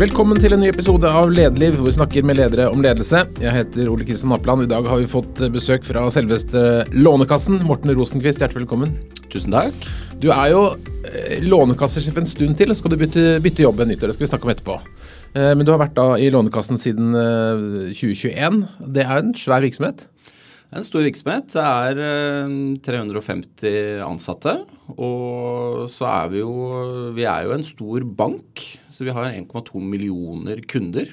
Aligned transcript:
Velkommen 0.00 0.38
til 0.40 0.54
en 0.56 0.62
ny 0.62 0.70
episode 0.70 1.04
av 1.04 1.28
Lederliv, 1.28 1.74
hvor 1.76 1.90
vi 1.90 1.92
snakker 1.92 2.24
med 2.24 2.38
ledere 2.38 2.70
om 2.72 2.80
ledelse. 2.80 3.18
Jeg 3.36 3.52
heter 3.52 3.90
Ole 3.92 4.06
Kristian 4.08 4.32
Apland. 4.32 4.64
I 4.64 4.70
dag 4.70 4.86
har 4.88 4.96
vi 4.96 5.08
fått 5.10 5.42
besøk 5.52 5.84
fra 5.84 6.06
selveste 6.08 6.62
Lånekassen. 6.96 7.58
Morten 7.68 7.92
Rosenkvist, 7.98 8.40
hjertelig 8.40 8.62
velkommen. 8.62 8.94
Tusen 9.28 9.52
takk. 9.52 9.76
Du 10.22 10.30
er 10.32 10.54
jo 10.54 10.62
eh, 11.04 11.44
lånekassesjef 11.44 12.16
en 12.16 12.30
stund 12.30 12.56
til, 12.56 12.72
og 12.72 12.80
skal 12.80 12.94
du 12.94 12.96
bytte, 13.02 13.26
bytte 13.44 13.66
jobb 13.66 13.82
ved 13.82 13.90
nyttår. 13.90 14.08
Det 14.08 14.16
skal 14.16 14.24
vi 14.24 14.30
snakke 14.30 14.48
om 14.48 14.54
etterpå. 14.54 14.78
Eh, 15.34 15.52
men 15.52 15.68
du 15.68 15.74
har 15.74 15.82
vært 15.84 15.98
da 16.00 16.08
i 16.16 16.32
Lånekassen 16.32 16.80
siden 16.80 17.12
eh, 17.20 17.92
2021. 17.92 18.62
Det 18.96 19.04
er 19.04 19.18
en 19.18 19.36
svær 19.36 19.60
virksomhet? 19.68 20.06
En 20.70 20.84
stor 20.86 21.02
virksomhet. 21.02 21.48
Det 21.50 21.62
er 21.66 21.98
eh, 21.98 22.52
350 22.86 24.02
ansatte. 24.06 24.56
Og 24.96 25.86
så 25.90 26.06
er 26.06 26.28
vi 26.32 26.42
jo 26.44 26.52
Vi 27.16 27.24
er 27.26 27.46
jo 27.48 27.54
en 27.56 27.66
stor 27.66 28.04
bank, 28.06 28.62
så 28.90 29.06
vi 29.06 29.14
har 29.14 29.30
1,2 29.34 29.82
millioner 29.82 30.62
kunder. 30.70 31.10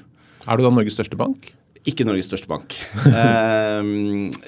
Er 0.48 0.58
du 0.58 0.64
da 0.64 0.72
Norges 0.74 0.96
største 0.98 1.18
bank? 1.20 1.54
Ikke 1.88 2.04
Norges 2.06 2.28
største 2.28 2.50
bank. 2.52 2.76
eh, 3.08 3.82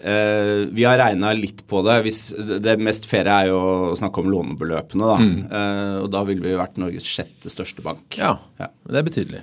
eh, 0.04 0.66
vi 0.76 0.84
har 0.86 1.00
regna 1.00 1.32
litt 1.38 1.64
på 1.72 1.82
det. 1.88 2.02
Hvis, 2.06 2.22
det 2.62 2.78
mest 2.84 3.08
faire 3.10 3.32
er 3.32 3.50
jo 3.54 3.60
å 3.90 3.96
snakke 3.98 4.20
om 4.22 4.30
lånebeløpene, 4.34 5.08
da. 5.08 5.20
Eh, 5.60 5.96
og 6.04 6.10
da 6.14 6.26
ville 6.28 6.44
vi 6.44 6.58
vært 6.60 6.78
Norges 6.82 7.08
sjette 7.08 7.50
største 7.54 7.82
bank. 7.86 8.20
Ja, 8.20 8.36
Ja. 8.60 8.68
det 8.92 9.00
er 9.02 9.08
betydelig. 9.08 9.42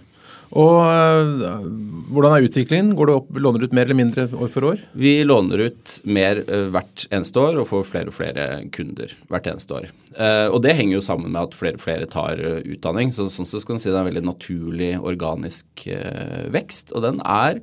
Og 0.56 0.78
øh, 0.88 1.66
hvordan 2.14 2.32
er 2.36 2.46
utviklingen? 2.46 2.94
Går 2.96 3.08
du 3.08 3.12
opp, 3.16 3.28
låner 3.36 3.60
du 3.60 3.66
ut 3.68 3.74
mer 3.76 3.88
eller 3.88 3.98
mindre 3.98 4.24
år 4.30 4.50
for 4.52 4.66
år? 4.70 4.80
Vi 4.96 5.18
låner 5.26 5.66
ut 5.68 5.96
mer 6.08 6.40
eh, 6.44 6.68
hvert 6.72 7.04
eneste 7.10 7.42
år 7.42 7.58
og 7.60 7.68
får 7.70 7.84
flere 7.90 8.12
og 8.12 8.16
flere 8.16 8.46
kunder 8.74 9.12
hvert 9.32 9.50
eneste 9.50 9.76
år. 9.76 9.90
Eh, 10.14 10.46
og 10.48 10.62
det 10.64 10.76
henger 10.78 10.96
jo 10.96 11.04
sammen 11.04 11.34
med 11.34 11.42
at 11.42 11.58
flere 11.58 11.76
og 11.76 11.84
flere 11.84 12.08
tar 12.10 12.40
eh, 12.40 12.62
utdanning. 12.76 13.12
Så 13.12 13.28
sånn 13.32 13.48
sett 13.48 13.64
skal 13.64 13.76
man 13.76 13.84
si 13.84 13.90
det 13.90 13.98
er 13.98 14.04
en 14.04 14.10
veldig 14.12 14.24
naturlig 14.28 14.92
organisk 15.02 15.86
eh, 15.92 16.46
vekst. 16.54 16.94
Og 16.96 17.04
den 17.04 17.20
er 17.26 17.60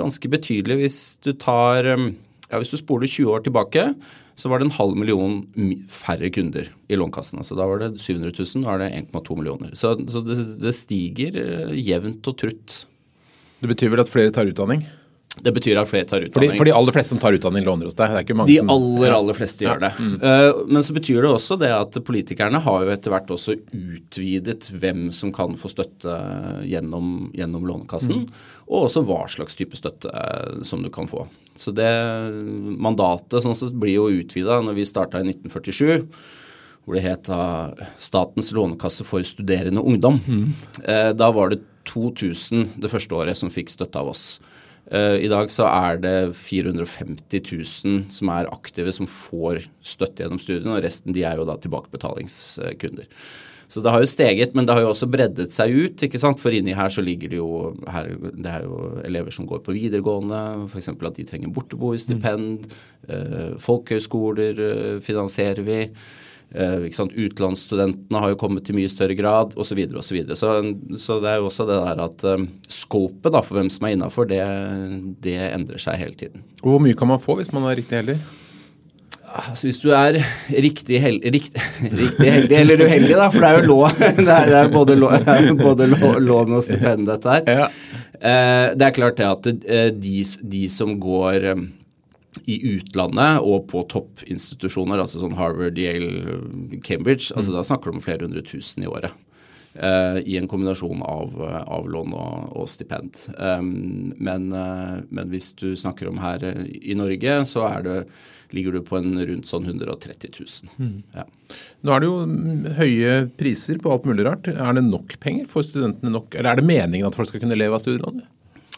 ganske 0.00 0.32
betydelig 0.32 0.80
hvis 0.80 1.00
du 1.22 1.34
tar 1.36 1.86
eh, 1.94 2.10
ja, 2.48 2.58
Hvis 2.60 2.74
du 2.74 2.80
spoler 2.80 3.08
20 3.08 3.32
år 3.32 3.46
tilbake, 3.46 3.86
så 4.34 4.48
var 4.48 4.60
det 4.60 4.68
en 4.68 4.76
halv 4.78 4.96
million 4.98 5.40
færre 5.92 6.30
kunder 6.32 6.70
i 6.88 6.96
Lånekassen. 6.98 7.42
Altså 7.42 7.58
da 7.58 7.66
var 7.68 7.82
det 7.82 7.92
700 8.00 8.32
000, 8.32 8.62
nå 8.64 8.72
er 8.72 8.82
det 8.84 8.90
1,2 9.02 9.36
millioner. 9.38 9.76
Så, 9.78 9.94
så 10.12 10.24
det, 10.24 10.38
det 10.62 10.74
stiger 10.76 11.38
eh, 11.42 11.76
jevnt 11.82 12.28
og 12.30 12.38
trutt. 12.40 12.82
Det 13.62 13.70
betyr 13.70 13.92
vel 13.92 14.02
at 14.02 14.10
flere 14.10 14.32
tar 14.34 14.48
utdanning? 14.48 14.84
Det 15.40 15.52
betyr 15.54 15.78
at 15.80 15.88
flere 15.88 16.04
tar 16.04 16.24
utdanning. 16.26 16.58
for 16.58 16.68
de 16.68 16.74
aller 16.76 16.92
fleste 16.92 17.14
som 17.14 17.20
tar 17.20 17.32
utdanning, 17.32 17.64
låner 17.64 17.88
hos 17.88 17.96
deg. 17.96 18.10
Det 18.10 18.18
er 18.20 18.24
ikke 18.26 18.36
mange 18.36 18.50
De 18.50 18.58
som 18.60 18.72
aller, 18.74 19.14
aller 19.16 19.36
fleste 19.36 19.64
gjør 19.64 19.80
det. 19.80 19.92
Mm. 19.96 20.16
men 20.68 20.84
så 20.84 20.96
betyr 20.96 21.22
det 21.24 21.30
også 21.30 21.56
det 21.60 21.70
at 21.72 21.96
politikerne 22.04 22.60
har 22.60 22.84
jo 22.84 22.92
etter 22.92 23.14
hvert 23.14 23.32
også 23.32 23.56
utvidet 23.56 24.68
hvem 24.76 25.06
som 25.16 25.32
kan 25.32 25.56
få 25.56 25.72
støtte 25.72 26.18
gjennom, 26.68 27.30
gjennom 27.36 27.64
Lånekassen, 27.68 28.26
og 28.68 28.90
også 28.90 29.04
hva 29.08 29.22
slags 29.32 29.56
type 29.56 29.78
støtte 29.78 30.12
eh, 30.12 30.60
som 30.68 30.84
du 30.84 30.92
kan 30.92 31.08
få. 31.08 31.24
Så 31.58 31.74
det 31.76 31.88
mandatet 32.80 33.42
sånn 33.44 33.56
sett 33.58 33.74
blir 33.76 33.98
jo 33.98 34.22
utvida 34.22 34.60
når 34.64 34.78
vi 34.78 34.88
starta 34.88 35.20
i 35.20 35.28
1947 35.28 36.08
hvor 36.82 36.96
det 36.98 37.04
het 37.04 37.28
Statens 38.02 38.50
lånekasse 38.56 39.04
for 39.06 39.22
studerende 39.22 39.82
ungdom. 39.86 40.18
Eh, 40.82 41.12
da 41.14 41.30
var 41.30 41.52
det 41.52 41.60
2000 41.86 42.80
det 42.82 42.90
første 42.90 43.14
året 43.14 43.38
som 43.38 43.52
fikk 43.54 43.70
støtte 43.70 44.00
av 44.00 44.10
oss. 44.10 44.40
Eh, 44.90 45.22
I 45.22 45.30
dag 45.30 45.50
så 45.50 45.68
er 45.68 46.00
det 46.02 46.34
450 46.34 47.42
000 47.86 48.10
som 48.10 48.32
er 48.34 48.50
aktive 48.50 48.92
som 48.92 49.06
får 49.06 49.62
støtte 49.82 50.24
gjennom 50.24 50.42
studiene, 50.42 50.74
og 50.74 50.82
resten 50.82 51.14
de 51.14 51.22
er 51.22 51.38
jo 51.38 51.46
da 51.46 51.56
tilbakebetalingskunder. 51.62 53.06
Så 53.72 53.80
det 53.80 53.92
har 53.94 54.02
jo 54.04 54.08
steget, 54.10 54.52
men 54.52 54.66
det 54.68 54.74
har 54.76 54.84
jo 54.84 54.90
også 54.92 55.08
breddet 55.08 55.54
seg 55.54 55.72
ut. 55.72 56.02
ikke 56.04 56.20
sant? 56.20 56.40
For 56.42 56.52
inni 56.52 56.74
her 56.76 56.92
så 56.92 57.00
ligger 57.04 57.32
det 57.32 57.38
jo 57.38 57.72
her, 57.88 58.10
Det 58.20 58.50
er 58.50 58.66
jo 58.66 58.98
elever 59.00 59.32
som 59.32 59.46
går 59.48 59.62
på 59.64 59.72
videregående, 59.72 60.68
f.eks. 60.68 60.90
at 60.92 61.16
de 61.16 61.24
trenger 61.24 61.54
borteboerstipend. 61.56 62.68
Eh, 63.08 63.54
folkehøyskoler 63.56 64.60
eh, 64.66 64.98
finansierer 65.00 65.64
vi. 65.64 65.78
Uh? 66.52 66.84
Utenlandsstudentene 66.84 68.20
har 68.20 68.34
jo 68.34 68.36
kommet 68.36 68.68
i 68.68 68.76
mye 68.76 68.92
større 68.92 69.16
grad, 69.16 69.56
osv. 69.56 69.70
Så, 69.70 69.78
videre, 69.78 70.02
og 70.02 70.04
så, 70.04 70.18
videre. 70.18 70.36
så 70.36 70.52
Så 71.00 71.18
det 71.24 71.32
er 71.32 71.40
jo 71.40 71.48
også 71.48 71.64
det 71.64 71.80
der 71.80 72.04
at 72.04 72.28
um, 72.28 72.48
scopet 72.68 73.40
for 73.40 73.56
hvem 73.56 73.72
som 73.72 73.88
er 73.88 73.96
innafor, 73.96 74.28
det, 74.28 74.42
det 75.24 75.38
endrer 75.48 75.80
seg 75.80 75.96
hele 75.96 76.12
tiden. 76.12 76.44
Hvor 76.60 76.76
mye 76.76 76.92
kan 76.92 77.08
man 77.08 77.24
få 77.24 77.40
hvis 77.40 77.54
man 77.56 77.64
er 77.64 77.80
riktig 77.80 78.02
heldig? 78.02 78.20
Altså 79.32 79.68
Hvis 79.68 79.80
du 79.80 79.90
er 79.96 80.18
riktig, 80.60 80.98
hel 81.00 81.18
rikt, 81.32 81.56
riktig 82.02 82.32
heldig 82.34 82.56
eller 82.58 82.82
uheldig, 82.84 83.14
da, 83.16 83.28
for 83.32 83.44
det 83.44 83.50
er 83.50 83.60
jo 83.60 83.68
lån, 83.70 84.00
det 84.26 84.34
er, 84.34 84.50
det 84.50 84.58
er 84.58 84.72
både, 84.72 84.96
lån, 85.00 85.54
både 85.60 85.88
lån 86.20 86.56
og 86.58 86.64
stipend, 86.66 87.06
dette 87.08 87.38
her. 87.38 87.70
Eh, 88.20 88.66
det 88.76 88.88
er 88.88 88.96
klart 88.98 89.18
det 89.18 89.28
at 89.30 89.48
eh, 89.52 89.88
de, 89.96 90.18
de 90.52 90.66
som 90.70 90.92
går 91.00 91.48
eh, 91.54 91.64
i 92.44 92.58
utlandet 92.74 93.42
og 93.46 93.66
på 93.72 93.82
toppinstitusjoner, 93.90 95.00
altså 95.00 95.22
sånn 95.22 95.36
Harvard, 95.38 95.80
Yale, 95.80 96.38
Cambridge, 96.84 97.32
altså 97.34 97.56
da 97.56 97.64
snakker 97.66 97.90
du 97.90 97.98
om 97.98 98.04
flere 98.04 98.28
hundre 98.28 98.44
tusen 98.46 98.84
i 98.84 98.90
året. 98.90 99.16
Eh, 99.74 100.18
I 100.26 100.36
en 100.40 100.48
kombinasjon 100.50 101.02
av, 101.06 101.32
eh, 101.46 101.62
av 101.72 101.88
lån 101.90 102.12
og, 102.18 102.52
og 102.62 102.68
stipend. 102.68 103.16
Men, 104.18 104.48
eh, 104.52 105.00
men 105.10 105.30
hvis 105.32 105.52
du 105.58 105.72
snakker 105.76 106.08
om 106.10 106.18
her 106.22 106.44
i 106.68 106.94
Norge, 106.98 107.38
så 107.48 107.64
er 107.70 107.82
det, 107.86 107.96
ligger 108.52 108.74
du 108.76 108.82
på 108.84 108.98
en 108.98 109.14
rundt 109.16 109.48
sånn 109.48 109.64
130 109.64 110.34
000. 110.76 110.90
Ja. 111.16 111.24
Nå 111.82 111.94
er 111.94 112.02
det 112.04 112.10
jo 112.10 112.18
mm, 112.28 112.66
høye 112.76 113.14
priser 113.40 113.78
på 113.80 113.94
alt 113.94 114.04
mulig 114.04 114.26
rart. 114.28 114.50
Er 114.52 114.76
det 114.76 114.84
nok 114.90 115.16
penger? 115.24 115.46
for 115.48 115.64
studentene 115.64 116.12
nok? 116.12 116.34
Eller 116.36 116.52
er 116.52 116.60
det 116.60 116.68
meningen 116.68 117.08
at 117.08 117.16
folk 117.16 117.30
skal 117.32 117.40
kunne 117.46 117.56
leve 117.56 117.78
av 117.78 117.80
studielånet? 117.80 118.28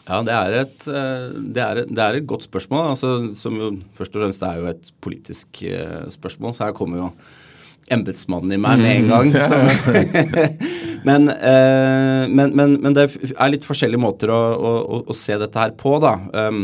Ja, 0.05 0.19
det 0.21 0.33
er, 0.37 0.53
et, 0.61 0.83
det, 0.85 1.61
er, 1.65 1.79
et- 1.81 1.89
det 1.97 2.01
er 2.03 2.19
et 2.19 2.27
godt 2.29 2.43
spørsmål. 2.45 2.91
Altså, 2.93 3.09
som 3.35 3.55
jo 3.57 3.71
først 3.97 4.13
og 4.15 4.21
fremst 4.21 4.43
er 4.45 4.59
jo 4.61 4.67
et 4.69 4.91
politisk 5.01 5.63
spørsmål. 6.13 6.53
Så 6.53 6.67
her 6.67 6.75
kommer 6.77 7.01
jo 7.01 7.07
embetsmannen 7.91 8.53
i 8.53 8.59
meg 8.61 8.79
med 8.83 8.91
en 8.99 9.09
gang. 9.09 9.31
Så. 9.49 9.57
Men, 11.05 11.29
eh, 11.31 12.25
men, 12.27 12.53
men, 12.57 12.75
men 12.83 12.95
det 12.97 13.07
er 13.35 13.51
litt 13.53 13.65
forskjellige 13.67 14.01
måter 14.01 14.31
å, 14.33 14.39
å, 14.57 14.71
å- 15.05 15.15
se 15.17 15.37
dette 15.41 15.61
her 15.61 15.75
på, 15.77 15.95
da. 16.03 16.15
Um, 16.47 16.63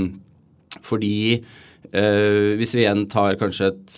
fordi 0.82 1.14
eh, 1.38 2.54
hvis 2.60 2.74
vi 2.78 2.84
igjen 2.86 3.04
tar 3.12 3.38
kanskje 3.40 3.70
et, 3.72 3.98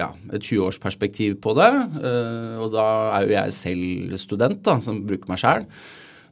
ja, 0.00 0.08
et 0.34 0.42
20-årsperspektiv 0.42 1.36
på 1.44 1.54
det, 1.58 1.70
eh, 2.02 2.54
og 2.64 2.72
da 2.74 2.86
er 3.18 3.26
jo 3.28 3.36
jeg 3.36 3.58
selv 3.60 4.16
student, 4.22 4.62
da, 4.66 4.78
som 4.82 5.02
bruker 5.06 5.30
meg 5.30 5.42
sjæl, 5.42 5.68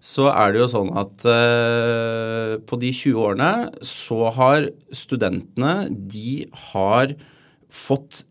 så 0.03 0.27
er 0.35 0.51
det 0.57 0.59
jo 0.65 0.71
sånn 0.73 0.89
at 0.99 1.23
eh, 1.31 2.57
på 2.67 2.79
de 2.83 2.89
20 2.91 3.21
årene 3.23 3.53
så 3.87 4.33
har 4.35 4.65
studentene 4.91 5.77
De 5.93 6.41
har 6.73 7.13
fått 7.73 8.25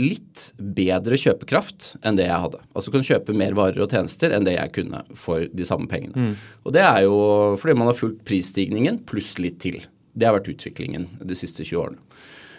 litt 0.00 0.46
bedre 0.56 1.18
kjøpekraft 1.20 1.90
enn 2.06 2.16
det 2.16 2.24
jeg 2.24 2.40
hadde. 2.40 2.60
Altså 2.72 2.92
kan 2.94 3.04
kjøpe 3.04 3.34
mer 3.36 3.52
varer 3.58 3.82
og 3.84 3.92
tjenester 3.92 4.32
enn 4.32 4.46
det 4.46 4.54
jeg 4.54 4.72
kunne 4.78 5.02
for 5.12 5.44
de 5.44 5.66
samme 5.68 5.84
pengene. 5.90 6.30
Og 6.64 6.72
det 6.72 6.84
er 6.86 7.02
jo 7.04 7.18
fordi 7.60 7.76
man 7.76 7.90
har 7.90 7.98
fulgt 7.98 8.22
prisstigningen 8.28 9.02
pluss 9.08 9.34
litt 9.42 9.58
til. 9.60 9.82
Det 10.16 10.24
har 10.24 10.38
vært 10.38 10.48
utviklingen 10.54 11.04
de 11.20 11.36
siste 11.36 11.66
20 11.68 11.82
årene. 11.82 12.00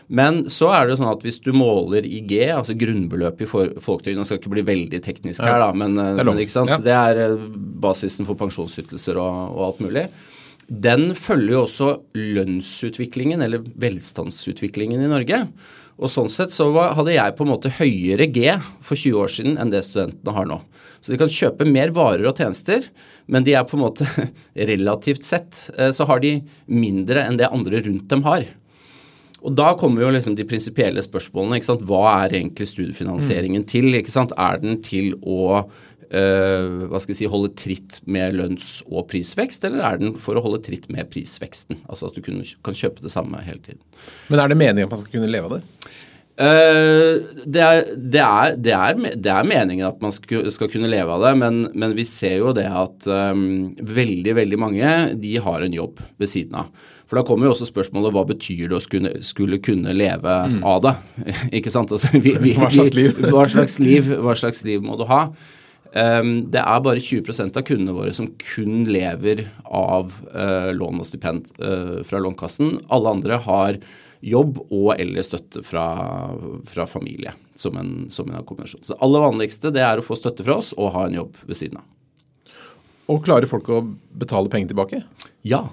Men 0.09 0.42
så 0.50 0.72
er 0.74 0.88
det 0.88 0.96
jo 0.96 1.02
sånn 1.03 1.12
at 1.12 1.22
hvis 1.22 1.38
du 1.46 1.52
måler 1.53 2.06
IG, 2.08 2.34
altså 2.50 2.74
grunnbeløpet 2.78 3.46
i 3.46 3.50
folketrygden 3.50 4.24
Jeg 4.24 4.30
skal 4.31 4.40
ikke 4.40 4.53
bli 4.56 4.64
veldig 4.66 5.02
teknisk 5.06 5.46
her, 5.46 5.59
da, 5.62 5.69
men, 5.69 5.94
eh, 6.02 6.16
Det 6.18 6.24
er 6.24 6.30
men? 6.31 6.72
Ja. 6.74 6.80
det 6.81 6.96
er 6.98 7.19
eh, 7.28 7.44
basisen 7.86 8.25
for 8.25 8.40
pensjonsytelser 8.40 9.19
og, 9.22 9.53
og 9.53 9.62
alt 9.68 9.84
mulig. 9.86 10.08
Den 10.69 11.14
følger 11.18 11.53
jo 11.53 11.62
også 11.68 11.92
lønnsutviklingen, 12.18 13.42
eller 13.46 13.62
velstandsutviklingen 13.86 15.06
i 15.06 15.12
Norge. 15.14 15.44
Og 16.00 16.12
sånn 16.12 16.30
sett 16.32 16.54
så 16.56 16.70
hadde 16.72 17.16
jeg 17.16 17.36
på 17.36 17.44
en 17.44 17.52
måte 17.52 17.72
høyere 17.76 18.30
G 18.32 18.54
for 18.80 18.96
20 18.96 19.18
år 19.20 19.34
siden 19.34 19.58
enn 19.60 19.74
det 19.74 19.84
studentene 19.88 20.36
har 20.36 20.48
nå. 20.48 20.62
Så 21.00 21.14
de 21.14 21.20
kan 21.20 21.32
kjøpe 21.32 21.68
mer 21.68 21.92
varer 21.96 22.28
og 22.28 22.40
tjenester, 22.40 22.88
men 23.28 23.46
de 23.48 23.56
er 23.56 23.68
på 23.68 23.78
en 23.78 23.84
måte 23.84 24.07
relativt 24.72 25.28
sett 25.28 25.68
eh, 25.78 25.92
så 25.96 26.07
har 26.07 26.24
de 26.24 26.38
mindre 26.72 27.24
enn 27.28 27.40
det 27.40 27.51
andre 27.51 27.84
rundt 27.86 28.07
dem 28.12 28.24
har. 28.28 28.48
Og 29.40 29.54
da 29.56 29.72
kommer 29.80 30.04
jo 30.04 30.12
liksom 30.12 30.36
de 30.36 30.48
prinsipielle 30.48 31.04
spørsmålene. 31.04 31.60
ikke 31.60 31.69
sant? 31.69 31.86
Hva 31.88 32.01
er 32.25 32.42
egentlig 32.42 32.68
studiefinansieringen 32.74 33.63
til? 33.68 33.94
ikke 33.96 34.12
sant? 34.12 34.36
Er 34.36 34.60
den 34.60 34.81
til 34.84 35.13
å 35.24 35.62
eh, 36.10 36.88
hva 36.90 37.00
skal 37.00 37.13
jeg 37.13 37.22
si, 37.22 37.30
holde 37.31 37.54
tritt 37.56 38.01
med 38.10 38.36
lønns- 38.36 38.81
og 38.90 39.07
prisvekst, 39.12 39.63
eller 39.68 39.86
er 39.86 40.01
den 40.01 40.16
for 40.19 40.36
å 40.36 40.44
holde 40.44 40.62
tritt 40.66 40.90
med 40.92 41.07
prisveksten? 41.13 41.84
Altså 41.88 42.10
at 42.10 42.19
du 42.19 42.24
kan 42.24 42.80
kjøpe 42.81 43.06
det 43.06 43.13
samme 43.13 43.40
hele 43.46 43.63
tiden. 43.63 43.84
Men 44.28 44.44
er 44.44 44.51
det 44.51 44.60
meningen 44.60 44.90
at 44.90 44.96
man 44.98 45.04
skal 45.04 45.16
kunne 45.16 45.31
leve 45.31 45.48
av 45.48 45.60
det? 45.60 45.63
Eh, 46.39 47.19
det, 47.44 47.59
er, 47.59 47.81
det, 48.00 48.21
er, 48.24 48.53
det, 48.56 48.71
er, 48.71 49.00
det 49.19 49.31
er 49.33 49.47
meningen 49.47 49.89
at 49.89 50.00
man 50.00 50.13
skal, 50.15 50.45
skal 50.56 50.69
kunne 50.71 50.88
leve 50.88 51.12
av 51.12 51.25
det, 51.25 51.33
men, 51.41 51.65
men 51.75 51.95
vi 51.97 52.06
ser 52.07 52.38
jo 52.39 52.53
det 52.56 52.63
at 52.71 53.09
um, 53.12 53.74
veldig, 53.75 54.38
veldig 54.38 54.59
mange 54.62 54.94
de 55.19 55.33
har 55.44 55.65
en 55.65 55.75
jobb 55.75 56.00
ved 56.21 56.31
siden 56.31 56.56
av. 56.62 56.71
For 57.09 57.19
da 57.19 57.25
kommer 57.27 57.50
jo 57.50 57.56
også 57.56 57.68
spørsmålet 57.68 58.15
hva 58.15 58.24
betyr 58.30 58.69
det 58.69 58.77
å 58.77 58.81
skulle, 58.83 59.13
skulle 59.25 59.59
kunne 59.65 59.95
leve 59.97 60.39
av 60.63 60.83
det? 60.86 60.95
Ikke 61.59 61.74
sant? 61.74 61.91
Altså, 61.91 62.13
vi, 62.15 62.38
vi, 62.39 62.56
Hva 62.56 62.71
slags 62.71 62.95
liv? 62.95 63.24
hva 63.33 63.47
slags 63.50 63.80
liv? 63.83 64.12
Hva 64.24 64.38
slags 64.39 64.63
liv 64.68 64.86
må 64.86 64.95
du 65.00 65.07
ha? 65.09 65.25
Um, 65.89 66.36
det 66.53 66.62
er 66.62 66.83
bare 66.86 67.01
20% 67.01 67.57
av 67.57 67.65
kundene 67.65 67.95
våre 67.97 68.13
som 68.15 68.30
kun 68.39 68.86
lever 68.88 69.47
av 69.65 70.13
uh, 70.30 70.69
lån 70.71 71.01
og 71.01 71.07
stipend 71.09 71.50
uh, 71.59 72.06
fra 72.07 72.21
Lånekassen. 72.21 72.77
Alle 72.94 73.18
andre 73.18 73.41
har 73.44 73.81
jobb 74.19 74.57
og 74.68 74.94
eller 75.00 75.24
støtte 75.24 75.62
fra, 75.63 75.86
fra 76.68 76.88
familie 76.89 77.31
som 77.56 77.77
en, 77.80 77.94
som 78.12 78.30
en 78.31 78.44
kombinasjon. 78.44 78.83
Så 78.83 78.94
det 78.95 79.04
aller 79.06 79.24
vanligste 79.24 79.71
det 79.75 79.83
er 79.86 80.01
å 80.01 80.06
få 80.06 80.18
støtte 80.19 80.45
fra 80.48 80.60
oss 80.60 80.74
og 80.77 80.94
ha 80.95 81.07
en 81.07 81.19
jobb 81.21 81.39
ved 81.45 81.60
siden 81.60 81.80
av. 81.81 81.88
Og 83.10 83.24
klarer 83.25 83.50
folk 83.50 83.69
å 83.74 83.83
betale 84.21 84.51
penger 84.51 84.74
tilbake? 84.74 85.01
Ja. 85.48 85.66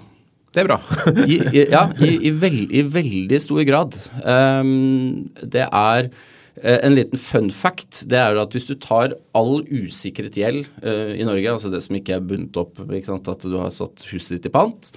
Det 0.55 0.63
er 0.63 0.69
bra. 0.71 0.79
I, 1.27 1.35
i, 1.51 1.67
ja, 1.69 1.83
i, 2.01 2.15
i, 2.29 2.31
veld, 2.33 2.71
i, 2.73 2.81
veldig 2.89 3.39
stor 3.43 3.61
grad. 3.67 3.97
Um, 4.23 5.27
det 5.43 5.67
er 5.67 6.07
uh, 6.07 6.79
en 6.79 6.95
liten 6.97 7.21
fun 7.21 7.51
fact. 7.53 8.05
Det 8.09 8.17
er 8.17 8.39
at 8.41 8.55
hvis 8.55 8.71
du 8.71 8.77
tar 8.81 9.13
all 9.37 9.59
usikret 9.69 10.39
gjeld 10.39 10.65
uh, 10.81 11.13
i 11.13 11.27
Norge, 11.27 11.51
altså 11.51 11.69
det 11.69 11.83
som 11.85 11.99
ikke 11.99 12.17
er 12.17 12.25
bundet 12.25 12.57
opp, 12.57 12.81
sant, 13.05 13.29
at 13.29 13.45
du 13.45 13.57
har 13.59 13.69
satt 13.75 14.07
huset 14.09 14.39
ditt 14.39 14.49
i 14.49 14.55
pant, 14.55 14.95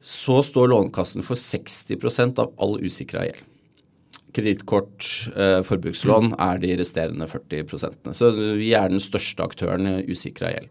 så 0.00 0.40
står 0.44 0.70
Lånekassen 0.72 1.24
for 1.26 1.38
60% 1.40 2.40
av 2.42 2.52
all 2.62 2.78
usikra 2.84 3.24
gjeld. 3.26 3.44
Kredittkort, 4.36 5.06
eh, 5.34 5.62
forbrukslån 5.64 6.34
er 6.38 6.58
de 6.60 6.74
resterende 6.76 7.26
40% 7.26 8.12
Så 8.12 8.30
vi 8.36 8.74
er 8.76 8.90
den 8.92 9.00
største 9.00 9.42
aktøren 9.42 9.88
i 9.88 10.04
usikra 10.10 10.52
gjeld. 10.52 10.68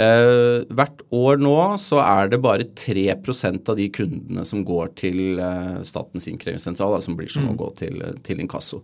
Eh, 0.00 0.64
hvert 0.70 1.00
år 1.10 1.40
nå 1.40 1.56
så 1.80 1.98
er 2.04 2.28
det 2.28 2.42
bare 2.44 2.68
3% 2.78 3.68
av 3.68 3.76
de 3.76 3.88
kundene 3.88 4.44
som 4.46 4.62
går 4.64 4.94
til 5.00 5.40
eh, 5.40 5.80
Statens 5.82 6.28
innkrevingssentral, 6.30 7.00
som 7.02 7.16
blir 7.18 7.28
som 7.32 7.48
å 7.48 7.56
mm. 7.56 7.58
gå 7.58 7.70
til, 7.80 8.04
til 8.22 8.44
inkasso. 8.44 8.82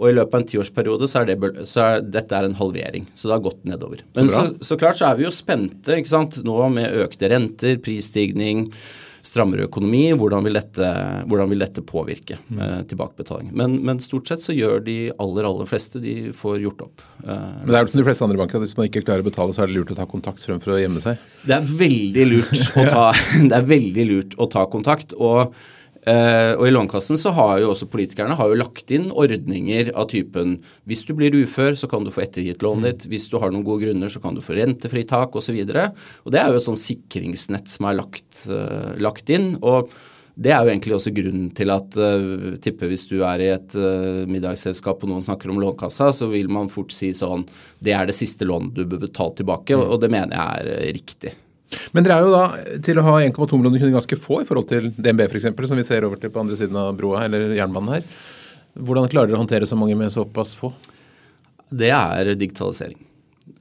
Og 0.00 0.08
i 0.08 0.14
løpet 0.16 0.34
av 0.34 0.40
en 0.40 0.48
tiårsperiode 0.48 1.08
så 1.10 1.20
er, 1.20 1.30
det, 1.30 1.66
så 1.68 1.84
er 1.84 2.04
dette 2.06 2.34
er 2.36 2.48
en 2.48 2.58
halvering. 2.58 3.06
Så 3.14 3.28
det 3.28 3.36
har 3.36 3.44
gått 3.44 3.62
nedover. 3.68 4.02
Men 4.16 4.30
så, 4.32 4.48
så, 4.48 4.72
så 4.72 4.80
klart 4.80 4.98
så 4.98 5.10
er 5.10 5.20
vi 5.20 5.26
jo 5.28 5.32
spente 5.34 6.00
ikke 6.00 6.14
sant? 6.14 6.40
nå 6.46 6.58
med 6.72 7.02
økte 7.04 7.30
renter, 7.32 7.76
prisstigning 7.84 8.70
strammere 9.22 9.68
økonomi, 9.68 10.08
hvordan 10.18 10.42
vil 10.46 10.58
dette, 10.58 10.88
hvordan 11.30 11.50
vil 11.52 11.62
dette 11.62 11.84
påvirke 11.86 12.38
mm. 12.42 12.60
eh, 12.66 12.78
tilbakebetaling. 12.90 13.52
Men, 13.54 13.76
men, 13.86 14.00
stort 14.02 14.28
sett 14.28 14.42
så 14.42 14.54
gjør 14.54 14.82
de 14.86 14.96
aller, 15.22 15.46
aller 15.46 15.68
fleste 15.70 16.02
de 16.02 16.16
får 16.36 16.58
gjort 16.64 16.82
opp. 16.88 17.04
Eh, 17.22 17.28
men 17.28 17.70
det 17.70 17.76
er 17.76 17.84
vel 17.84 17.92
som 17.92 18.02
de 18.02 18.06
fleste 18.08 18.26
andre 18.26 18.40
banker 18.40 18.58
at 18.58 18.66
hvis 18.66 18.74
man 18.78 18.90
ikke 18.90 19.04
klarer 19.04 19.22
å 19.22 19.28
betale, 19.28 19.54
så 19.54 19.62
er 19.62 19.70
det 19.70 19.78
lurt 19.78 19.94
å 19.94 19.98
ta 19.98 20.08
kontakt 20.10 20.42
fremfor 20.42 20.74
å 20.74 20.80
gjemme 20.80 21.02
seg? 21.04 21.22
Det 21.46 21.54
er 21.54 21.70
veldig 21.84 22.26
lurt 22.32 22.64
å 22.82 22.88
ta, 22.90 23.06
det 23.52 23.60
er 23.60 23.70
veldig 23.70 24.08
lurt 24.10 24.36
å 24.42 24.50
ta 24.50 24.66
kontakt. 24.72 25.14
og 25.14 25.54
Uh, 26.02 26.58
og 26.58 26.64
I 26.66 26.72
Lånekassen 26.72 27.18
så 27.20 27.30
har 27.36 27.60
jo 27.62 27.68
også 27.70 27.86
politikerne 27.86 28.34
har 28.34 28.50
jo 28.50 28.56
lagt 28.58 28.90
inn 28.90 29.04
ordninger 29.14 29.92
av 29.94 30.08
typen 30.10 30.56
hvis 30.90 31.04
du 31.06 31.12
blir 31.14 31.36
ufør, 31.44 31.76
så 31.78 31.86
kan 31.86 32.02
du 32.02 32.10
få 32.10 32.24
ettergitt 32.24 32.64
lånet 32.66 32.82
mm. 32.82 32.88
ditt. 32.88 33.04
Hvis 33.12 33.28
du 33.30 33.36
har 33.38 33.52
noen 33.54 33.62
gode 33.66 33.86
grunner, 33.86 34.10
så 34.10 34.22
kan 34.22 34.34
du 34.34 34.42
få 34.42 34.56
rentefritak 34.58 35.36
osv. 35.38 35.60
Det 35.62 36.40
er 36.40 36.48
jo 36.50 36.58
et 36.58 36.66
sånn 36.66 36.80
sikringsnett 36.80 37.70
som 37.70 37.86
er 37.86 38.00
lagt, 38.00 38.48
uh, 38.50 38.96
lagt, 38.98 39.30
inn. 39.30 39.54
og 39.62 39.92
det 40.34 40.50
er 40.50 40.64
jo 40.64 40.72
egentlig 40.72 40.96
også 40.96 41.12
grunnen 41.14 41.52
til 41.54 41.70
at 41.70 41.94
uh, 42.00 42.58
tipper 42.64 42.90
hvis 42.90 43.06
du 43.10 43.18
er 43.20 43.44
i 43.44 43.52
et 43.52 43.78
uh, 43.78 44.24
middagsselskap 44.26 45.04
og 45.04 45.12
noen 45.12 45.22
snakker 45.22 45.52
om 45.52 45.62
Lånkassa, 45.62 46.10
så 46.10 46.26
vil 46.32 46.50
man 46.50 46.72
fort 46.72 46.90
si 46.94 47.12
sånn 47.14 47.46
Det 47.78 47.94
er 47.94 48.10
det 48.10 48.16
siste 48.18 48.48
lånet 48.48 48.74
du 48.74 48.82
bør 48.88 49.04
betale 49.06 49.38
tilbake, 49.38 49.76
mm. 49.76 49.84
og, 49.84 49.94
og 49.94 50.02
det 50.02 50.10
mener 50.18 50.34
jeg 50.34 50.76
er 50.80 50.94
riktig. 50.98 51.36
Men 51.92 52.06
dere 52.06 52.18
er 52.18 52.26
jo 52.26 52.32
da 52.34 52.78
til 52.84 53.00
å 53.00 53.06
ha 53.06 53.18
1,2 53.22 53.58
millioner 53.58 53.82
kunder 53.82 53.96
ganske 53.98 54.18
få 54.20 54.42
i 54.42 54.48
forhold 54.48 54.68
til 54.72 54.90
DNB 54.96 55.26
f.eks., 55.28 55.48
som 55.68 55.78
vi 55.80 55.86
ser 55.86 56.06
over 56.08 56.20
til 56.20 56.32
på 56.32 56.42
andre 56.42 56.58
siden 56.58 56.78
av 56.80 56.92
broa 56.98 57.24
eller 57.26 57.54
jernbanen 57.56 57.96
her. 57.96 58.10
Hvordan 58.80 59.08
klarer 59.12 59.30
dere 59.30 59.40
å 59.40 59.44
håndtere 59.44 59.68
så 59.68 59.78
mange 59.78 59.96
med 59.98 60.12
såpass 60.12 60.54
få? 60.58 60.72
Det 61.72 61.90
er 61.92 62.34
digitalisering. 62.36 63.00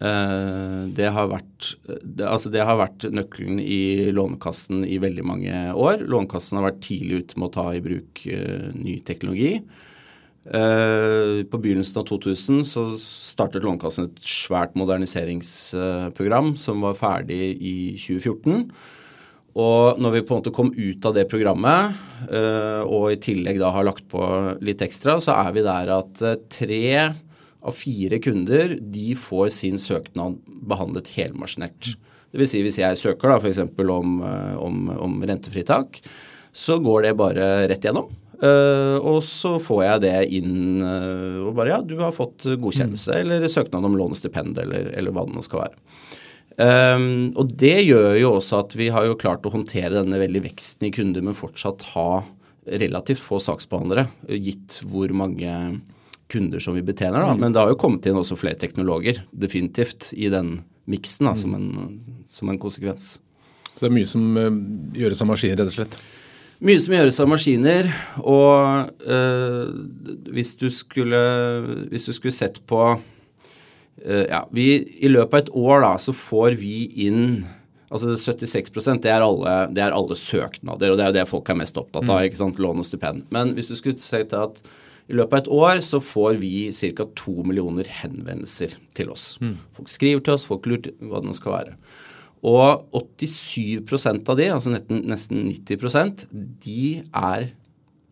Eh, 0.01 0.79
det 0.97 1.09
har, 1.13 1.29
vært, 1.31 1.73
altså 2.25 2.51
det 2.53 2.63
har 2.65 2.79
vært 2.79 3.05
nøkkelen 3.13 3.59
i 3.61 4.11
Lånekassen 4.13 4.85
i 4.87 4.97
veldig 5.01 5.25
mange 5.25 5.61
år. 5.77 6.05
Lånekassen 6.09 6.59
har 6.59 6.69
vært 6.69 6.83
tidlig 6.85 7.23
ute 7.23 7.39
med 7.39 7.49
å 7.49 7.55
ta 7.57 7.67
i 7.75 7.83
bruk 7.83 8.25
eh, 8.29 8.69
ny 8.75 8.99
teknologi. 9.07 9.55
Eh, 10.41 11.43
på 11.45 11.57
begynnelsen 11.61 11.99
av 12.01 12.07
2000 12.09 12.63
så 12.65 12.87
startet 12.97 13.61
Lånekassen 13.61 14.07
et 14.07 14.23
svært 14.25 14.73
moderniseringsprogram 14.79 16.55
som 16.57 16.81
var 16.81 16.97
ferdig 16.97 17.43
i 17.61 17.75
2014. 17.93 18.71
Og 19.61 19.99
når 20.01 20.15
vi 20.15 20.21
på 20.25 20.33
en 20.33 20.41
måte 20.41 20.53
kom 20.55 20.71
ut 20.73 21.05
av 21.05 21.13
det 21.13 21.27
programmet, 21.29 21.99
eh, 22.31 22.81
og 22.81 23.11
i 23.11 23.19
tillegg 23.21 23.59
da 23.61 23.69
har 23.75 23.85
lagt 23.85 24.07
på 24.09 24.23
litt 24.63 24.81
ekstra, 24.81 25.19
så 25.21 25.35
er 25.43 25.51
vi 25.53 25.65
der 25.67 25.91
at 25.93 26.23
eh, 26.25 26.39
tre 26.49 26.81
av 27.61 27.77
fire 27.77 28.17
kunder 28.23 28.79
de 28.81 29.13
får 29.13 29.51
sin 29.53 29.77
søknad 29.77 30.39
behandlet 30.47 31.11
helmaskinert. 31.19 31.93
Dvs. 32.33 32.55
Si 32.55 32.63
hvis 32.65 32.79
jeg 32.81 32.97
søker 32.97 33.29
da 33.29 33.37
f.eks. 33.37 33.61
Om, 33.77 34.17
om, 34.57 34.89
om 34.97 35.21
rentefritak, 35.21 35.99
så 36.51 36.79
går 36.81 37.05
det 37.05 37.17
bare 37.19 37.51
rett 37.69 37.85
gjennom. 37.85 38.09
Uh, 38.41 38.97
og 39.05 39.19
så 39.21 39.57
får 39.61 39.83
jeg 39.85 40.01
det 40.01 40.15
inn 40.33 40.81
uh, 40.81 41.43
og 41.45 41.51
bare 41.59 41.75
ja, 41.75 41.81
du 41.85 41.93
har 41.99 42.15
fått 42.15 42.47
godkjennelse 42.57 43.13
mm. 43.13 43.19
eller 43.21 43.51
søknad 43.53 43.85
om 43.85 43.97
lånestipend 43.99 44.57
eller, 44.63 44.87
eller 44.97 45.13
hva 45.13 45.27
det 45.27 45.35
nå 45.35 45.43
skal 45.45 45.67
være. 45.67 45.77
Um, 46.57 47.31
og 47.39 47.53
det 47.61 47.77
gjør 47.85 48.17
jo 48.19 48.33
også 48.39 48.63
at 48.63 48.73
vi 48.77 48.89
har 48.93 49.05
jo 49.07 49.17
klart 49.19 49.45
å 49.45 49.53
håndtere 49.53 49.93
denne 49.95 50.19
veldig 50.21 50.41
veksten 50.49 50.89
i 50.89 50.93
kunder, 50.93 51.23
men 51.25 51.37
fortsatt 51.37 51.85
ha 51.93 52.23
relativt 52.81 53.21
få 53.23 53.39
saksbehandlere, 53.41 54.07
gitt 54.41 54.81
hvor 54.89 55.13
mange 55.17 55.53
kunder 56.31 56.63
som 56.63 56.75
vi 56.77 56.83
betjener. 56.85 57.19
da, 57.19 57.33
mm. 57.33 57.41
Men 57.41 57.53
det 57.53 57.61
har 57.63 57.71
jo 57.71 57.79
kommet 57.79 58.05
inn 58.07 58.19
også 58.19 58.37
flere 58.39 58.59
teknologer, 58.59 59.23
definitivt, 59.31 60.11
i 60.13 60.29
den 60.31 60.59
miksen 60.89 61.29
da, 61.29 61.35
mm. 61.35 61.41
som, 61.41 61.55
en, 61.57 62.23
som 62.27 62.51
en 62.51 62.59
konsekvens. 62.61 63.13
Så 63.71 63.85
det 63.85 63.89
er 63.89 63.95
mye 63.95 64.09
som 64.09 64.25
uh, 64.37 64.49
gjøres 64.97 65.23
av 65.23 65.31
maskiner, 65.31 65.61
rett 65.61 65.71
og 65.71 65.77
slett? 65.77 66.01
Mye 66.61 66.77
som 66.77 66.93
gjøres 66.93 67.17
av 67.23 67.29
maskiner, 67.31 67.87
og 68.21 68.91
øh, 69.09 69.71
hvis, 70.29 70.53
du 70.61 70.67
skulle, 70.69 71.21
hvis, 71.89 72.05
du 72.05 72.13
skulle, 72.13 72.35
sett 72.35 72.59
på 72.69 72.83
øh, 74.05 74.25
Ja, 74.29 74.43
vi, 74.53 74.67
i 75.01 75.09
løpet 75.09 75.33
av 75.33 75.41
et 75.41 75.49
år 75.57 75.81
da, 75.87 75.95
så 75.97 76.13
får 76.13 76.59
vi 76.61 76.85
inn 77.07 77.41
Altså 77.91 78.13
76% 78.15 79.01
det 79.03 79.09
er, 79.11 79.19
alle, 79.25 79.55
det 79.75 79.81
er 79.83 79.91
alle 79.91 80.15
søknader, 80.15 80.93
og 80.93 80.95
det 80.95 81.03
er 81.03 81.09
jo 81.09 81.15
det 81.17 81.25
folk 81.27 81.49
er 81.51 81.57
mest 81.59 81.75
opptatt 81.75 82.05
av. 82.05 82.21
Mm. 82.21 82.27
ikke 82.29 82.39
sant, 82.39 82.61
Lån 82.63 82.79
og 82.79 82.87
stipend. 82.87 83.25
Men 83.35 83.51
hvis 83.57 83.67
du 83.67 83.75
skulle 83.75 83.99
si 83.99 84.21
til 84.21 84.37
at 84.39 84.61
i 85.11 85.17
løpet 85.17 85.33
av 85.33 85.41
et 85.41 85.49
år 85.51 85.81
så 85.83 85.99
får 85.99 86.37
vi 86.39 86.69
ca. 86.71 87.07
to 87.19 87.33
millioner 87.43 87.89
henvendelser 87.99 88.77
til 88.95 89.11
oss. 89.11 89.33
Mm. 89.43 89.57
Folk 89.75 89.91
skriver 89.91 90.23
til 90.23 90.37
oss, 90.37 90.47
folk 90.47 90.69
lurer 90.71 90.93
hva 91.03 91.19
det 91.19 91.27
nå 91.27 91.35
skal 91.35 91.57
være. 91.57 91.75
Og 92.41 92.87
87% 92.97 94.29
av 94.33 94.39
de, 94.39 94.49
altså 94.49 94.73
nesten, 94.73 95.03
nesten 95.09 95.43
90% 95.45 96.25
de 96.63 97.03
er 97.05 97.51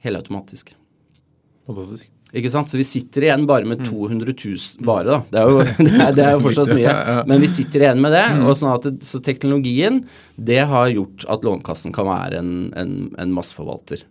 helautomatiske. 0.05 0.75
Fantastisk. 1.69 2.09
Ikke 2.29 2.51
sant? 2.53 2.69
Så 2.69 2.77
vi 2.77 2.85
sitter 2.85 3.25
igjen 3.25 3.47
bare 3.49 3.65
med 3.65 3.81
200 3.81 4.21
mm. 4.21 4.35
000 4.37 4.85
bare, 4.85 5.07
da. 5.07 5.17
Det 5.33 5.39
er 5.41 5.49
jo, 5.49 5.63
det 5.87 5.95
er, 5.95 6.11
det 6.13 6.25
er 6.27 6.35
jo 6.35 6.43
fortsatt 6.43 6.71
mye. 6.77 6.93
Men 7.29 7.41
vi 7.41 7.49
sitter 7.49 7.87
igjen 7.87 8.03
med 8.03 8.13
det. 8.13 8.25
Mm. 8.37 8.43
og 8.45 8.59
sånn 8.59 8.75
at 8.75 8.87
Så 9.09 9.21
teknologien, 9.25 10.03
det 10.37 10.61
har 10.69 10.93
gjort 10.93 11.25
at 11.25 11.47
Lånekassen 11.47 11.95
kan 11.95 12.09
være 12.09 12.43
en, 12.43 12.53
en, 12.77 12.95
en 13.17 13.33
masseforvalter. 13.33 14.05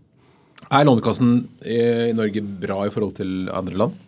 Er 0.69 0.89
Lånekassen 0.89 1.37
i 1.63 1.81
Norge 2.19 2.43
bra 2.43 2.83
i 2.89 2.93
forhold 2.93 3.15
til 3.21 3.53
andre 3.55 3.79
land? 3.85 4.05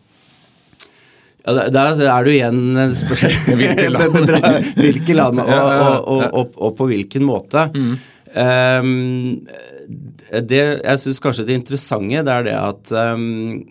Ja, 1.40 1.66
da, 1.72 1.86
er 1.94 2.26
du 2.26 2.30
igjen 2.34 2.60
Hvilke 3.60 3.88
land, 3.92 4.32
Hvilke 4.76 5.16
land 5.16 5.42
og, 5.42 5.50
og, 5.50 6.08
og, 6.10 6.54
og, 6.56 6.72
på 6.78 6.88
hvilken 6.92 7.26
måte. 7.26 7.66
Mm. 7.74 7.92
Um, 8.30 9.40
det, 10.30 10.62
jeg 10.84 11.02
syns 11.02 11.18
kanskje 11.22 11.48
det 11.48 11.56
interessante 11.58 12.20
det 12.22 12.34
er 12.34 12.44
det 12.46 12.54
at 12.54 12.92
um, 13.16 13.62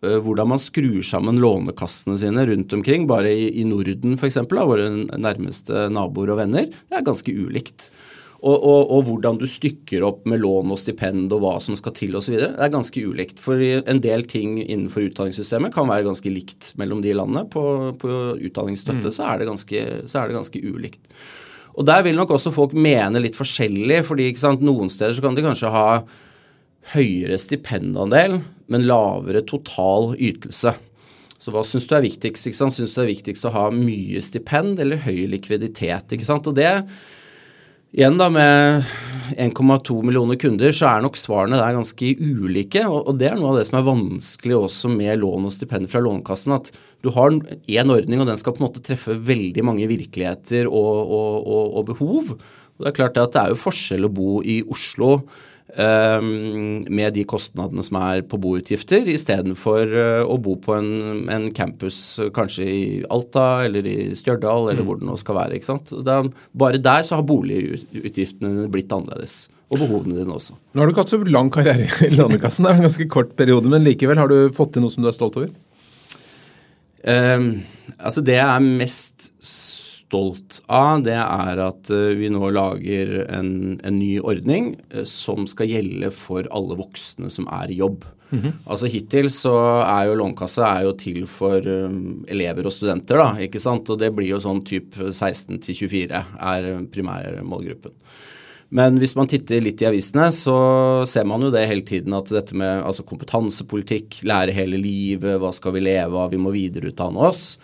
hvordan 0.00 0.52
man 0.52 0.60
skrur 0.62 1.00
sammen 1.06 1.40
lånekassene 1.42 2.18
sine 2.20 2.44
rundt 2.46 2.74
omkring, 2.76 3.08
bare 3.10 3.32
i, 3.32 3.48
i 3.62 3.64
Norden 3.66 4.14
f.eks., 4.14 4.38
våre 4.52 4.90
nærmeste 5.16 5.88
naboer 5.90 6.34
og 6.34 6.42
venner, 6.44 6.68
det 6.68 7.00
er 7.00 7.06
ganske 7.06 7.32
ulikt. 7.32 7.90
Og, 8.36 8.52
og, 8.52 8.90
og, 8.92 9.06
hvordan 9.06 9.38
du 9.40 9.46
stykker 9.48 10.04
opp 10.04 10.26
med 10.28 10.42
lån 10.42 10.74
og 10.74 10.80
stipend 10.80 11.32
og 11.32 11.40
hva 11.40 11.54
som 11.62 11.76
skal 11.78 11.94
til 11.96 12.18
osv. 12.18 12.36
Det 12.36 12.50
er 12.52 12.72
ganske 12.72 13.00
ulikt. 13.08 13.40
For 13.42 13.60
en 13.60 14.02
del 14.04 14.26
ting 14.28 14.58
innenfor 14.60 15.06
utdanningssystemet 15.08 15.72
kan 15.74 15.88
være 15.88 16.04
ganske 16.08 16.32
likt 16.32 16.74
mellom 16.80 17.00
de 17.04 17.14
landene. 17.16 17.46
På, 17.52 17.94
på 17.96 18.12
utdanningsstøtte 18.36 19.08
mm. 19.08 19.16
så, 19.16 19.30
er 19.32 19.46
ganske, 19.48 19.82
så, 20.04 20.20
er 20.20 20.28
det 20.28 20.38
ganske, 20.38 20.62
ulikt. 20.66 21.08
Og 21.76 21.88
der 21.88 22.04
vil 22.04 22.16
nok 22.16 22.36
også 22.36 22.52
folk 22.52 22.76
mene 22.76 23.20
litt 23.24 23.36
forskjellig, 23.36 24.02
fordi 24.08 24.30
sant, 24.40 24.64
noen 24.64 24.92
steder 24.92 25.16
så 25.16 25.24
kan 25.24 25.36
de 25.36 25.44
kanskje 25.44 25.72
ha 25.72 25.88
høyere 26.92 27.36
stipendandel, 27.40 28.40
men 28.72 28.86
lavere 28.88 29.42
total 29.48 30.12
ytelse. 30.14 30.76
Så 31.36 31.52
hva 31.52 31.64
syns 31.66 31.88
du 31.88 31.96
er 31.96 32.04
viktigst? 32.04 32.48
Syns 32.48 32.78
du 32.80 32.84
det 32.86 33.04
er 33.04 33.12
viktigst 33.12 33.48
å 33.48 33.52
ha 33.54 33.66
mye 33.74 34.22
stipend 34.24 34.80
eller 34.80 35.02
høy 35.04 35.26
likviditet? 35.32 36.14
Og 36.36 36.54
det 36.56 36.72
Igjen 37.94 38.18
da 38.18 38.26
med 38.32 38.82
1,2 39.38 40.02
millioner 40.02 40.38
kunder, 40.40 40.72
så 40.74 40.88
er 40.90 41.04
nok 41.04 41.18
svarene 41.18 41.58
der 41.60 41.76
ganske 41.76 42.08
ulike. 42.18 42.82
Og, 42.88 43.12
og 43.12 43.20
det 43.20 43.30
er 43.30 43.38
noe 43.38 43.52
av 43.52 43.60
det 43.60 43.66
som 43.68 43.78
er 43.78 43.86
vanskelig 43.86 44.56
også 44.58 44.90
med 44.90 45.20
lån 45.22 45.46
og 45.46 45.54
stipend 45.54 45.90
fra 45.92 46.02
Lånekassen. 46.02 46.56
At 46.56 46.72
du 47.04 47.12
har 47.14 47.30
én 47.30 47.92
ordning, 47.94 48.22
og 48.22 48.30
den 48.30 48.40
skal 48.40 48.56
på 48.56 48.62
en 48.62 48.68
måte 48.68 48.82
treffe 48.84 49.14
veldig 49.14 49.64
mange 49.66 49.86
virkeligheter 49.90 50.66
og, 50.66 51.12
og, 51.14 51.76
og 51.78 51.86
behov. 51.92 52.34
Og 52.76 52.84
det 52.84 52.90
er 52.90 52.98
klart 52.98 53.20
at 53.22 53.36
det 53.36 53.44
er 53.44 53.54
jo 53.54 53.62
forskjell 53.62 54.08
å 54.08 54.12
bo 54.12 54.40
i 54.42 54.60
Oslo 54.66 55.20
med 55.76 57.12
de 57.12 57.24
kostnadene 57.28 57.82
som 57.84 57.98
er 58.00 58.22
på 58.24 58.38
boutgifter, 58.40 59.08
istedenfor 59.12 59.90
uh, 59.92 60.22
å 60.24 60.38
bo 60.40 60.54
på 60.62 60.76
en, 60.76 61.26
en, 61.32 61.48
campus 61.52 61.98
kanskje 62.36 62.64
i 62.64 62.84
Alta 63.12 63.66
eller 63.66 63.84
i 63.90 64.14
Stjørdal 64.16 64.70
eller 64.70 64.80
mm. 64.80 64.86
hvor 64.86 65.00
det 65.00 65.08
nå 65.08 65.16
skal 65.20 65.36
være. 65.40 65.58
ikke 65.58 65.68
sant? 65.68 65.92
Er, 65.92 66.30
bare 66.56 66.80
der 66.80 67.04
så 67.04 67.18
har 67.18 67.26
boligutgiftene 67.28 68.70
blitt 68.72 68.94
annerledes. 68.94 69.48
Og 69.66 69.80
behovene 69.82 70.14
dine 70.14 70.30
også. 70.30 70.54
Nå 70.54 70.78
har 70.78 70.86
du 70.86 70.94
ikke 70.94 71.02
hatt 71.02 71.12
så 71.12 71.18
lang 71.26 71.48
karriere 71.50 71.88
i 72.06 72.12
Lånekassen, 72.14 72.62
det 72.64 72.70
er 72.70 72.78
en 72.78 72.86
ganske 72.86 73.08
kort 73.10 73.32
periode, 73.38 73.66
men 73.72 73.82
likevel 73.82 74.20
har 74.22 74.30
du 74.30 74.54
fått 74.54 74.76
til 74.76 74.84
noe 74.84 74.94
som 74.94 75.02
du 75.02 75.10
er 75.10 75.16
stolt 75.16 75.40
over? 75.40 75.50
Um, 77.06 77.50
altså 77.98 78.22
det 78.24 78.38
jeg 78.38 78.46
er 78.46 78.70
mest 78.78 79.32
stolt 80.06 80.60
av, 80.70 81.02
det 81.06 81.16
er 81.18 81.62
at 81.62 81.90
eh, 81.90 82.14
vi 82.18 82.30
nå 82.32 82.50
lager 82.54 83.24
en, 83.26 83.78
en 83.82 83.96
ny 83.98 84.16
ordning 84.20 84.74
eh, 84.90 85.06
som 85.08 85.48
skal 85.50 85.70
gjelde 85.70 86.12
for 86.14 86.46
alle 86.54 86.78
voksne 86.78 87.30
som 87.32 87.48
er 87.50 87.72
i 87.72 87.80
jobb. 87.80 88.04
Mm 88.30 88.42
-hmm. 88.42 88.52
Altså 88.66 88.86
Hittil 88.86 89.30
så 89.30 89.54
er 89.82 90.06
jo 90.06 90.14
Lånekassa 90.14 90.66
er 90.66 90.82
jo 90.82 90.92
til 90.92 91.26
for 91.26 91.66
um, 91.66 92.24
elever 92.28 92.66
og 92.66 92.72
studenter, 92.72 93.16
da, 93.16 93.36
ikke 93.38 93.60
sant. 93.60 93.90
Og 93.90 93.98
det 93.98 94.14
blir 94.14 94.28
jo 94.28 94.40
sånn 94.40 94.64
type 94.64 95.12
16 95.12 95.58
til 95.60 95.74
24 95.74 96.24
er 96.40 96.86
primærmålgruppen. 96.90 97.92
Men 98.68 98.98
hvis 98.98 99.14
man 99.16 99.28
titter 99.28 99.60
litt 99.60 99.82
i 99.82 99.86
avisene, 99.86 100.32
så 100.32 101.06
ser 101.06 101.24
man 101.24 101.40
jo 101.40 101.50
det 101.50 101.68
hele 101.68 101.82
tiden 101.82 102.12
at 102.12 102.26
dette 102.26 102.54
med 102.54 102.82
altså 102.82 103.02
kompetansepolitikk, 103.02 104.24
lære 104.24 104.52
hele 104.52 104.76
livet, 104.76 105.38
hva 105.38 105.52
skal 105.52 105.72
vi 105.72 105.80
leve 105.80 106.18
av, 106.18 106.30
vi 106.30 106.36
må 106.36 106.50
videreutdanne 106.50 107.16
oss. 107.16 107.58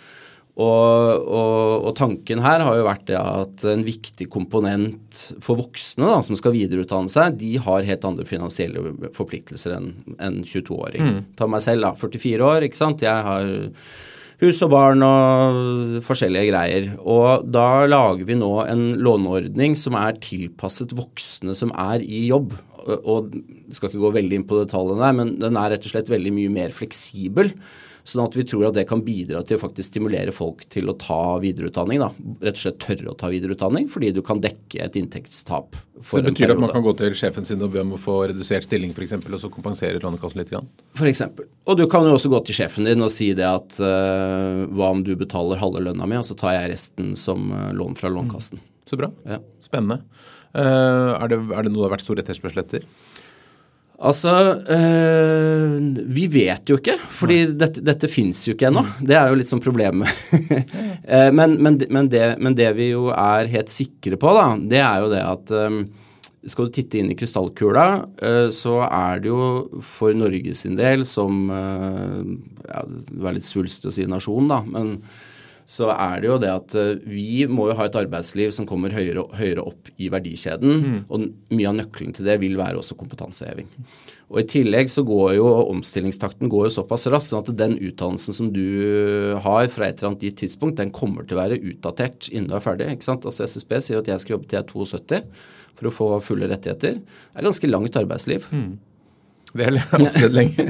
Og, 0.53 1.23
og, 1.33 1.87
og, 1.87 1.93
tanken 1.97 2.43
her 2.45 2.61
har 2.61 2.77
jo 2.77 2.85
vært 2.85 3.07
det 3.09 3.17
at 3.17 3.63
en 3.71 3.85
viktig 3.87 4.27
komponent 4.33 5.23
for 5.41 5.57
voksne 5.57 6.05
da, 6.11 6.19
som 6.27 6.37
skal 6.37 6.53
videreutdanne 6.53 7.09
seg, 7.09 7.39
de 7.41 7.55
har 7.65 7.89
helt 7.89 8.05
andre 8.05 8.27
finansielle 8.29 8.93
forpliktelser 9.17 9.79
enn 9.79 9.93
en 10.21 10.43
22-åring. 10.45 11.07
Mm. 11.09 11.21
Ta 11.41 11.49
meg 11.49 11.65
selv, 11.65 11.87
da. 11.87 11.95
44 11.97 12.51
år, 12.51 12.67
ikke 12.69 12.83
sant. 12.83 13.05
Jeg 13.07 13.25
har 13.29 13.49
hus 14.43 14.59
og 14.67 14.73
barn 14.75 15.05
og 15.07 16.03
forskjellige 16.05 16.51
greier. 16.51 16.91
Og 17.01 17.47
da 17.49 17.87
lager 17.89 18.29
vi 18.29 18.37
nå 18.37 18.53
en 18.67 18.91
låneordning 19.01 19.77
som 19.79 19.97
er 19.97 20.21
tilpasset 20.21 20.93
voksne 20.99 21.57
som 21.57 21.73
er 21.79 22.05
i 22.05 22.27
jobb. 22.27 22.53
Og 22.83 23.33
jeg 23.33 23.79
skal 23.79 23.89
ikke 23.89 24.03
gå 24.03 24.13
veldig 24.19 24.41
inn 24.41 24.49
på 24.49 24.61
detaljene 24.61 25.01
der, 25.01 25.17
men 25.17 25.33
den 25.41 25.57
er 25.57 25.73
rett 25.73 25.87
og 25.87 25.95
slett 25.95 26.13
veldig 26.13 26.35
mye 26.35 26.53
mer 26.53 26.75
fleksibel. 26.75 27.55
Sånn 28.03 28.25
at 28.25 28.35
vi 28.35 28.43
tror 28.49 28.67
at 28.67 28.75
det 28.75 28.83
kan 28.91 29.05
bidra 29.07 29.45
til 29.47 29.59
å 29.59 29.63
faktisk 29.63 29.93
stimulere 29.93 30.33
folk 30.35 30.65
til 30.73 30.91
å 30.91 30.97
ta 30.99 31.39
videreutdanning. 31.43 32.03
Da. 32.03 32.09
Rett 32.43 32.59
og 32.59 32.63
slett 32.65 32.81
tørre 32.83 33.13
å 33.13 33.17
ta 33.19 33.31
videreutdanning, 33.31 33.87
fordi 33.93 34.11
du 34.17 34.19
kan 34.27 34.43
dekke 34.43 34.81
et 34.83 34.99
inntektstap. 34.99 35.79
Så 36.03 36.19
det 36.19 36.33
betyr 36.33 36.55
at 36.57 36.63
man 36.63 36.73
kan 36.75 36.83
gå 36.83 36.97
til 36.99 37.15
sjefen 37.15 37.47
sin 37.47 37.63
og 37.63 37.71
be 37.75 37.85
om 37.85 37.95
å 37.95 38.01
få 38.01 38.17
redusert 38.33 38.67
stilling 38.67 38.91
f.eks., 38.91 39.15
og 39.23 39.39
så 39.39 39.53
kompensere 39.55 40.03
Lånekassen 40.03 40.43
litt? 40.43 40.51
Grann. 40.51 40.67
For 40.99 41.07
eksempel. 41.07 41.47
Og 41.71 41.79
du 41.79 41.87
kan 41.91 42.09
jo 42.09 42.17
også 42.17 42.33
gå 42.33 42.43
til 42.49 42.59
sjefen 42.59 42.91
din 42.91 43.07
og 43.07 43.13
si 43.15 43.31
det 43.39 43.47
at 43.47 43.79
uh, 43.79 44.67
hva 44.75 44.91
om 44.97 45.05
du 45.07 45.15
betaler 45.19 45.63
halve 45.63 45.85
lønna 45.87 46.09
mi, 46.11 46.19
og 46.19 46.27
så 46.27 46.37
tar 46.39 46.59
jeg 46.59 46.75
resten 46.75 47.15
som 47.19 47.53
uh, 47.55 47.71
lån 47.77 47.95
fra 48.01 48.11
Lånekassen. 48.11 48.59
Mm. 48.59 48.69
Så 48.91 48.99
bra. 48.99 49.13
Ja. 49.29 49.39
Spennende. 49.63 50.03
Uh, 50.53 51.15
er, 51.17 51.31
det, 51.31 51.39
er 51.55 51.65
det 51.65 51.71
noe 51.71 51.85
det 51.85 51.87
har 51.87 51.95
vært 51.95 52.05
stor 52.09 52.21
etterspørsel 52.21 52.65
etter? 52.65 52.91
Altså 54.03 54.33
øh, 54.67 55.77
Vi 56.11 56.27
vet 56.33 56.71
jo 56.71 56.79
ikke, 56.81 56.97
fordi 57.15 57.45
dette, 57.55 57.83
dette 57.87 58.11
fins 58.11 58.41
jo 58.49 58.57
ikke 58.57 58.69
ennå. 58.73 58.83
Det 58.99 59.15
er 59.15 59.31
jo 59.31 59.39
litt 59.39 59.51
sånn 59.51 59.65
problemet. 59.65 60.11
Eh, 61.03 61.33
men, 61.35 61.57
men, 61.59 61.81
men, 61.91 62.07
det, 62.09 62.21
men, 62.39 62.55
det, 62.55 62.69
vi 62.77 62.87
jo 62.93 63.09
er 63.11 63.49
helt 63.51 63.73
sikre 63.75 64.15
på, 64.21 64.31
da, 64.37 64.45
det 64.71 64.79
er 64.79 65.01
jo 65.03 65.09
det 65.11 65.23
at 65.27 65.51
øh, 65.59 65.81
skal 66.49 66.69
du 66.69 66.77
titte 66.77 67.01
inn 67.01 67.11
i 67.11 67.17
krystallkula, 67.19 67.87
øh, 68.23 68.47
så 68.55 68.77
er 68.87 69.19
det 69.25 69.33
jo 69.33 69.49
for 69.83 70.15
Norge 70.15 70.55
sin 70.57 70.79
del 70.79 71.03
som 71.11 71.51
ja, 71.51 72.85
Det 72.87 73.19
er 73.19 73.35
litt 73.35 73.49
svulstig 73.49 73.91
å 73.91 73.97
si 73.99 74.07
nasjon, 74.09 74.47
da. 74.55 74.61
men 74.63 74.95
så 75.69 75.91
er 75.95 76.23
det 76.23 76.29
jo 76.29 76.39
det 76.43 76.51
at 76.53 76.75
eh, 76.79 77.03
vi 77.09 77.45
må 77.51 77.69
jo 77.71 77.77
ha 77.79 77.87
et 77.89 77.99
arbeidsliv 77.99 78.53
som 78.55 78.67
kommer 78.69 78.95
høyere, 78.95 79.25
høyere 79.39 79.65
opp 79.65 79.91
i 79.97 80.11
verdikjeden. 80.13 80.83
Mm. 80.83 80.99
Og 81.09 81.29
mye 81.55 81.71
av 81.71 81.79
nøkkelen 81.79 82.17
til 82.17 82.29
det 82.29 82.39
vil 82.43 82.59
være 82.61 82.81
også 82.81 82.99
kompetanseheving. 83.01 83.71
Og 84.33 84.41
I 84.41 84.47
tillegg 84.49 84.89
så 84.89 85.05
går 85.05 85.35
jo 85.37 85.49
omstillingstakten 85.69 86.49
går 86.53 86.69
jo 86.69 86.77
såpass 86.79 87.05
raskt 87.13 87.35
sånn 87.35 87.43
at 87.45 87.51
den 87.59 87.75
utdannelsen 87.77 88.37
som 88.37 88.49
du 88.55 88.63
har 89.45 89.67
fra 89.73 89.89
et 89.89 89.99
eller 90.01 90.15
annet 90.15 90.25
gitt 90.25 90.39
tidspunkt, 90.41 90.79
den 90.81 90.93
kommer 90.95 91.27
til 91.27 91.37
å 91.37 91.43
være 91.43 91.61
utdatert 91.61 92.31
innen 92.33 92.49
du 92.49 92.57
er 92.57 92.65
ferdig. 92.65 92.89
ikke 92.95 93.11
sant? 93.11 93.27
Altså 93.29 93.45
SSB 93.45 93.77
sier 93.85 94.01
at 94.01 94.09
jeg 94.09 94.25
skal 94.25 94.39
jobbe 94.39 94.49
til 94.49 94.57
jeg 94.57 94.65
er 94.65 94.73
72 94.73 95.21
for 95.77 95.89
å 95.89 95.93
få 95.93 96.09
fulle 96.25 96.49
rettigheter. 96.49 96.97
Det 97.03 97.43
er 97.43 97.49
ganske 97.49 97.69
langt 97.69 97.99
arbeidsliv. 98.01 98.49
Mm. 98.53 98.73
Det 99.59 99.67
er 99.69 100.09
sett 100.13 100.33
lenge. 100.33 100.65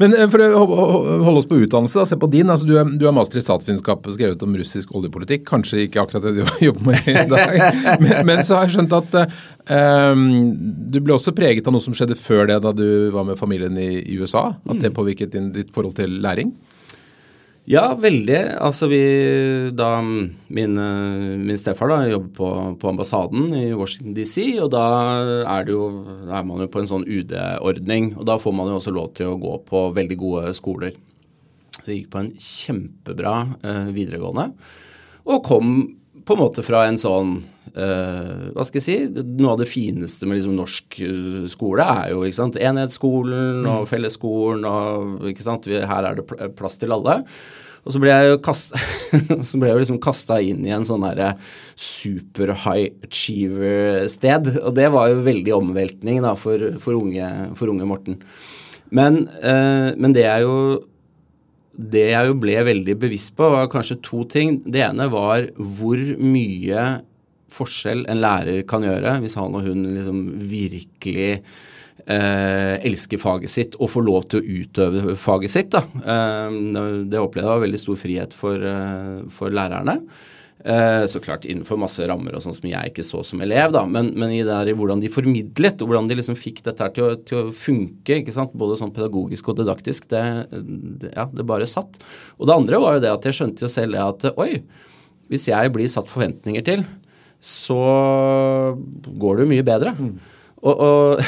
Men 0.00 0.14
eh, 0.16 0.26
for 0.30 0.42
å 0.42 0.62
holde 0.66 1.38
oss 1.38 1.48
på 1.50 1.60
utdannelse, 1.62 2.00
da, 2.00 2.06
se 2.10 2.18
på 2.18 2.30
din. 2.32 2.50
altså 2.50 2.66
Du 2.66 2.74
er, 2.80 2.88
du 2.98 3.06
er 3.06 3.14
master 3.14 3.38
i 3.38 3.44
statsvitenskap 3.44 4.06
og 4.06 4.16
skrevet 4.16 4.42
om 4.42 4.56
russisk 4.58 4.94
oljepolitikk. 4.98 5.44
Kanskje 5.48 5.84
ikke 5.84 6.02
akkurat 6.02 6.26
det 6.26 6.40
du 6.40 6.42
jobber 6.68 6.90
med 6.90 7.10
i 7.12 7.26
dag. 7.30 7.54
Men, 8.02 8.16
men, 8.26 8.42
så 8.46 8.58
har 8.58 8.66
jeg 8.66 8.78
skjønt 8.78 8.96
at 8.98 9.18
um, 9.22 10.24
du 10.90 10.98
ble 10.98 11.14
også 11.14 11.36
preget 11.36 11.68
av 11.68 11.76
noe 11.76 11.84
som 11.84 11.94
skjedde 11.96 12.18
før 12.18 12.50
det, 12.50 12.58
da 12.66 12.74
du 12.74 12.88
var 13.14 13.28
med 13.28 13.38
familien 13.38 13.78
i, 13.78 13.90
i 14.02 14.18
USA. 14.18 14.48
At 14.66 14.82
det 14.82 14.90
mm. 14.90 14.98
påvirket 14.98 15.34
din, 15.36 15.52
ditt 15.54 15.70
forhold 15.74 15.98
til 16.00 16.18
læring? 16.24 16.54
Ja, 17.68 17.92
veldig. 18.00 18.38
Altså 18.64 18.88
vi 18.88 19.02
Da 19.76 20.00
min, 20.00 20.78
min 20.78 21.58
stefar 21.60 21.90
da 21.92 21.98
jobber 22.08 22.30
på, 22.38 22.48
på, 22.80 22.88
ambassaden 22.88 23.52
i 23.52 23.66
Washington 23.76 24.14
DC, 24.16 24.38
og 24.64 24.70
da 24.72 24.84
er, 25.42 25.68
jo, 25.68 25.82
er 26.24 26.46
man 26.48 26.64
jo 26.64 26.70
på 26.72 26.80
en 26.80 26.88
sånn 26.88 27.04
UD-ordning. 27.04 28.14
Og 28.16 28.24
da 28.30 28.38
får 28.40 28.56
man 28.56 28.72
jo 28.72 28.78
også 28.80 28.94
lov 28.96 29.12
til 29.18 29.34
å 29.34 29.36
gå 29.40 29.58
på 29.68 29.84
veldig 29.98 30.18
gode 30.20 30.54
skoler. 30.56 30.96
Så 31.76 31.92
jeg 31.92 32.00
gikk 32.00 32.10
på 32.14 32.22
en 32.22 32.32
kjempebra 32.32 33.34
eh, 33.60 33.92
videregående, 33.94 34.48
og 35.28 35.44
kom 35.46 35.76
på 36.24 36.34
en 36.34 36.40
måte 36.40 36.64
fra 36.64 36.86
en 36.88 36.98
sånn 37.00 37.36
Hva 37.74 38.64
skal 38.66 38.80
jeg 38.80 38.84
si 38.86 39.24
Noe 39.38 39.54
av 39.54 39.62
det 39.62 39.68
fineste 39.70 40.26
med 40.28 40.38
liksom 40.38 40.56
norsk 40.58 40.98
uh, 41.04 41.46
skole 41.50 41.84
er 41.84 42.12
jo 42.14 42.24
ikke 42.26 42.38
sant, 42.40 42.58
enhetsskolen 42.60 43.62
og 43.64 43.84
mm. 43.84 43.88
fellesskolen 43.90 44.66
og 44.68 45.30
ikke 45.32 45.46
sant, 45.46 45.68
vi, 45.70 45.80
Her 45.80 46.10
er 46.10 46.20
det 46.20 46.52
plass 46.58 46.78
til 46.80 46.94
alle. 46.94 47.20
Og 47.86 47.94
så 47.94 48.02
ble 48.02 48.12
jeg 48.12 48.32
jo 48.32 48.40
kasta, 48.44 48.80
så 49.48 49.60
ble 49.60 49.70
jeg 49.70 49.78
jo 49.78 49.82
liksom 49.84 50.02
kasta 50.04 50.38
inn 50.44 50.60
i 50.66 50.74
en 50.76 50.84
sånn 50.84 51.06
her 51.06 51.38
super 51.78 52.52
high 52.66 52.90
achiever-sted. 53.06 54.52
Og 54.60 54.74
det 54.76 54.90
var 54.92 55.08
jo 55.12 55.24
veldig 55.24 55.54
omveltning 55.56 56.20
da 56.24 56.34
for, 56.36 56.74
for, 56.82 56.98
unge, 56.98 57.30
for 57.58 57.72
unge, 57.72 57.88
Morten. 57.88 58.20
Men, 58.92 59.24
uh, 59.40 59.96
men 59.96 60.16
det 60.16 60.26
er 60.28 60.44
jo 60.44 60.58
det 61.78 62.08
jeg 62.10 62.26
jo 62.26 62.38
ble 62.42 62.56
veldig 62.66 62.96
bevisst 62.98 63.36
på, 63.38 63.46
var 63.54 63.70
kanskje 63.70 64.00
to 64.02 64.24
ting. 64.28 64.58
Det 64.66 64.82
ene 64.82 65.06
var 65.12 65.46
hvor 65.56 66.00
mye 66.18 66.86
forskjell 67.52 68.04
en 68.10 68.22
lærer 68.22 68.62
kan 68.68 68.84
gjøre 68.84 69.18
hvis 69.22 69.38
han 69.38 69.56
og 69.56 69.66
hun 69.66 69.86
liksom 69.94 70.22
virkelig 70.50 71.30
eh, 72.06 72.74
elsker 72.88 73.20
faget 73.20 73.52
sitt 73.52 73.76
og 73.78 73.92
får 73.92 74.06
lov 74.06 74.30
til 74.30 74.40
å 74.40 74.62
utøve 74.62 75.18
faget 75.18 75.54
sitt. 75.54 75.76
Eh, 75.76 76.58
det 77.08 77.20
opplevde 77.20 77.46
jeg 77.46 77.54
var 77.54 77.64
veldig 77.66 77.84
stor 77.84 78.00
frihet 78.00 78.36
for, 78.36 78.68
eh, 78.72 79.22
for 79.34 79.54
lærerne. 79.54 80.00
Eh, 80.64 81.06
så 81.06 81.20
klart 81.22 81.44
innenfor 81.46 81.78
masse 81.78 82.02
rammer 82.10 82.34
og 82.34 82.42
sånn 82.42 82.56
som 82.56 82.66
jeg 82.66 82.90
ikke 82.90 83.04
så 83.06 83.20
som 83.22 83.40
elev, 83.44 83.70
da, 83.76 83.84
men, 83.86 84.10
men 84.18 84.32
i, 84.34 84.40
der, 84.46 84.66
i 84.66 84.74
hvordan 84.74 84.98
de 84.98 85.10
formidlet, 85.12 85.78
og 85.78 85.92
hvordan 85.92 86.08
de 86.10 86.16
liksom 86.18 86.38
fikk 86.38 86.64
dette 86.66 86.82
her 86.82 86.90
til 86.96 87.06
å, 87.06 87.12
til 87.22 87.38
å 87.44 87.52
funke, 87.54 88.18
både 88.58 88.78
sånn 88.80 88.92
pedagogisk 88.96 89.52
og 89.52 89.60
didaktisk, 89.60 90.08
det, 90.10 90.24
det, 90.50 91.12
ja, 91.14 91.28
det 91.30 91.46
bare 91.46 91.68
satt. 91.70 92.00
Og 92.40 92.50
det 92.50 92.56
andre 92.58 92.82
var 92.82 92.98
jo 92.98 93.04
det 93.06 93.14
at 93.14 93.28
jeg 93.30 93.38
skjønte 93.38 93.68
jo 93.68 93.70
selv 93.70 94.02
at 94.02 94.26
oi, 94.34 94.64
hvis 95.30 95.46
jeg 95.52 95.74
blir 95.74 95.90
satt 95.92 96.10
forventninger 96.10 96.66
til, 96.66 96.82
så 97.40 97.82
går 98.74 99.36
det 99.36 99.46
jo 99.46 99.52
mye 99.52 99.66
bedre. 99.66 99.94
Mm. 99.98 100.16
Og, 100.58 100.80
og, 100.82 101.20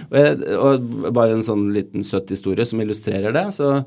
og, 0.64 0.94
bare 1.12 1.36
en 1.36 1.44
sånn 1.44 1.68
liten 1.74 2.06
søt 2.06 2.32
historie 2.32 2.64
som 2.68 2.80
illustrerer 2.80 3.34
det. 3.36 3.50
så 3.56 3.82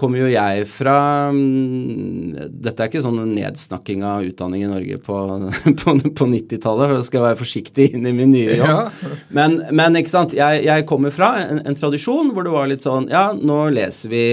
kommer 0.00 0.24
jo 0.24 0.30
jeg 0.32 0.64
fra 0.66 0.96
mm, 1.30 2.50
Dette 2.64 2.82
er 2.82 2.90
ikke 2.90 3.02
sånn 3.04 3.20
nedsnakking 3.30 4.02
av 4.06 4.24
utdanning 4.26 4.64
i 4.66 4.70
Norge 4.70 4.98
på, 5.04 5.18
på, 5.80 5.94
på 6.18 6.28
90-tallet. 6.32 6.96
Da 6.98 7.06
skal 7.06 7.20
jeg 7.20 7.26
være 7.28 7.40
forsiktig 7.40 7.88
inn 7.94 8.08
i 8.10 8.14
min 8.16 8.34
nye 8.34 8.58
jobb. 8.58 8.74
Ja. 8.74 9.14
Men, 9.36 9.60
men, 9.70 10.00
ikke 10.00 10.12
sant, 10.12 10.36
jeg, 10.36 10.64
jeg 10.66 10.88
kommer 10.90 11.14
fra 11.14 11.34
en, 11.44 11.62
en, 11.62 11.78
tradisjon 11.78 12.34
hvor 12.34 12.46
det 12.46 12.54
var 12.54 12.70
litt 12.70 12.84
sånn 12.84 13.08
Ja, 13.12 13.30
nå 13.34 13.64
leser 13.74 14.12
vi 14.12 14.26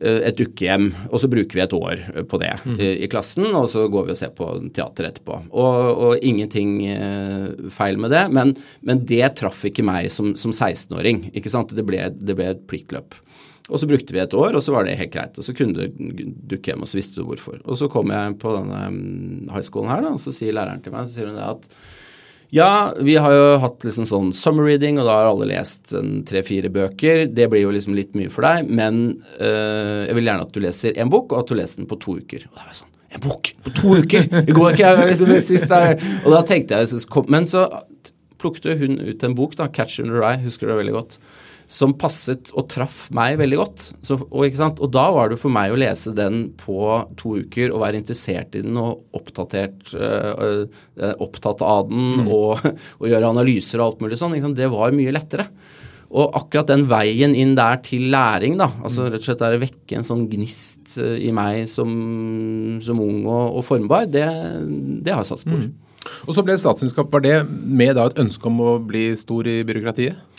et 0.00 0.36
dukkehjem, 0.38 0.88
og 1.10 1.20
så 1.22 1.30
bruker 1.32 1.58
vi 1.58 1.62
et 1.64 1.76
år 1.76 2.02
på 2.30 2.40
det 2.42 2.52
mm. 2.64 2.76
i, 2.76 2.88
i, 3.04 3.10
klassen, 3.10 3.46
og 3.48 3.68
så 3.72 3.86
går 3.92 4.08
vi 4.08 4.14
og 4.14 4.18
ser 4.18 4.32
på 4.36 4.48
teater 4.76 5.10
etterpå. 5.10 5.38
Og, 5.50 6.02
og 6.06 6.26
ingenting 6.26 6.78
eh, 6.90 7.68
feil 7.72 8.00
med 8.02 8.12
det, 8.14 8.26
men, 8.36 8.54
men, 8.86 9.04
det 9.08 9.34
traff 9.40 9.64
ikke 9.68 9.86
meg 9.86 10.10
som, 10.12 10.34
som 10.38 10.54
16-åring. 10.54 11.28
ikke 11.36 11.52
sant? 11.52 11.74
Det 11.76 11.86
ble, 11.86 12.08
det 12.16 12.36
ble 12.38 12.50
et 12.52 12.66
pliktløp. 12.70 13.18
Og 13.66 13.80
så 13.82 13.88
brukte 13.90 14.14
vi 14.14 14.22
et 14.22 14.34
år, 14.38 14.54
og 14.54 14.62
så 14.62 14.74
var 14.74 14.86
det 14.86 14.94
helt 15.00 15.12
greit. 15.14 15.38
Og 15.40 15.46
så 15.46 15.54
kunne 15.56 15.74
du 15.74 16.00
dukke 16.52 16.70
hjem, 16.70 16.84
og 16.86 16.90
så 16.90 17.00
visste 17.00 17.18
du 17.18 17.26
hvorfor. 17.26 17.58
Og 17.64 17.78
så 17.78 17.90
kom 17.90 18.12
jeg 18.14 18.36
på 18.42 18.52
denne 18.54 18.82
mm, 18.94 19.48
high 19.50 19.66
schoolen 19.66 19.90
her, 19.90 20.04
da, 20.04 20.14
og 20.14 20.22
så 20.22 20.34
sier 20.34 20.54
læreren 20.54 20.84
til 20.84 20.94
meg 20.94 21.08
så 21.08 21.18
sier 21.18 21.32
hun 21.32 21.40
det 21.40 21.48
at 21.48 21.70
ja, 22.54 22.92
vi 23.00 23.16
har 23.18 23.32
jo 23.34 23.46
hatt 23.62 23.84
liksom 23.86 24.06
sånn 24.08 24.32
summer 24.36 24.68
reading, 24.68 25.00
og 25.00 25.08
da 25.08 25.16
har 25.18 25.30
alle 25.30 25.48
lest 25.50 25.94
tre-fire 26.28 26.70
bøker. 26.72 27.26
Det 27.34 27.48
blir 27.52 27.64
jo 27.64 27.72
liksom 27.74 27.96
litt 27.98 28.14
mye 28.18 28.30
for 28.32 28.46
deg, 28.46 28.70
men 28.70 29.00
øh, 29.40 30.04
jeg 30.06 30.18
vil 30.18 30.30
gjerne 30.30 30.46
at 30.46 30.54
du 30.54 30.60
leser 30.62 31.00
én 31.00 31.10
bok, 31.12 31.32
og 31.32 31.42
at 31.42 31.50
du 31.50 31.58
leser 31.58 31.82
den 31.82 31.90
på 31.90 31.98
to 32.02 32.18
uker. 32.20 32.46
Og 32.46 32.54
da 32.54 32.62
var 32.62 32.74
jeg 32.74 32.82
sånn 32.82 32.92
En 33.16 33.22
bok 33.22 33.52
på 33.64 33.70
to 33.72 33.96
uker! 34.02 34.24
Det 34.48 34.54
går 34.54 34.74
ikke! 34.74 34.92
Jeg, 34.92 35.10
liksom, 35.12 35.34
sist, 35.40 35.70
og 35.72 36.32
da 36.34 36.40
tenkte 36.46 36.80
jeg 36.82 37.26
Men 37.32 37.46
så 37.48 37.68
plukket 38.36 38.78
hun 38.80 38.98
ut 39.00 39.22
en 39.24 39.36
bok, 39.38 39.54
da, 39.56 39.68
'Catch 39.70 40.02
Under 40.02 40.20
Eye', 40.20 40.42
husker 40.44 40.66
du 40.66 40.74
det 40.74 40.80
veldig 40.82 40.96
godt 40.98 41.18
som 41.66 41.94
passet 41.98 42.52
og 42.54 42.68
traff 42.70 43.06
meg 43.14 43.40
veldig 43.40 43.58
godt. 43.58 43.86
Så, 44.06 44.18
og, 44.22 44.58
og, 44.70 44.88
da 44.94 45.06
var 45.14 45.32
det 45.32 45.38
for 45.42 45.52
meg 45.52 45.74
å 45.74 45.78
lese 45.80 46.14
den 46.14 46.50
på 46.60 46.78
to 47.18 47.40
uker 47.42 47.74
og 47.74 47.82
være 47.82 48.00
interessert 48.00 48.54
i 48.54 48.62
den 48.62 48.78
og 48.78 49.02
oppdatert, 49.16 49.82
øh, 49.98 50.66
øh, 50.70 51.16
opptatt 51.26 51.64
av 51.66 51.88
den 51.90 52.22
mm. 52.22 52.28
og, 52.30 52.62
og, 53.00 53.08
gjøre 53.10 53.32
analyser 53.34 53.82
og 53.82 53.90
alt 53.90 54.04
mulig 54.04 54.20
sånn. 54.20 54.38
Det 54.56 54.70
var 54.72 54.94
mye 54.94 55.14
lettere. 55.14 55.48
Og 56.06 56.36
akkurat 56.38 56.68
den 56.70 56.84
veien 56.86 57.34
inn 57.34 57.56
der 57.58 57.80
til 57.82 58.06
læring, 58.12 58.54
da, 58.60 58.68
altså 58.86 59.08
rett 59.08 59.18
og 59.18 59.26
slett 59.26 59.42
der 59.42 59.56
å 59.56 59.64
vekke 59.64 59.98
en 59.98 60.06
sånn 60.06 60.22
gnist 60.30 60.94
i 61.02 61.32
meg 61.34 61.64
som, 61.66 61.90
som 62.78 63.02
ung 63.02 63.24
og, 63.26 63.58
og 63.58 63.66
formbar, 63.66 64.06
det, 64.06 64.28
det, 65.02 65.10
har 65.10 65.26
satt 65.26 65.42
spor. 65.42 65.66
Mm. 65.66 65.74
Og 66.30 66.30
så 66.36 66.46
ble 66.46 66.54
statsvitenskap, 66.54 67.10
var 67.10 67.26
det 67.26 67.34
med 67.50 67.96
da 67.98 68.06
et 68.06 68.22
ønske 68.22 68.46
om 68.46 68.62
å 68.62 68.76
bli 68.78 69.08
stor 69.18 69.50
i 69.50 69.58
byråkratiet? 69.66 70.35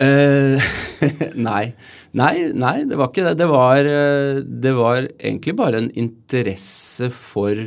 Uh, 0.00 0.56
nei. 1.48 1.74
nei. 2.16 2.34
Nei, 2.56 2.76
det 2.88 2.96
var 2.96 3.10
ikke 3.10 3.26
det. 3.28 3.36
Det 3.42 3.48
var, 3.50 3.84
eh, 3.84 4.40
det 4.40 4.72
var 4.78 5.04
egentlig 5.04 5.54
bare 5.58 5.82
en 5.82 5.90
interesse 5.98 7.10
for, 7.12 7.60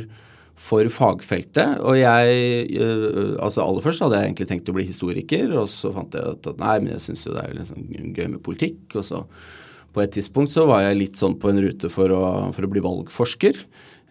for 0.58 0.90
fagfeltet. 0.90 1.78
Og 1.86 1.98
jeg 2.00 2.80
uh, 2.80 3.36
altså 3.38 3.62
Aller 3.64 3.86
først 3.86 4.04
hadde 4.04 4.18
jeg 4.18 4.32
egentlig 4.32 4.48
tenkt 4.50 4.72
å 4.72 4.76
bli 4.76 4.88
historiker, 4.88 5.54
og 5.60 5.70
så 5.70 5.94
fant 5.94 6.18
jeg 6.18 6.36
at 6.36 6.50
nei, 6.58 6.78
men 6.82 6.96
jeg 6.96 7.06
syns 7.06 7.26
jo 7.28 7.36
det 7.36 7.46
er 7.46 7.58
liksom 7.60 7.86
gøy 8.18 8.26
med 8.26 8.42
politikk. 8.44 8.82
Og 8.98 9.06
så 9.06 9.22
på 9.94 10.02
et 10.02 10.14
tidspunkt 10.16 10.50
så 10.50 10.66
var 10.66 10.82
jeg 10.88 10.98
litt 10.98 11.20
sånn 11.20 11.38
på 11.38 11.52
en 11.52 11.62
rute 11.62 11.90
for 11.92 12.10
å, 12.10 12.24
for 12.54 12.66
å 12.66 12.72
bli 12.72 12.82
valgforsker. 12.82 13.62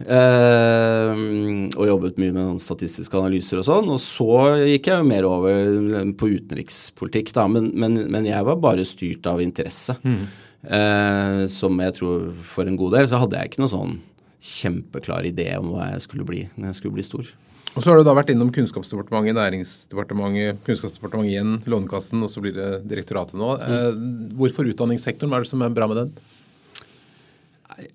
Uh, 0.04 1.70
og 1.80 1.88
jobbet 1.88 2.20
mye 2.22 2.36
med 2.36 2.62
statistiske 2.64 3.18
analyser 3.20 3.62
og 3.62 3.68
sånn. 3.68 3.92
Og 3.94 4.00
så 4.04 4.30
gikk 4.68 4.92
jeg 4.92 5.02
jo 5.02 5.10
mer 5.10 5.28
over 5.30 6.14
på 6.20 6.32
utenrikspolitikk, 6.38 7.34
da. 7.36 7.48
Men, 7.52 7.72
men, 7.74 8.00
men 8.12 8.30
jeg 8.30 8.48
var 8.48 8.62
bare 8.64 8.88
styrt 8.88 9.30
av 9.32 9.44
interesse. 9.44 9.98
Mm. 10.04 10.26
Eh, 10.64 11.46
som 11.52 11.80
jeg 11.84 11.96
tror 11.98 12.30
for 12.48 12.70
en 12.70 12.78
god 12.80 12.94
del 12.96 13.08
så 13.12 13.20
hadde 13.20 13.36
jeg 13.36 13.52
ikke 13.52 13.64
noe 13.66 13.72
sånn 13.72 13.98
kjempeklar 14.44 15.26
idé 15.28 15.50
om 15.58 15.74
hva 15.74 15.90
jeg 15.92 16.06
skulle 16.06 16.28
bli 16.28 16.46
når 16.56 16.70
jeg 16.70 16.78
skulle 16.80 16.96
bli 16.96 17.04
stor. 17.04 17.34
Og 17.74 17.82
Så 17.82 17.90
har 17.90 17.98
du 17.98 18.06
da 18.06 18.14
vært 18.14 18.30
innom 18.30 18.52
Kunnskapsdepartementet, 18.54 19.34
Næringsdepartementet, 19.34 20.60
Kunnskapsdepartementet 20.68 21.32
igjen, 21.32 21.56
Lånekassen, 21.66 22.22
og 22.22 22.30
så 22.30 22.44
blir 22.44 22.54
det 22.54 22.70
direktoratet 22.86 23.34
nå. 23.40 23.50
Mm. 23.58 23.74
Eh, 23.74 24.36
hvorfor 24.38 24.70
utdanningssektoren? 24.70 25.34
Hva 25.34 25.42
er 25.42 25.48
det 25.48 25.52
som 25.52 25.66
er 25.66 25.74
bra 25.74 25.90
med 25.90 26.00
den? 26.04 26.12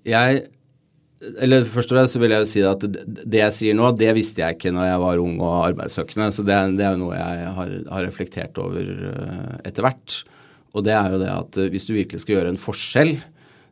Jeg 0.03 0.43
eller 1.19 1.65
først 1.67 1.91
og 1.91 1.97
fremst 1.97 2.15
så 2.15 2.21
vil 2.21 2.33
jeg 2.33 2.43
jo 2.43 2.49
si 2.49 2.61
at 2.63 2.83
det 2.85 3.41
jeg 3.41 3.55
sier 3.55 3.75
nå, 3.77 3.89
det 3.99 4.11
visste 4.15 4.43
jeg 4.43 4.55
ikke 4.55 4.71
når 4.75 4.87
jeg 4.87 5.03
var 5.03 5.23
ung 5.23 5.35
og 5.41 5.55
arbeidssøkende. 5.67 6.29
Så 6.31 6.45
det, 6.47 6.57
det 6.79 6.85
er 6.87 6.95
jo 6.95 7.03
noe 7.03 7.19
jeg 7.19 7.53
har, 7.57 7.73
har, 7.91 8.05
reflektert 8.07 8.59
over 8.61 8.93
eh, 9.11 9.55
etter 9.67 9.85
hvert. 9.85 10.21
Og 10.71 10.85
det 10.85 10.95
er 10.95 11.11
jo 11.11 11.21
det 11.21 11.31
at 11.33 11.59
eh, 11.59 11.71
hvis 11.73 11.89
du 11.89 11.95
virkelig 11.97 12.23
skal 12.23 12.37
gjøre 12.37 12.53
en 12.53 12.61
forskjell, 12.61 13.17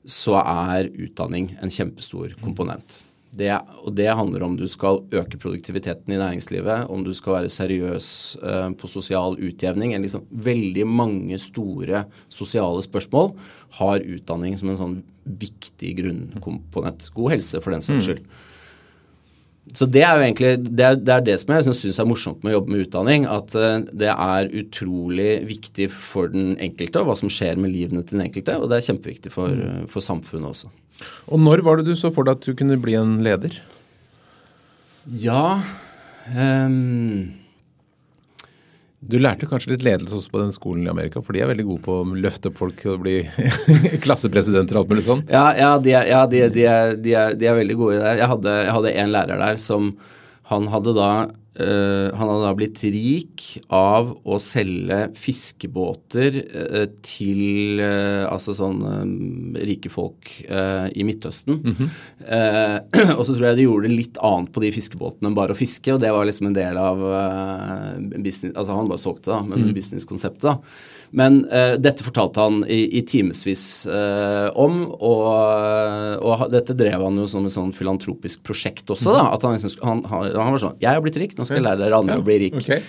så 0.08 0.40
er 0.40 0.92
utdanning 0.92 1.54
en 1.62 1.72
kjempestor 1.72 2.36
komponent. 2.44 3.04
Det, 3.38 3.52
og 3.84 3.92
det 3.94 4.08
handler 4.18 4.44
om 4.46 4.56
du 4.58 4.66
skal 4.72 5.04
øke 5.14 5.38
produktiviteten 5.38 6.14
i 6.14 6.18
næringslivet, 6.18 6.88
om 6.90 7.04
du 7.06 7.12
skal 7.14 7.36
være 7.38 7.52
seriøs 7.54 8.10
eh, 8.42 8.70
på 8.80 8.90
sosial 8.92 9.38
utjevning. 9.40 9.94
Liksom, 10.04 10.26
veldig 10.32 10.88
mange 10.90 11.40
store 11.40 12.08
sosiale 12.34 12.84
spørsmål 12.84 13.36
har 13.80 14.04
utdanning 14.04 14.58
som 14.60 14.74
en 14.74 14.82
sånn 14.82 14.98
viktig 15.42 15.94
grunnkomponent. 16.02 17.10
God 17.16 17.36
helse, 17.36 17.62
for 17.64 17.76
den 17.76 17.86
saks 17.86 18.00
mm. 18.00 18.06
skyld. 18.08 18.22
Mm. 18.24 18.44
Så 19.76 19.86
det 19.92 20.04
er 20.06 20.16
jo 20.16 20.24
egentlig 20.24 20.52
det 20.64 20.84
er 20.86 20.96
det, 20.96 21.12
er 21.12 21.24
det 21.26 21.36
som 21.42 21.52
jeg 21.52 21.76
syns 21.76 21.98
er 22.00 22.08
morsomt 22.08 22.44
med 22.46 22.54
å 22.54 22.58
jobbe 22.58 22.72
med 22.72 22.84
utdanning. 22.86 23.26
At 23.28 23.56
uh, 23.60 23.82
det 23.92 24.12
er 24.14 24.52
utrolig 24.62 25.32
viktig 25.50 25.90
for 25.92 26.32
den 26.32 26.54
enkelte, 26.64 27.02
og 27.02 27.10
hva 27.10 27.18
som 27.20 27.32
skjer 27.32 27.60
med 27.60 27.74
livene 27.74 28.04
til 28.04 28.20
den 28.20 28.28
enkelte. 28.30 28.56
Og 28.62 28.72
det 28.72 28.80
er 28.80 28.88
kjempeviktig 28.88 29.34
for, 29.34 29.52
uh, 29.52 29.82
for 29.92 30.04
samfunnet 30.04 30.54
også. 30.54 30.72
Og 31.28 31.44
når 31.44 31.66
var 31.68 31.82
det 31.82 31.92
du 31.92 32.00
så 32.00 32.14
for 32.14 32.26
deg 32.26 32.40
at 32.40 32.48
du 32.48 32.56
kunne 32.58 32.80
bli 32.82 32.96
en 32.98 33.20
leder? 33.26 33.60
Ja 35.08 35.60
um 36.28 37.47
du 39.08 39.16
lærte 39.22 39.48
kanskje 39.48 39.74
litt 39.74 39.86
ledelse 39.88 40.18
også 40.18 40.34
på 40.34 40.42
den 40.42 40.54
skolen 40.56 40.88
i 40.88 40.92
Amerika, 40.92 41.22
for 41.24 41.36
de 41.36 41.42
er 41.44 41.50
veldig 41.50 41.66
gode 41.70 41.84
på 41.86 41.96
å 42.02 42.18
løfte 42.26 42.52
opp 42.52 42.60
folk 42.60 42.84
og 42.92 43.02
bli 43.06 43.16
klassepresidenter 44.04 44.76
og 44.76 44.84
alt 44.84 44.92
mulig 44.92 45.06
sånn? 45.08 45.24
Ja, 45.32 45.46
ja, 45.56 45.72
de, 45.80 45.94
er, 45.96 46.10
ja 46.12 46.22
de, 46.28 46.44
de, 46.54 46.66
er, 46.68 46.96
de, 47.00 47.16
er, 47.16 47.38
de, 47.40 47.48
er, 47.48 47.58
veldig 47.62 47.78
gode 47.80 47.98
i 47.98 48.02
det. 48.04 48.16
Jeg 48.20 48.32
hadde, 48.34 48.94
en 48.94 49.14
lærer 49.16 49.44
der 49.44 49.62
som 49.64 49.94
han 50.52 50.68
hadde 50.72 50.96
da 50.96 51.12
Uh, 51.58 52.14
han 52.14 52.30
hadde 52.30 52.44
da 52.44 52.54
blitt 52.54 52.84
rik 52.94 53.44
av 53.74 54.12
å 54.22 54.38
selge 54.38 55.08
fiskebåter 55.18 56.36
uh, 56.54 56.84
til 57.02 57.82
uh, 57.82 58.28
altså 58.30 58.54
sånn 58.54 58.84
rike 59.58 59.90
folk 59.90 60.30
i 60.48 61.06
Midtøsten. 61.08 61.58
Mm 61.64 61.76
-hmm. 61.76 63.16
og 63.18 63.26
så 63.26 63.34
tror 63.34 63.48
jeg 63.48 63.58
de 63.58 63.66
gjorde 63.66 63.90
litt 63.90 64.18
annet 64.22 64.52
på 64.54 64.62
de 64.62 64.72
fiskebåtene 64.72 65.30
enn 65.30 65.38
bare 65.38 65.56
å 65.56 65.58
fiske, 65.58 65.94
og 65.94 66.00
det 66.02 66.12
var 66.12 66.26
liksom 66.26 66.48
en 66.48 66.54
del 66.54 66.78
av 66.78 67.02
business 68.24 68.56
Altså 68.56 68.74
han 68.74 68.88
bare 68.88 69.02
solgte, 69.02 69.32
da, 69.32 69.42
men 69.42 69.68
mm. 69.68 69.74
businesskonseptet, 69.74 70.44
da. 70.44 70.58
Men 71.16 71.40
uh, 71.48 71.76
dette 71.80 72.04
fortalte 72.06 72.44
han 72.44 72.62
i, 72.68 72.82
i 73.00 73.04
timevis 73.08 73.66
uh, 73.90 74.50
om, 74.60 74.84
og, 74.92 75.28
og, 76.20 76.48
dette 76.52 76.76
drev 76.78 77.06
han 77.08 77.20
jo 77.22 77.28
som 77.32 77.48
et 77.48 77.54
sånn 77.54 77.74
filantropisk 77.76 78.44
prosjekt 78.48 78.90
også. 78.92 79.16
da, 79.16 79.28
at 79.34 79.46
Han, 79.48 79.56
liksom, 79.56 79.84
han, 79.88 80.06
han, 80.12 80.32
han 80.36 80.56
var 80.56 80.64
sånn 80.64 80.80
'Jeg 80.82 80.94
har 80.94 81.04
blitt 81.06 81.20
rik, 81.22 81.38
nå 81.38 81.48
skal 81.48 81.62
jeg 81.62 81.68
lære 81.70 81.86
dere 81.86 82.02
andre 82.02 82.20
å 82.20 82.26
bli 82.26 82.42
rik'. 82.48 82.60
Okay. 82.60 82.84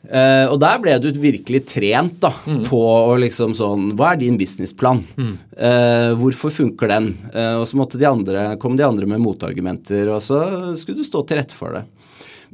Uh, 0.00 0.48
og 0.48 0.56
der 0.62 0.78
ble 0.80 0.94
du 0.96 1.10
virkelig 1.20 1.60
trent 1.68 2.14
da, 2.22 2.30
mm. 2.32 2.62
på 2.70 2.80
liksom 3.20 3.52
sånn 3.52 3.90
Hva 3.98 4.14
er 4.14 4.22
din 4.22 4.38
businessplan? 4.40 5.02
Mm. 5.12 5.34
Uh, 5.52 6.12
hvorfor 6.16 6.54
funker 6.54 6.88
den? 6.88 7.10
Uh, 7.34 7.60
og 7.60 7.66
så 7.68 7.76
måtte 7.76 8.00
de 8.00 8.08
andre, 8.08 8.46
kom 8.62 8.78
de 8.80 8.86
andre 8.86 9.08
med 9.10 9.20
motargumenter, 9.20 10.08
og 10.08 10.24
så 10.24 10.40
skulle 10.80 11.02
du 11.02 11.04
stå 11.04 11.20
til 11.28 11.42
rette 11.42 11.58
for 11.58 11.76
det. 11.76 11.84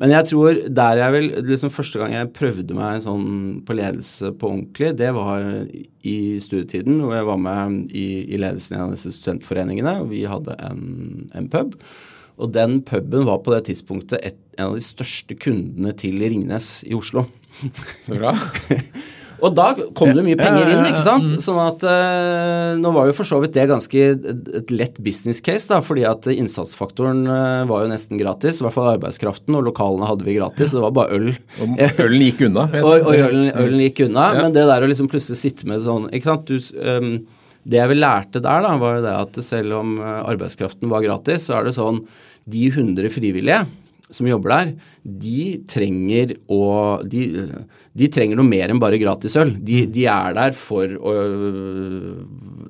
Men 0.00 0.12
jeg 0.12 0.28
tror 0.28 0.58
der 0.76 1.00
jeg 1.00 1.14
vil 1.14 1.28
liksom 1.48 1.72
Første 1.72 2.00
gang 2.00 2.14
jeg 2.14 2.32
prøvde 2.36 2.76
meg 2.76 3.04
sånn 3.04 3.62
på 3.66 3.76
ledelse 3.78 4.32
på 4.36 4.50
ordentlig, 4.50 4.92
det 4.98 5.08
var 5.16 5.46
i 6.06 6.16
studietiden, 6.42 7.00
hvor 7.02 7.16
jeg 7.16 7.28
var 7.28 7.40
med 7.40 7.94
i, 7.96 8.06
i 8.28 8.40
ledelsen 8.40 8.76
i 8.76 8.78
en 8.78 8.84
av 8.86 8.94
disse 8.94 9.14
studentforeningene. 9.16 9.96
og 10.02 10.12
Vi 10.12 10.22
hadde 10.28 10.54
en, 10.68 10.84
en, 11.34 11.48
pub. 11.52 11.74
Og 12.36 12.52
den 12.54 12.82
puben 12.86 13.26
var 13.26 13.40
på 13.42 13.54
det 13.54 13.64
tidspunktet 13.70 14.20
et, 14.20 14.38
en 14.58 14.70
av 14.70 14.76
de 14.76 14.84
største 14.84 15.36
kundene 15.40 15.94
til 15.96 16.20
Ringnes 16.22 16.80
i 16.86 16.94
Oslo. 16.96 17.26
Så 18.04 18.18
bra. 18.18 18.36
Og 19.44 19.52
da 19.56 19.66
kom 19.96 20.12
det 20.16 20.24
mye 20.24 20.38
penger 20.38 20.70
inn, 20.72 20.82
ikke 20.88 21.02
sant. 21.02 21.28
Mm. 21.34 21.40
Sånn 21.42 21.60
at 21.60 21.84
uh, 21.84 22.72
Nå 22.80 22.92
var 22.94 23.10
jo 23.10 23.16
for 23.16 23.28
så 23.28 23.40
vidt 23.42 23.54
det 23.56 23.66
ganske 23.70 24.04
et 24.16 24.72
lett 24.72 24.98
business 25.02 25.42
case, 25.44 25.68
da, 25.70 25.82
fordi 25.84 26.06
at 26.08 26.28
innsatsfaktoren 26.32 27.24
uh, 27.28 27.66
var 27.68 27.84
jo 27.84 27.92
nesten 27.92 28.20
gratis. 28.20 28.60
I 28.60 28.66
hvert 28.66 28.76
fall 28.76 28.92
arbeidskraften, 28.94 29.56
og 29.58 29.66
lokalene 29.68 30.08
hadde 30.08 30.26
vi 30.28 30.38
gratis. 30.38 30.74
Det 30.76 30.84
var 30.84 30.94
bare 30.96 31.20
øl. 31.20 31.32
Og 31.62 31.80
ølen 32.06 32.26
gikk 32.26 32.44
unna. 32.48 32.68
og, 32.82 32.92
og 32.96 33.12
ølen, 33.14 33.48
ølen, 33.52 33.80
gikk 33.86 34.06
unna. 34.08 34.28
Ja. 34.32 34.44
Men 34.44 34.56
det 34.56 34.66
der 34.70 34.84
å 34.84 34.90
liksom 34.90 35.10
plutselig 35.12 35.40
sitte 35.42 35.68
med 35.68 35.84
sånn 35.84 36.08
ikke 36.14 36.32
sant, 36.32 36.52
du, 36.52 36.70
um, 36.80 37.16
Det 37.66 37.80
jeg 37.80 37.90
vel 37.90 37.98
lærte 37.98 38.40
der, 38.40 38.62
da, 38.62 38.76
var 38.80 38.98
jo 38.98 39.04
det 39.04 39.16
at 39.18 39.40
selv 39.42 39.80
om 39.80 39.96
eh, 39.98 40.20
arbeidskraften 40.30 40.86
var 40.86 41.02
gratis, 41.02 41.48
så 41.48 41.56
er 41.58 41.66
det 41.66 41.72
sånn 41.74 42.04
De 42.46 42.68
100 42.70 43.10
frivillige 43.10 43.64
som 44.10 44.26
jobber 44.28 44.52
der, 44.52 44.68
de 45.02 45.40
trenger 45.66 46.36
å 46.52 46.60
de, 47.02 47.22
de, 47.96 48.08
trenger 48.12 48.38
noe 48.38 48.46
mer 48.46 48.70
enn 48.70 48.80
bare 48.82 49.00
gratis 49.02 49.34
øl. 49.40 49.54
De, 49.58 49.82
de 49.90 50.04
er 50.10 50.36
der 50.36 50.54
for 50.56 50.94
å 51.00 51.14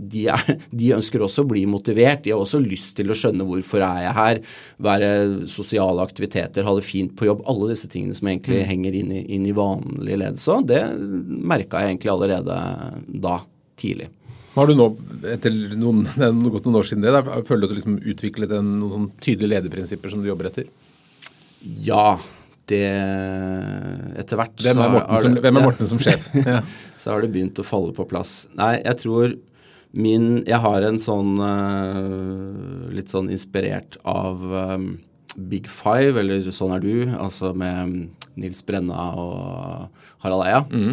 de, 0.07 0.27
er, 0.33 0.57
de, 0.71 0.93
ønsker 0.97 1.25
også 1.27 1.45
å 1.45 1.51
bli 1.51 1.67
motivert. 1.69 2.25
De 2.25 2.33
har 2.33 2.41
også 2.41 2.61
lyst 2.63 2.97
til 2.99 3.13
å 3.13 3.19
skjønne 3.19 3.47
hvorfor 3.49 3.85
er 3.85 4.07
jeg 4.07 4.17
her, 4.17 4.43
være 4.89 5.11
sosiale 5.51 6.05
aktiviteter, 6.07 6.65
ha 6.65 6.77
det 6.79 6.87
fint 6.87 7.13
på 7.19 7.29
jobb. 7.29 7.45
Alle 7.51 7.73
disse 7.75 7.91
tingene 7.93 8.17
som 8.17 8.31
egentlig 8.33 8.63
mm. 8.63 8.69
henger 8.71 9.01
inn 9.03 9.13
i, 9.13 9.25
inn 9.37 9.49
i 9.49 9.57
vanlig 9.57 10.17
ledelse. 10.23 10.63
Det 10.67 10.83
merka 10.97 11.83
jeg 11.83 11.97
egentlig 11.97 12.15
allerede 12.15 12.61
da, 13.27 13.41
tidlig. 13.77 14.09
Har 14.57 14.71
du 14.71 14.73
nå, 14.73 14.89
etter 15.29 15.53
noen, 15.77 16.07
gått 16.49 16.65
noen 16.65 16.81
år 16.81 16.87
siden 16.89 17.05
det, 17.05 17.13
føler 17.45 17.61
du 17.61 17.67
at 17.67 17.73
du 17.75 17.77
liksom 17.77 17.99
utviklet 18.15 18.55
en, 18.57 18.77
noen 18.81 18.95
sånn 18.95 19.09
tydelige 19.21 19.53
lederprinsipper 19.53 20.13
som 20.15 20.23
du 20.25 20.31
jobber 20.31 20.49
etter? 20.49 20.71
Ja, 21.87 22.19
det 22.71 22.85
Etter 24.19 24.41
hvert 24.41 24.63
Hvem 24.63 24.81
er 24.83 24.95
Morten, 24.97 25.19
som, 25.23 25.37
hvem 25.43 25.59
er 25.61 25.65
Morten 25.69 25.91
som 25.91 26.01
sjef? 26.03 26.29
Ja. 26.47 26.63
så 26.99 27.15
har 27.15 27.25
det 27.25 27.33
begynt 27.35 27.59
å 27.63 27.67
falle 27.67 27.95
på 27.97 28.07
plass. 28.11 28.47
Nei, 28.59 28.77
jeg 28.83 29.03
tror 29.03 29.37
min 29.97 30.43
Jeg 30.45 30.61
har 30.61 30.85
en 30.85 30.99
sånn 31.01 31.37
uh, 31.41 32.91
Litt 32.93 33.13
sånn 33.13 33.31
inspirert 33.33 33.97
av 34.05 34.43
um, 34.45 34.89
Big 35.37 35.69
Five, 35.71 36.17
eller 36.21 36.49
Sånn 36.55 36.75
er 36.77 36.83
du, 36.83 36.95
altså 37.13 37.53
med 37.57 38.09
Nils 38.37 38.63
Brenna 38.69 39.11
og 39.17 39.87
Harald 40.25 40.45
Eia. 40.45 40.63
Mm. 40.69 40.93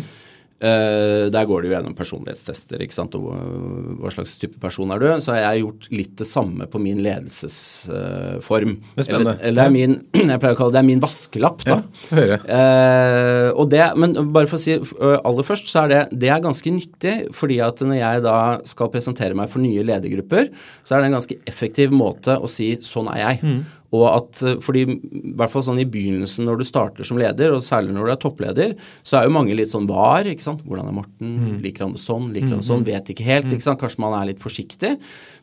Uh, 0.64 1.28
der 1.28 1.48
går 1.48 1.64
det 1.64 1.68
jo 1.68 1.74
gjennom 1.76 1.96
personlighetstester. 1.98 2.80
ikke 2.86 2.96
sant, 2.96 3.18
og 3.20 3.34
uh, 3.36 3.96
Hva 4.00 4.14
slags 4.16 4.38
type 4.40 4.62
person 4.64 4.94
er 4.96 5.02
du? 5.02 5.08
Så 5.20 5.34
har 5.36 5.42
jeg 5.42 5.66
gjort 5.66 5.90
litt 5.92 6.14
det 6.22 6.28
samme 6.30 6.68
på 6.72 6.80
min 6.80 7.02
ledelsesform. 7.04 8.78
Det 8.94 9.04
er 9.04 9.10
spennende. 9.10 9.36
Eller, 9.42 9.66
eller 9.66 9.74
min, 9.76 9.98
jeg 10.32 10.40
pleier 10.40 10.56
å 10.56 10.60
kalle 10.62 10.72
det, 10.72 10.78
det 10.78 10.84
er 10.84 10.90
min 10.94 11.04
vaskelapp. 11.04 11.68
da. 11.68 11.80
Ja. 12.14 12.40
Uh, 12.48 13.50
og 13.60 13.68
det, 13.74 13.84
men 14.00 14.16
bare 14.32 14.48
for 14.48 14.56
å 14.56 14.64
si 14.64 14.78
aller 14.78 15.48
først, 15.48 15.68
så 15.68 15.84
er 15.84 15.92
det, 15.92 16.02
det 16.24 16.32
er 16.32 16.44
ganske 16.44 16.72
nyttig. 16.72 17.16
fordi 17.36 17.60
at 17.66 17.84
når 17.84 18.00
jeg 18.00 18.24
da 18.24 18.40
skal 18.68 18.92
presentere 18.94 19.36
meg 19.36 19.52
for 19.52 19.64
nye 19.64 19.84
ledergrupper, 19.84 20.52
så 20.84 20.96
er 20.96 21.04
det 21.04 21.12
en 21.12 21.20
ganske 21.20 21.40
effektiv 21.50 21.92
måte 21.92 22.40
å 22.40 22.48
si 22.48 22.76
'sånn 22.80 23.12
er 23.12 23.20
jeg'. 23.26 23.44
Mm. 23.44 23.64
Og 23.94 24.06
at, 24.10 24.42
eh, 24.42 24.58
fordi 24.64 24.84
i 24.90 25.34
hvert 25.38 25.54
fall 25.54 25.66
sånn 25.66 25.82
I 25.82 25.88
begynnelsen 25.90 26.48
når 26.48 26.62
du 26.62 26.66
starter 26.68 27.08
som 27.08 27.20
leder, 27.22 27.54
og 27.54 27.62
særlig 27.66 27.94
når 27.94 28.08
du 28.08 28.14
er 28.14 28.22
toppleder, 28.24 28.76
så 29.06 29.20
er 29.20 29.28
jo 29.28 29.36
mange 29.36 29.56
litt 29.58 29.70
sånn 29.70 29.88
var. 29.90 30.26
ikke 30.26 30.46
sant? 30.46 30.64
Hvordan 30.66 30.90
er 30.90 30.98
Morten? 30.98 31.34
Mm. 31.38 31.60
Liker 31.64 31.86
han 31.86 31.94
det 31.96 32.02
sånn? 32.02 32.32
Liker 32.34 32.56
han 32.56 32.64
det 32.64 32.70
sånn? 32.70 32.82
Mm. 32.82 32.90
Vet 32.90 33.12
ikke 33.14 33.28
helt. 33.28 33.52
ikke 33.54 33.68
sant? 33.68 33.82
Kanskje 33.82 34.02
man 34.02 34.18
er 34.18 34.32
litt 34.32 34.42
forsiktig. 34.42 34.96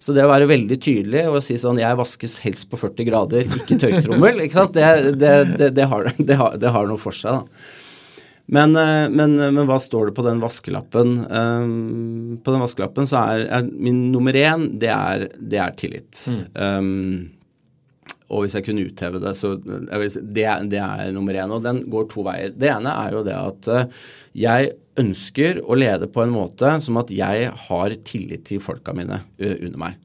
Så 0.03 0.17
det 0.17 0.27
å 0.27 0.33
være 0.33 0.51
veldig 0.51 0.81
tydelig 0.83 1.27
og 1.31 1.43
si 1.45 1.59
sånn 1.61 1.79
Jeg 1.81 1.99
vaskes 1.99 2.41
helst 2.45 2.71
på 2.73 2.81
40 2.81 3.07
grader, 3.07 3.47
ikke 3.61 3.79
tørketrommel. 3.85 4.43
ikke 4.45 4.59
sant? 4.59 4.75
Det, 4.75 5.15
det, 5.21 5.35
det, 5.55 5.71
det 5.77 5.87
har, 5.87 6.11
har, 6.11 6.59
har, 6.59 6.91
noe 6.91 7.01
for 7.01 7.15
seg, 7.17 7.39
da. 7.39 7.77
Men, 8.51 8.75
eh, 8.75 9.07
men, 9.15 9.37
men, 9.39 9.67
hva 9.69 9.77
står 9.79 10.11
det 10.11 10.17
på 10.17 10.25
den 10.27 10.41
vaskelappen? 10.43 11.13
Um, 11.31 12.39
på 12.43 12.51
den 12.51 12.65
vaskelappen 12.65 13.07
så 13.07 13.21
er, 13.31 13.45
er 13.61 13.69
min 13.71 14.09
nummer 14.11 14.35
én, 14.35 14.73
det 14.83 14.91
er, 14.91 15.29
det 15.39 15.61
er 15.63 15.77
tillit. 15.79 16.25
Mm. 16.27 16.41
Um, 16.59 17.29
og 18.31 18.45
hvis 18.45 18.55
jeg 18.57 18.67
kunne 18.67 18.87
utheve 18.87 19.21
det, 19.23 19.33
så 19.39 19.57
det, 19.59 20.11
det, 20.31 20.81
er 20.81 21.11
nummer 21.15 21.35
én. 21.35 21.51
Og 21.51 21.65
den 21.65 21.83
går 21.91 22.07
to 22.13 22.25
veier. 22.27 22.55
Det 22.55 22.71
ene 22.71 22.93
er 23.03 23.17
jo 23.17 23.25
det 23.27 23.35
at 23.37 23.71
eh, 23.75 24.05
jeg 24.47 24.71
ønsker 25.01 25.63
å 25.65 25.79
lede 25.79 26.11
på 26.13 26.23
en 26.23 26.35
måte 26.35 26.77
som 26.85 27.01
at 27.01 27.11
jeg 27.15 27.51
har 27.67 27.97
tillit 28.07 28.47
til 28.47 28.63
folka 28.63 28.95
mine 28.97 29.23
uh, 29.41 29.57
under 29.57 29.79
meg. 29.81 29.99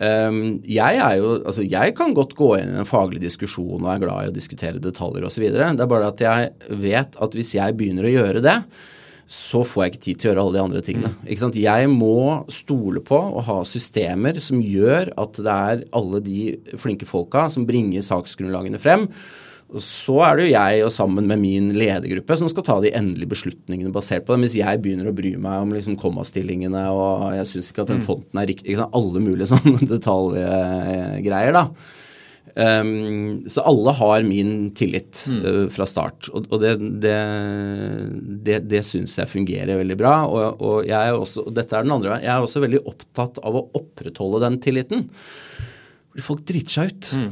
Um, 0.00 0.60
jeg 0.64 1.00
jo, 1.20 1.34
altså 1.44 1.64
jeg 1.66 1.92
kan 1.98 2.14
godt 2.16 2.32
gå 2.38 2.54
inn 2.56 2.70
i 2.72 2.78
en 2.80 2.88
faglig 2.88 3.20
diskusjon 3.20 3.82
og 3.82 3.90
er 3.92 4.00
glad 4.00 4.28
i 4.28 4.30
å 4.30 4.36
diskutere 4.36 4.80
detaljer 4.80 5.26
osv. 5.28 5.44
Det 5.52 5.66
er 5.68 5.90
bare 5.90 6.08
at 6.08 6.22
jeg 6.24 6.78
vet 6.80 7.18
at 7.20 7.36
hvis 7.36 7.52
jeg 7.58 7.76
begynner 7.76 8.08
å 8.08 8.14
gjøre 8.14 8.44
det, 8.44 8.56
så 9.30 9.60
får 9.62 9.84
jeg 9.84 9.92
ikke 9.92 10.02
tid 10.02 10.18
til 10.18 10.26
å 10.26 10.30
gjøre 10.32 10.42
alle 10.42 10.56
de 10.56 10.62
andre 10.64 10.80
tingene. 10.82 11.10
Mm. 11.22 11.52
Jeg 11.62 11.90
må 11.92 12.14
stole 12.50 13.02
på 13.06 13.18
og 13.18 13.44
ha 13.46 13.60
systemer 13.68 14.40
som 14.42 14.58
gjør 14.58 15.12
at 15.22 15.38
det 15.38 15.54
er 15.54 15.84
alle 15.94 16.18
de 16.26 16.40
flinke 16.80 17.06
folka 17.06 17.44
som 17.54 17.68
bringer 17.68 18.02
saksgrunnlagene 18.02 18.80
frem. 18.82 19.06
Så 19.78 20.16
er 20.26 20.34
det 20.34 20.48
jo 20.48 20.54
jeg 20.56 20.82
og 20.82 20.90
sammen 20.90 21.30
med 21.30 21.38
min 21.38 21.70
ledergruppe 21.76 22.40
som 22.40 22.50
skal 22.50 22.66
ta 22.66 22.80
de 22.82 22.90
endelige 22.98 23.30
beslutningene 23.30 23.94
basert 23.94 24.26
på 24.26 24.34
det. 24.34 24.48
Hvis 24.48 24.58
jeg 24.58 24.82
begynner 24.82 25.12
å 25.12 25.14
bry 25.14 25.36
meg 25.38 25.62
om 25.62 25.76
liksom 25.76 25.94
kommastillingene 26.00 26.88
og 26.90 27.28
jeg 27.38 27.52
syns 27.52 27.70
ikke 27.70 27.86
at 27.86 27.94
den 27.94 28.02
mm. 28.02 28.06
fonten 28.08 28.42
er 28.42 28.50
riktig 28.50 28.80
Alle 28.82 29.22
mulige 29.22 29.46
sånne 29.52 29.86
detaljgreier, 29.94 31.54
da. 31.54 31.68
Um, 32.54 33.44
så 33.46 33.62
alle 33.68 33.92
har 33.94 34.24
min 34.26 34.70
tillit 34.74 35.22
mm. 35.30 35.42
uh, 35.44 35.66
fra 35.70 35.86
start, 35.86 36.30
og, 36.34 36.48
og 36.50 36.62
det, 36.62 36.72
det, 37.02 37.18
det, 38.46 38.56
det 38.70 38.80
syns 38.86 39.14
jeg 39.20 39.30
fungerer 39.30 39.78
veldig 39.80 39.98
bra. 40.00 40.14
Og, 40.26 40.58
og, 40.58 40.78
jeg 40.88 40.98
er 40.98 41.14
også, 41.14 41.46
og 41.46 41.54
dette 41.56 41.76
er 41.76 41.86
den 41.86 41.94
andre 41.94 42.18
jeg 42.18 42.32
er 42.32 42.42
også 42.42 42.64
veldig 42.64 42.82
opptatt 42.90 43.38
av 43.46 43.58
å 43.58 43.66
opprettholde 43.78 44.42
den 44.46 44.58
tilliten. 44.62 45.06
Fordi 46.10 46.26
folk 46.26 46.42
driter 46.48 46.74
seg 46.74 46.90
ut. 46.90 47.12
Mm. 47.20 47.30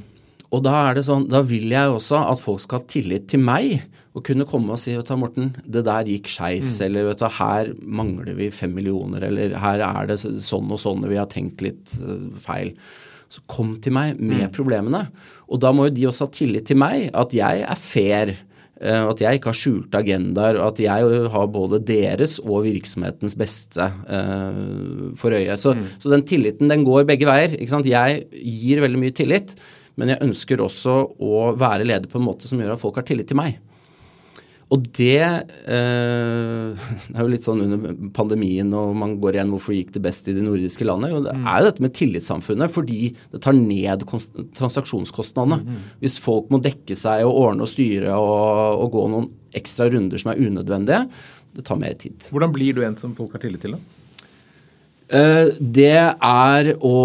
Og 0.54 0.62
da 0.64 0.74
er 0.86 0.96
det 0.96 1.04
sånn, 1.08 1.26
da 1.28 1.42
vil 1.44 1.68
jeg 1.74 1.92
også 1.92 2.22
at 2.24 2.40
folk 2.40 2.62
skal 2.62 2.80
ha 2.80 2.88
tillit 2.88 3.26
til 3.28 3.42
meg 3.44 3.82
og 4.16 4.24
kunne 4.26 4.46
komme 4.48 4.74
og 4.74 4.80
si 4.80 4.94
vet 4.96 5.10
du, 5.10 5.18
Morten, 5.20 5.50
det 5.62 5.84
der 5.86 6.08
gikk 6.08 6.30
skeis, 6.32 6.78
mm. 6.78 6.84
eller 6.86 7.10
vet 7.10 7.20
du, 7.20 7.26
her 7.38 7.72
mangler 8.00 8.38
vi 8.38 8.48
fem 8.54 8.72
millioner, 8.74 9.28
eller 9.28 9.54
her 9.60 9.84
er 9.84 10.08
det 10.10 10.18
sånn 10.22 10.72
og 10.72 10.80
sånn, 10.80 11.04
vi 11.10 11.20
har 11.20 11.28
tenkt 11.30 11.62
litt 11.64 11.92
uh, 12.00 12.30
feil. 12.42 12.72
Så 13.28 13.42
kom 13.50 13.74
til 13.84 13.92
meg 13.96 14.20
med 14.20 14.46
mm. 14.48 14.52
problemene. 14.56 15.06
Og 15.48 15.60
da 15.60 15.72
må 15.74 15.88
jo 15.88 15.96
de 15.96 16.06
også 16.08 16.28
ha 16.28 16.34
tillit 16.34 16.68
til 16.68 16.78
meg, 16.80 17.10
at 17.12 17.34
jeg 17.36 17.64
er 17.64 17.80
fair. 17.80 18.32
Eh, 18.78 19.04
at 19.10 19.20
jeg 19.20 19.38
ikke 19.38 19.50
har 19.50 19.58
skjulte 19.58 20.00
agendaer, 20.00 20.60
og 20.60 20.70
at 20.70 20.82
jeg 20.82 21.22
har 21.34 21.48
både 21.50 21.80
deres 21.82 22.38
og 22.44 22.62
virksomhetens 22.68 23.34
beste 23.38 23.84
uh, 23.84 25.08
for 25.18 25.34
øye. 25.34 25.56
Så, 25.58 25.74
mm. 25.74 25.86
så, 25.98 26.12
den 26.14 26.24
tilliten 26.28 26.70
den 26.70 26.86
går 26.86 27.08
begge 27.08 27.28
veier. 27.28 27.56
ikke 27.58 27.74
sant? 27.74 27.90
Jeg 27.90 28.28
gir 28.32 28.84
veldig 28.84 29.02
mye 29.02 29.16
tillit, 29.18 29.56
men 29.98 30.14
jeg 30.14 30.22
ønsker 30.28 30.62
også 30.62 31.00
å 31.18 31.48
være 31.58 31.88
leder 31.90 32.06
på 32.10 32.20
en 32.20 32.28
måte 32.28 32.48
som 32.50 32.60
gjør 32.62 32.76
at 32.76 32.82
folk 32.84 33.00
har 33.02 33.08
tillit 33.08 33.28
til 33.28 33.40
meg. 33.40 33.58
Og 34.68 34.84
det 34.98 35.24
eh, 35.24 36.88
er 37.14 37.20
jo 37.22 37.28
litt 37.32 37.46
sånn 37.46 37.62
under 37.64 37.92
pandemien 38.16 38.68
og 38.76 38.92
man 39.00 39.16
går 39.22 39.38
igjen 39.38 39.52
hvorfor 39.54 39.76
gikk 39.76 39.94
det 39.96 40.02
best 40.04 40.28
i 40.28 40.34
de 40.36 40.44
nordiske 40.44 40.84
landene. 40.84 41.14
Jo, 41.14 41.22
det 41.24 41.36
mm. 41.38 41.46
er 41.48 41.62
jo 41.62 41.68
dette 41.70 41.84
med 41.84 41.96
tillitssamfunnet 41.96 42.74
fordi 42.74 43.12
det 43.32 43.42
tar 43.44 43.56
ned 43.56 44.04
transaksjonskostnadene. 44.58 45.62
Mm, 45.62 45.78
mm. 45.78 45.92
Hvis 46.04 46.18
folk 46.22 46.52
må 46.52 46.60
dekke 46.64 46.96
seg 46.98 47.24
og 47.26 47.40
ordne 47.46 47.64
og 47.64 47.72
styre 47.72 48.16
og, 48.16 48.82
og, 48.84 48.90
gå 48.92 49.06
noen 49.14 49.30
ekstra 49.56 49.88
runder 49.92 50.20
som 50.20 50.34
er 50.34 50.42
unødvendige, 50.44 51.06
det 51.56 51.64
tar 51.64 51.80
mer 51.80 51.96
tid. 51.98 52.20
Hvordan 52.28 52.52
blir 52.52 52.76
du 52.76 52.84
en 52.84 52.98
som 53.00 53.16
folk 53.16 53.32
har 53.34 53.42
tillit 53.42 53.64
til, 53.64 53.78
da? 53.78 53.96
Eh, 55.08 55.54
det 55.56 55.96
er 55.96 56.74
å 56.84 56.98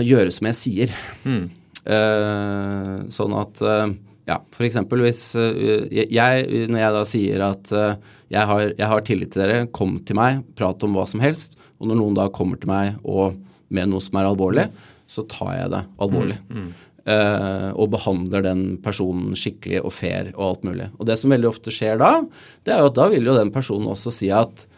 gjøre 0.00 0.32
som 0.32 0.48
jeg 0.48 0.60
sier. 0.60 0.96
Mm. 1.28 1.44
Eh, 1.84 2.92
sånn 3.12 3.36
at 3.36 3.60
eh, 3.60 3.90
ja, 4.28 4.38
f.eks. 4.56 4.78
hvis 4.88 5.22
uh, 5.36 5.84
jeg, 5.92 6.46
Når 6.72 6.80
jeg 6.80 6.94
da 6.96 7.02
sier 7.08 7.44
at 7.44 7.72
uh, 7.76 7.96
jeg, 8.32 8.44
har, 8.48 8.62
jeg, 8.70 8.88
har, 8.88 9.04
tillit 9.04 9.34
til 9.34 9.44
dere, 9.44 9.66
kom 9.68 9.98
til 10.06 10.18
meg, 10.18 10.40
prat 10.56 10.80
om 10.86 10.96
hva 10.96 11.04
som 11.08 11.22
helst. 11.24 11.58
Og 11.78 11.90
når 11.90 12.00
noen 12.00 12.16
da 12.16 12.30
kommer 12.32 12.60
til 12.60 12.72
meg 12.72 12.96
og, 13.02 13.36
med 13.74 13.90
noe 13.92 14.04
som 14.04 14.18
er 14.20 14.30
alvorlig, 14.30 14.66
så 15.10 15.26
tar 15.28 15.52
jeg 15.58 15.72
det 15.74 15.84
alvorlig. 16.02 16.38
Mm, 16.48 16.60
mm. 16.64 16.72
Uh, 17.04 17.70
og 17.76 17.90
behandler 17.92 18.46
den 18.46 18.62
personen 18.80 19.34
skikkelig 19.36 19.82
og 19.84 19.92
fair 19.92 20.30
og 20.32 20.44
alt 20.46 20.62
mulig. 20.70 20.86
Og 20.96 21.08
det 21.08 21.18
som 21.20 21.34
veldig 21.34 21.50
ofte 21.50 21.74
skjer 21.74 22.00
da, 22.00 22.14
det 22.64 22.72
er 22.72 22.80
jo 22.80 22.88
at 22.88 22.96
da 22.96 23.10
vil 23.12 23.28
jo 23.28 23.36
den 23.36 23.52
personen 23.52 23.92
også 23.92 24.14
si 24.14 24.32
at 24.32 24.70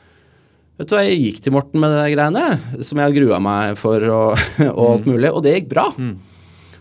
Vet 0.76 0.90
du 0.90 0.92
hva, 0.92 1.06
jeg 1.06 1.20
gikk 1.22 1.38
til 1.40 1.54
Morten 1.54 1.80
med 1.80 1.88
de 1.94 2.11
greiene 2.12 2.82
som 2.85 2.98
jeg 3.00 3.09
har 3.09 3.14
grua 3.16 3.37
meg 3.40 3.78
for 3.80 4.02
og, 4.12 4.42
og 4.74 4.82
alt 4.90 5.06
mm. 5.06 5.12
mulig, 5.14 5.30
og 5.30 5.40
det 5.46 5.54
gikk 5.54 5.70
bra. 5.70 5.87
Mm. 5.96 6.11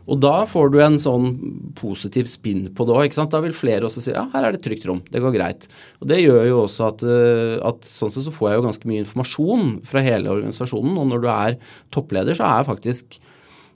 Og 0.06 0.20
da 0.22 0.44
får 0.46 0.70
du 0.74 0.80
en 0.86 0.98
sånn 1.02 1.30
positiv 1.78 2.30
spinn 2.30 2.68
på 2.78 2.86
det 2.86 2.94
òg. 2.94 3.16
Da 3.32 3.42
vil 3.42 3.56
flere 3.58 3.88
også 3.88 4.04
si 4.04 4.14
ja, 4.14 4.28
her 4.36 4.48
er 4.48 4.56
det 4.56 4.62
trygt 4.66 4.86
rom, 4.86 5.02
det 5.10 5.22
går 5.24 5.34
greit. 5.34 5.68
Og 6.02 6.10
Det 6.12 6.22
gjør 6.22 6.44
jo 6.46 6.60
også 6.66 6.90
at, 6.92 7.06
eh, 7.10 7.56
at 7.66 7.88
sånn 7.90 8.14
sett 8.14 8.28
så 8.28 8.34
får 8.36 8.52
jeg 8.52 8.60
jo 8.60 8.68
ganske 8.68 8.92
mye 8.92 9.02
informasjon 9.02 9.72
fra 9.90 10.06
hele 10.06 10.30
organisasjonen. 10.30 10.94
Og 11.02 11.10
når 11.10 11.26
du 11.26 11.30
er 11.34 11.58
toppleder, 11.96 12.38
så 12.38 12.46
er 12.52 12.70
faktisk 12.70 13.18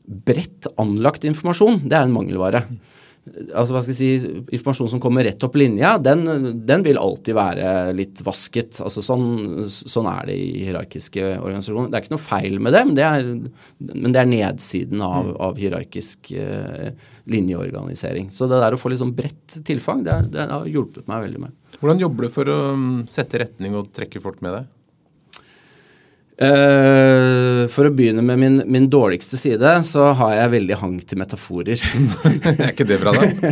bredt 0.10 0.70
anlagt 0.82 1.26
informasjon 1.28 1.84
det 1.86 1.98
er 1.98 2.08
en 2.08 2.16
mangelvare 2.16 2.64
altså 3.28 3.76
hva 3.76 3.82
skal 3.84 3.94
jeg 3.94 4.00
si, 4.00 4.32
informasjon 4.56 4.92
som 4.94 5.02
kommer 5.04 5.26
rett 5.28 5.44
opp 5.46 5.58
linja, 5.60 5.96
den, 6.02 6.24
den 6.68 6.86
vil 6.86 7.00
alltid 7.00 7.38
være 7.38 7.68
litt 7.98 8.24
vasket. 8.26 8.80
altså 8.84 9.04
Sånn, 9.06 9.28
sånn 9.68 10.10
er 10.12 10.30
det 10.30 10.38
i 10.40 10.64
hierarkiske 10.66 11.26
organisasjoner. 11.38 11.92
Det 11.92 12.00
er 12.00 12.06
ikke 12.06 12.16
noe 12.16 12.24
feil 12.24 12.58
med 12.64 12.76
det, 12.76 12.84
men 12.90 12.98
det 12.98 13.06
er, 13.08 13.30
men 13.92 14.16
det 14.16 14.24
er 14.24 14.32
nedsiden 14.32 15.06
av, 15.06 15.30
mm. 15.30 15.36
av 15.50 15.62
hierarkisk 15.62 16.34
eh, 16.34 16.90
linjeorganisering. 17.30 18.32
Så 18.34 18.50
det 18.50 18.62
der 18.64 18.76
å 18.76 18.82
få 18.82 18.92
litt 18.94 19.04
sånn 19.04 19.16
bredt 19.18 19.62
tilfang, 19.68 20.04
det, 20.08 20.20
det 20.34 20.50
har 20.50 20.68
hjulpet 20.70 21.10
meg 21.10 21.28
veldig 21.28 21.46
med. 21.46 21.56
Hvordan 21.80 22.02
jobber 22.02 22.28
du 22.28 22.34
for 22.34 22.52
å 22.52 22.60
um, 22.76 22.90
sette 23.10 23.40
retning 23.44 23.78
og 23.78 23.92
trekke 23.96 24.22
folk 24.24 24.42
med 24.46 24.58
deg? 24.58 24.76
Uh, 26.40 27.66
for 27.68 27.90
å 27.90 27.92
begynne 27.92 28.24
med 28.24 28.40
min, 28.40 28.54
min, 28.72 28.86
dårligste 28.88 29.36
side, 29.36 29.74
så 29.84 30.06
har 30.16 30.38
jeg 30.38 30.52
veldig 30.54 30.78
hang 30.80 30.94
til 31.04 31.20
metaforer. 31.20 31.82
er 32.54 32.70
ikke 32.70 32.88
det 32.88 33.02
bra, 33.02 33.12
da? 33.12 33.52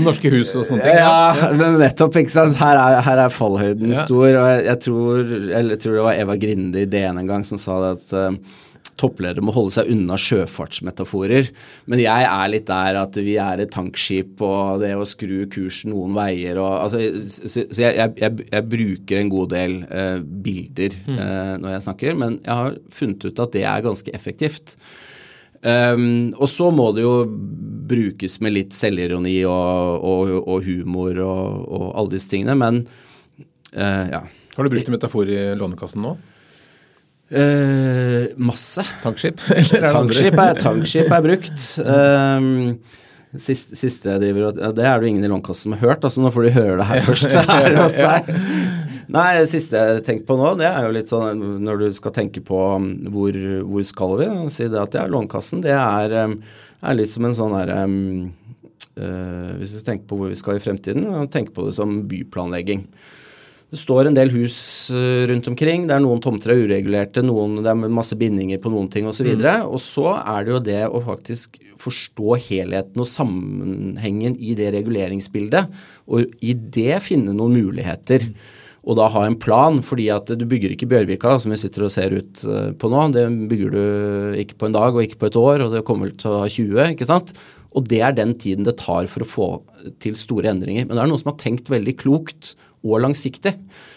Norske 0.00 0.32
hus 0.32 0.54
og 0.56 0.64
sånne 0.64 0.86
ting? 0.86 1.02
Ja, 1.02 1.50
men 1.52 1.76
nettopp. 1.82 2.16
ikke 2.22 2.32
sant? 2.32 2.56
Her 2.62 2.80
er, 2.80 2.96
her 3.04 3.24
er 3.26 3.34
fallhøyden 3.34 3.92
ja. 3.92 4.06
stor. 4.06 4.28
og 4.30 4.48
jeg, 4.48 4.64
jeg, 4.70 4.80
tror, 4.86 5.34
jeg, 5.52 5.80
tror, 5.84 5.98
det 5.98 6.06
var 6.08 6.22
Eva 6.24 6.38
Grinde 6.40 6.86
i 6.86 6.88
DN 6.88 7.20
en 7.20 7.28
gang 7.28 7.44
som 7.44 7.60
sa 7.60 7.76
det 7.82 7.92
at 7.98 8.08
uh, 8.16 8.63
toppledere 9.00 9.44
må 9.44 9.54
holde 9.54 9.74
seg 9.74 9.90
unna 9.92 10.18
sjøfartsmetaforer. 10.20 11.50
Men 11.90 12.02
jeg 12.02 12.28
er 12.30 12.50
litt 12.52 12.68
der 12.68 12.98
at 13.00 13.18
vi 13.18 13.36
er 13.42 13.62
et 13.64 13.72
tankskip, 13.74 14.42
og 14.44 14.82
det 14.84 14.92
å 14.96 15.06
skru 15.08 15.44
kursen 15.52 15.94
noen 15.94 16.14
veier 16.16 16.60
og 16.62 16.70
altså, 16.86 17.00
Så, 17.30 17.66
så 17.68 17.82
jeg, 17.82 18.12
jeg, 18.20 18.44
jeg, 18.50 18.68
bruker 18.74 19.20
en 19.20 19.32
god 19.32 19.50
del 19.54 19.80
eh, 19.88 20.20
bilder 20.20 20.98
mm. 21.06 21.16
eh, 21.16 21.54
når 21.62 21.74
jeg 21.76 21.86
snakker, 21.88 22.20
men 22.20 22.38
jeg 22.42 22.54
har 22.60 22.78
funnet 22.94 23.26
ut 23.26 23.42
at 23.44 23.56
det 23.56 23.66
er 23.68 23.84
ganske 23.84 24.14
effektivt. 24.14 24.76
Um, 25.64 26.34
og 26.36 26.48
så 26.52 26.68
må 26.76 26.90
det 26.92 27.06
jo 27.06 27.24
brukes 27.88 28.36
med 28.44 28.52
litt 28.52 28.74
selvironi 28.76 29.38
og, 29.48 30.04
og, 30.04 30.32
og 30.42 30.66
humor 30.66 31.16
og, 31.24 31.62
og, 31.64 31.86
alle 31.96 32.12
disse 32.12 32.28
tingene, 32.34 32.56
men 32.60 32.82
uh, 33.72 34.04
ja. 34.12 34.20
Har 34.54 34.66
du 34.66 34.70
brukt 34.70 34.90
en 34.90 34.94
metafor 34.94 35.30
i 35.32 35.38
Lånekassen 35.56 36.04
nå? 36.04 36.12
Uh, 37.32 38.34
masse. 38.36 38.84
Tankskip? 39.02 39.40
tankskip, 39.94 40.36
er, 40.36 40.60
tankskip 40.60 41.08
er 41.12 41.24
brukt. 41.24 41.64
Um, 41.80 42.76
Siste, 43.34 43.74
siste 43.74 44.12
jeg 44.12 44.22
driver 44.22 44.52
og 44.52 44.76
Det 44.76 44.84
er 44.86 45.00
det 45.00 45.08
jo 45.08 45.10
ingen 45.10 45.26
i 45.26 45.30
Lånkassen 45.30 45.66
som 45.66 45.74
har 45.74 45.88
hørt, 45.88 46.04
altså 46.06 46.22
nå 46.22 46.30
får 46.30 46.44
de 46.46 46.52
høre 46.54 46.76
det 46.78 46.86
her 46.86 47.00
først. 47.08 47.34
her 47.50 47.78
hos 47.80 47.96
deg. 47.98 48.28
Nei, 49.14 49.24
det 49.40 49.48
siste 49.50 49.80
jeg 49.80 50.04
tenker 50.06 50.28
på 50.28 50.36
nå, 50.38 50.52
det 50.58 50.68
er 50.68 50.86
jo 50.86 50.92
litt 50.94 51.10
sånn 51.10 51.42
når 51.66 51.82
du 51.82 51.88
skal 51.98 52.14
tenke 52.14 52.44
på 52.46 52.60
um, 52.78 52.86
hvor, 53.14 53.36
hvor 53.66 53.86
skal 53.86 54.14
vi, 54.20 54.28
si 54.54 54.68
det 54.70 54.78
at 54.80 54.94
det 54.94 55.02
er 55.02 55.12
Lånkassen, 55.12 55.64
Det 55.66 55.74
er, 55.74 56.14
um, 56.30 56.38
er 56.78 56.98
litt 57.00 57.10
som 57.10 57.26
en 57.26 57.36
sånn 57.36 57.56
derre 57.56 57.80
um, 57.90 57.98
uh, 59.02 59.50
Hvis 59.58 59.74
du 59.76 59.82
tenker 59.82 60.06
på 60.10 60.20
hvor 60.20 60.30
vi 60.30 60.38
skal 60.38 60.60
i 60.60 60.62
fremtiden, 60.62 61.10
tenk 61.34 61.50
på 61.56 61.66
det 61.66 61.74
som 61.76 62.04
byplanlegging. 62.10 62.86
Det 63.74 63.80
står 63.80 64.06
en 64.06 64.14
del 64.14 64.30
hus 64.30 64.56
uh, 64.94 65.24
rundt 65.26 65.48
omkring. 65.50 65.88
Det 65.88 65.96
er 65.96 66.02
noen 66.04 66.20
tomter 66.22 66.52
er 66.54 66.60
uregulerte, 66.62 67.24
noen, 67.26 67.58
det 67.64 67.72
er 67.72 67.90
masse 67.90 68.14
bindinger 68.18 68.60
på 68.62 68.70
noen 68.70 68.86
ting 68.92 69.08
osv. 69.10 69.26
Og, 69.26 69.40
så 69.42 69.50
mm. 69.50 69.70
og 69.74 69.80
så 69.82 70.08
er 70.20 70.44
det 70.46 70.52
jo 70.52 70.60
det 70.70 70.82
å 70.86 71.00
faktisk 71.02 71.58
forstå 71.82 72.36
helheten 72.46 73.02
og 73.02 73.08
sammenhengen 73.10 74.36
i 74.38 74.54
det 74.54 74.70
reguleringsbildet, 74.76 75.74
og 76.06 76.36
i 76.38 76.54
det 76.54 77.00
finne 77.02 77.34
noen 77.34 77.58
muligheter. 77.58 78.28
Og 78.84 78.98
da 78.98 79.08
ha 79.10 79.24
en 79.24 79.38
plan, 79.40 79.80
fordi 79.82 80.10
at 80.12 80.28
du 80.36 80.44
bygger 80.48 80.74
ikke 80.74 80.88
Bjørvika, 80.90 81.38
som 81.40 81.54
vi 81.54 81.58
sitter 81.60 81.86
og 81.86 81.92
ser 81.94 82.14
ut 82.14 82.44
eh, 82.44 82.70
på 82.76 82.90
nå. 82.92 83.06
Det 83.16 83.24
bygger 83.50 83.72
du 83.72 84.38
ikke 84.42 84.58
på 84.60 84.68
en 84.68 84.76
dag 84.76 84.92
og 84.92 85.02
ikke 85.02 85.22
på 85.22 85.30
et 85.30 85.38
år, 85.40 85.64
og 85.64 85.72
det 85.72 85.84
kommer 85.88 86.10
vel 86.10 86.18
til 86.20 86.30
å 86.30 86.42
ha 86.42 86.50
20, 86.52 86.92
ikke 86.92 87.08
sant. 87.08 87.32
Og 87.74 87.88
det 87.90 88.02
er 88.04 88.14
den 88.14 88.36
tiden 88.38 88.68
det 88.68 88.76
tar 88.82 89.08
for 89.10 89.24
å 89.24 89.30
få 89.30 89.48
til 90.04 90.18
store 90.20 90.52
endringer. 90.52 90.86
Men 90.86 90.98
det 90.98 91.02
er 91.02 91.10
noen 91.10 91.22
som 91.22 91.32
har 91.32 91.40
tenkt 91.40 91.72
veldig 91.72 91.96
klokt 92.04 92.52
og 92.84 93.00
langsiktig. 93.02 93.56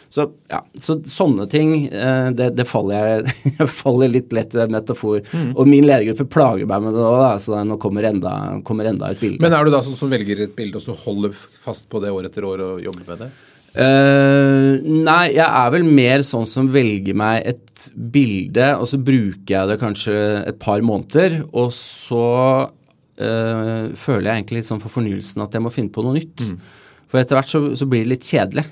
Så, 0.10 0.24
ja, 0.48 0.62
så 0.80 0.96
sånne 1.04 1.50
ting, 1.52 1.74
eh, 1.92 2.30
det, 2.32 2.54
det 2.56 2.66
faller 2.68 2.96
jeg, 2.96 3.34
jeg 3.58 3.68
faller 3.72 4.14
litt 4.14 4.32
lett 4.36 4.56
i 4.56 4.62
en 4.64 4.72
metafor. 4.72 5.20
Mm. 5.34 5.52
Og 5.52 5.68
min 5.68 5.88
ledergruppe 5.88 6.30
plager 6.38 6.70
meg 6.70 6.86
med 6.86 6.96
det 6.96 7.04
òg, 7.04 7.28
så 7.44 7.60
nå 7.68 7.80
kommer 7.82 8.08
enda, 8.08 8.32
kommer 8.68 8.88
enda, 8.88 9.12
et 9.12 9.22
bilde. 9.24 9.44
Men 9.44 9.58
er 9.58 9.68
du 9.68 9.74
da 9.76 9.84
sånn 9.86 10.00
som 10.00 10.12
velger 10.12 10.46
et 10.48 10.56
bilde 10.58 10.80
og 10.80 10.86
så 10.86 10.96
holder 11.04 11.36
fast 11.36 11.90
på 11.92 12.02
det 12.04 12.14
år 12.16 12.30
etter 12.30 12.48
år 12.48 12.64
og 12.70 12.82
jobber 12.86 13.12
med 13.12 13.26
det? 13.26 13.32
Uh, 13.78 14.80
nei, 14.82 15.36
jeg 15.36 15.46
er 15.46 15.70
vel 15.76 15.84
mer 15.86 16.24
sånn 16.26 16.48
som 16.50 16.70
velger 16.74 17.14
meg 17.18 17.44
et 17.52 17.90
bilde, 17.94 18.72
og 18.80 18.88
så 18.90 18.98
bruker 18.98 19.54
jeg 19.54 19.70
det 19.70 19.78
kanskje 19.84 20.16
et 20.48 20.58
par 20.62 20.82
måneder, 20.82 21.44
og 21.52 21.70
så 21.76 22.24
uh, 22.66 23.84
føler 23.92 24.32
jeg 24.32 24.34
egentlig 24.40 24.64
litt 24.64 24.72
sånn 24.72 24.82
for 24.82 24.96
fornyelsen 24.96 25.46
at 25.46 25.54
jeg 25.54 25.66
må 25.68 25.74
finne 25.74 25.94
på 25.94 26.06
noe 26.06 26.16
nytt. 26.18 26.48
Mm. 26.48 26.87
For 27.08 27.22
etter 27.22 27.40
hvert 27.40 27.52
så, 27.52 27.62
så 27.80 27.88
blir 27.90 28.04
det 28.04 28.16
litt 28.16 28.28
kjedelig. 28.28 28.66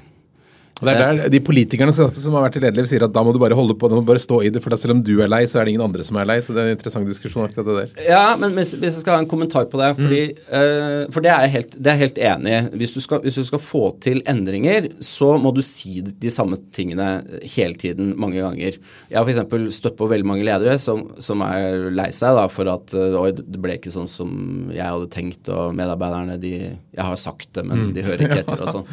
Det 0.76 0.92
er 0.92 0.98
der 1.00 1.30
De 1.32 1.40
politikerne 1.40 1.94
som 1.96 2.34
har 2.36 2.50
vært 2.50 2.58
i 2.60 2.62
lederliv, 2.66 2.88
sier 2.90 3.06
at 3.06 3.14
da 3.16 3.22
må 3.24 3.32
du 3.32 3.40
bare 3.40 3.56
holde 3.56 3.78
på, 3.80 3.88
du 3.88 3.96
må 3.96 4.04
bare 4.08 4.20
stå 4.20 4.42
i 4.44 4.52
det. 4.52 4.60
For 4.64 4.76
selv 4.80 4.98
om 4.98 5.04
du 5.08 5.14
er 5.24 5.30
lei, 5.32 5.46
så 5.48 5.62
er 5.62 5.68
det 5.68 5.76
ingen 5.76 5.86
andre 5.86 6.04
som 6.04 6.18
er 6.20 6.28
lei. 6.28 6.38
Så 6.44 6.56
det 6.56 6.62
er 6.62 6.72
en 6.72 6.76
interessant 6.76 7.08
diskusjon. 7.08 7.46
akkurat 7.46 7.70
det 7.70 7.76
der. 7.78 8.08
Ja, 8.10 8.24
men 8.40 8.52
hvis, 8.58 8.74
hvis 8.76 8.98
jeg 8.98 9.06
skal 9.06 9.16
ha 9.16 9.24
en 9.24 9.30
kommentar 9.32 9.70
på 9.72 9.80
det 9.80 9.94
fordi, 9.96 10.22
mm. 10.36 10.50
uh, 10.52 11.14
For 11.16 11.24
det 11.24 11.32
er 11.32 11.46
jeg 11.46 11.54
helt, 11.54 11.78
det 11.80 11.92
er 11.94 12.02
helt 12.02 12.20
enig 12.32 12.56
i. 12.58 12.62
Hvis, 12.82 12.96
hvis, 12.98 13.40
du 13.40 13.48
skal 13.48 13.62
få 13.64 13.84
til 14.04 14.20
endringer, 14.28 14.90
så 15.00 15.36
må 15.40 15.54
du 15.56 15.62
si 15.66 16.02
de 16.04 16.34
samme 16.34 16.60
tingene 16.76 17.08
hele 17.56 17.80
tiden, 17.80 18.12
mange 18.20 18.44
ganger. 18.44 18.76
Jeg 19.12 19.16
har 19.16 19.24
f.eks. 19.32 19.80
støtt 19.80 19.96
på 20.00 20.10
veldig 20.12 20.28
mange 20.28 20.48
ledere 20.48 20.76
som, 20.82 21.06
som 21.24 21.44
er 21.46 21.88
lei 21.96 22.10
seg 22.16 22.36
da, 22.36 22.50
for 22.52 22.68
at 22.74 22.92
uh, 23.00 23.32
det 23.32 23.62
ble 23.64 23.80
ikke 23.80 23.94
sånn 23.96 24.12
som 24.12 24.36
jeg 24.76 24.84
hadde 24.84 25.08
tenkt, 25.14 25.48
og 25.48 25.72
medarbeiderne 25.78 26.36
de 26.42 26.56
Jeg 26.58 27.04
har 27.04 27.16
sagt 27.20 27.54
det, 27.56 27.64
men 27.64 27.88
mm. 27.88 27.96
de 27.96 28.04
hører 28.04 28.28
ikke 28.28 28.44
etter 28.44 28.66
og 28.66 28.74
sånn. 28.76 28.92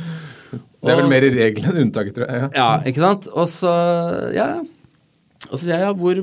Det 0.82 0.92
er 0.92 0.98
vel 0.98 1.10
mer 1.10 1.22
regelen 1.22 1.70
enn 1.70 1.84
unntaket, 1.86 2.14
tror 2.16 2.26
jeg. 2.26 2.38
Ja. 2.42 2.48
ja, 2.58 2.70
ikke 2.90 3.02
sant. 3.04 3.28
Og 3.30 3.46
så, 3.50 3.72
ja. 4.34 4.48
Og 5.48 5.54
så 5.54 5.62
sier 5.64 5.76
jeg 5.76 5.84
ja, 5.84 5.92
hvor, 5.98 6.18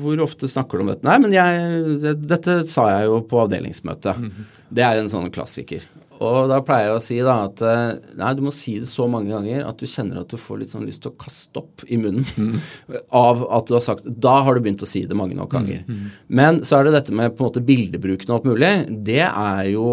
hvor, 0.00 0.22
ofte 0.24 0.48
snakker 0.48 0.80
du 0.80 0.84
om 0.84 0.92
dette? 0.92 1.04
Nei, 1.04 1.18
men 1.20 1.34
jeg, 1.34 2.14
dette 2.24 2.62
sa 2.70 2.86
jeg 2.94 3.10
jo 3.10 3.18
på 3.28 3.42
avdelingsmøtet. 3.44 4.20
Mm 4.20 4.30
-hmm. 4.30 4.48
Det 4.74 4.84
er 4.84 5.00
en 5.00 5.10
sånn 5.12 5.30
klassiker. 5.30 5.84
Og 6.22 6.48
da 6.50 6.60
pleier 6.64 6.88
jeg 6.88 6.96
å 6.96 7.02
si 7.02 7.16
da 7.26 7.34
at 7.48 7.62
eh, 7.66 7.96
nei, 8.20 8.34
du 8.38 8.44
må 8.46 8.52
si 8.54 8.76
det 8.78 8.88
så 8.90 9.06
mange 9.10 9.32
ganger 9.34 9.64
at 9.66 9.80
du 9.80 9.86
kjenner 9.86 10.20
at 10.20 10.30
du 10.30 10.36
får 10.40 10.60
litt 10.60 10.70
sånn 10.70 10.86
lyst 10.86 11.02
til 11.02 11.10
å 11.10 11.18
kaste 11.18 11.58
opp 11.58 11.82
i 11.90 11.98
munnen 12.00 12.24
mm. 12.24 12.54
av 13.24 13.42
at 13.58 13.66
du 13.66 13.74
har 13.74 13.82
sagt 13.84 14.06
Da 14.06 14.36
har 14.46 14.54
du 14.54 14.62
begynt 14.64 14.84
å 14.84 14.88
si 14.88 15.04
det 15.08 15.18
mange 15.18 15.34
nok 15.34 15.50
ganger. 15.56 15.82
Mm. 15.88 16.06
Men 16.28 16.62
så 16.64 16.78
er 16.78 16.84
det 16.84 16.94
dette 16.98 17.16
med 17.16 17.34
på 17.34 17.42
en 17.42 17.50
måte 17.50 17.64
bildebruken 17.66 18.30
og 18.30 18.36
alt 18.38 18.48
mulig. 18.52 18.72
Det 19.10 19.24
er 19.26 19.64
jo 19.72 19.88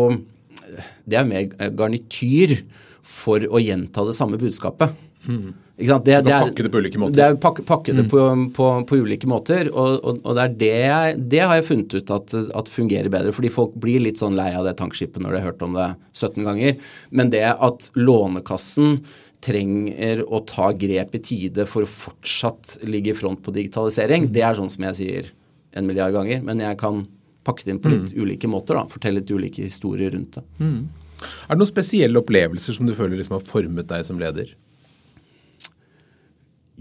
Det 1.09 1.17
er 1.17 1.27
mer 1.27 1.71
garnityr 1.75 2.61
for 3.03 3.43
å 3.47 3.61
gjenta 3.61 4.05
det 4.07 4.15
samme 4.17 4.39
budskapet. 4.41 4.93
Mm. 5.27 5.53
Ikke 5.77 5.89
sant? 5.89 6.05
Det, 6.05 6.17
det 6.25 6.33
er, 6.33 6.45
pakke 6.45 6.65
det 6.65 6.71
på 6.73 6.81
ulike 6.81 7.01
måter. 7.01 7.17
Det 7.17 7.25
er 7.25 7.37
pakke, 7.41 7.63
pakke 7.65 7.95
det 7.95 8.05
mm. 8.05 8.11
på, 8.11 8.21
på, 8.57 8.67
på, 8.89 8.99
ulike 9.05 9.29
måter. 9.29 9.69
Og, 9.71 9.97
og, 9.97 10.21
og 10.21 10.37
det, 10.37 10.43
er 10.43 10.55
det, 10.61 11.23
det, 11.33 11.41
har 11.41 11.57
jeg 11.57 11.67
funnet 11.69 11.95
ut 11.97 12.13
at, 12.13 12.35
at, 12.61 12.71
fungerer 12.73 13.09
bedre. 13.13 13.33
Fordi 13.35 13.51
folk 13.53 13.73
blir 13.81 14.03
litt 14.05 14.21
sånn 14.21 14.37
lei 14.37 14.51
av 14.57 14.67
det 14.67 14.75
tankskipet 14.81 15.21
når 15.23 15.33
de 15.33 15.41
har 15.41 15.51
hørt 15.51 15.65
om 15.65 15.77
det 15.77 15.89
17 16.13 16.45
ganger. 16.45 16.77
Men 17.09 17.33
det 17.33 17.45
at 17.53 17.91
Lånekassen 17.97 19.01
trenger 19.41 20.21
å 20.29 20.43
ta 20.45 20.69
grep 20.77 21.17
i 21.17 21.23
tide 21.25 21.65
for 21.69 21.85
å 21.85 21.89
fortsatt 21.89 22.77
ligge 22.85 23.15
i 23.15 23.17
front 23.17 23.41
på 23.41 23.53
digitalisering, 23.55 24.27
mm. 24.27 24.33
det 24.35 24.45
er 24.45 24.57
sånn 24.59 24.69
som 24.69 24.85
jeg 24.91 24.99
sier 24.99 25.31
en 25.73 25.87
milliard 25.87 26.13
ganger. 26.13 26.43
Men 26.45 26.61
jeg 26.61 26.77
kan 26.81 27.05
pakke 27.47 27.65
det 27.65 27.73
inn 27.73 27.81
på 27.81 27.89
litt 27.89 28.11
mm. 28.13 28.21
ulike 28.21 28.49
måter. 28.51 28.77
da, 28.77 28.85
Fortelle 28.89 29.21
litt 29.21 29.33
ulike 29.33 29.65
historier 29.65 30.13
rundt 30.13 30.37
det. 30.37 30.45
Mm. 30.61 30.81
Er 31.21 31.53
det 31.53 31.61
noen 31.61 31.69
spesielle 31.69 32.21
opplevelser 32.21 32.77
som 32.77 32.87
du 32.89 32.95
føler 32.97 33.19
liksom 33.19 33.37
har 33.37 33.47
formet 33.47 33.89
deg 33.89 34.05
som 34.07 34.19
leder? 34.21 34.53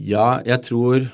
Ja, 0.01 0.41
jeg 0.47 0.63
tror, 0.65 1.11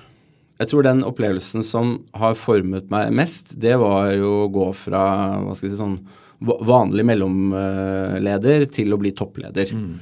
jeg 0.60 0.70
tror 0.70 0.86
den 0.86 1.02
opplevelsen 1.06 1.64
som 1.66 1.96
har 2.14 2.36
formet 2.38 2.92
meg 2.92 3.10
mest, 3.16 3.56
det 3.60 3.74
var 3.82 4.12
jo 4.14 4.44
å 4.44 4.52
gå 4.52 4.70
fra 4.78 5.02
hva 5.42 5.56
skal 5.56 5.70
jeg 5.70 5.74
si, 5.74 5.80
sånn 5.80 5.98
vanlig 6.40 7.06
mellomleder 7.08 8.66
til 8.68 8.92
å 8.92 9.00
bli 9.00 9.14
toppleder. 9.16 9.72
Mm. 9.72 9.92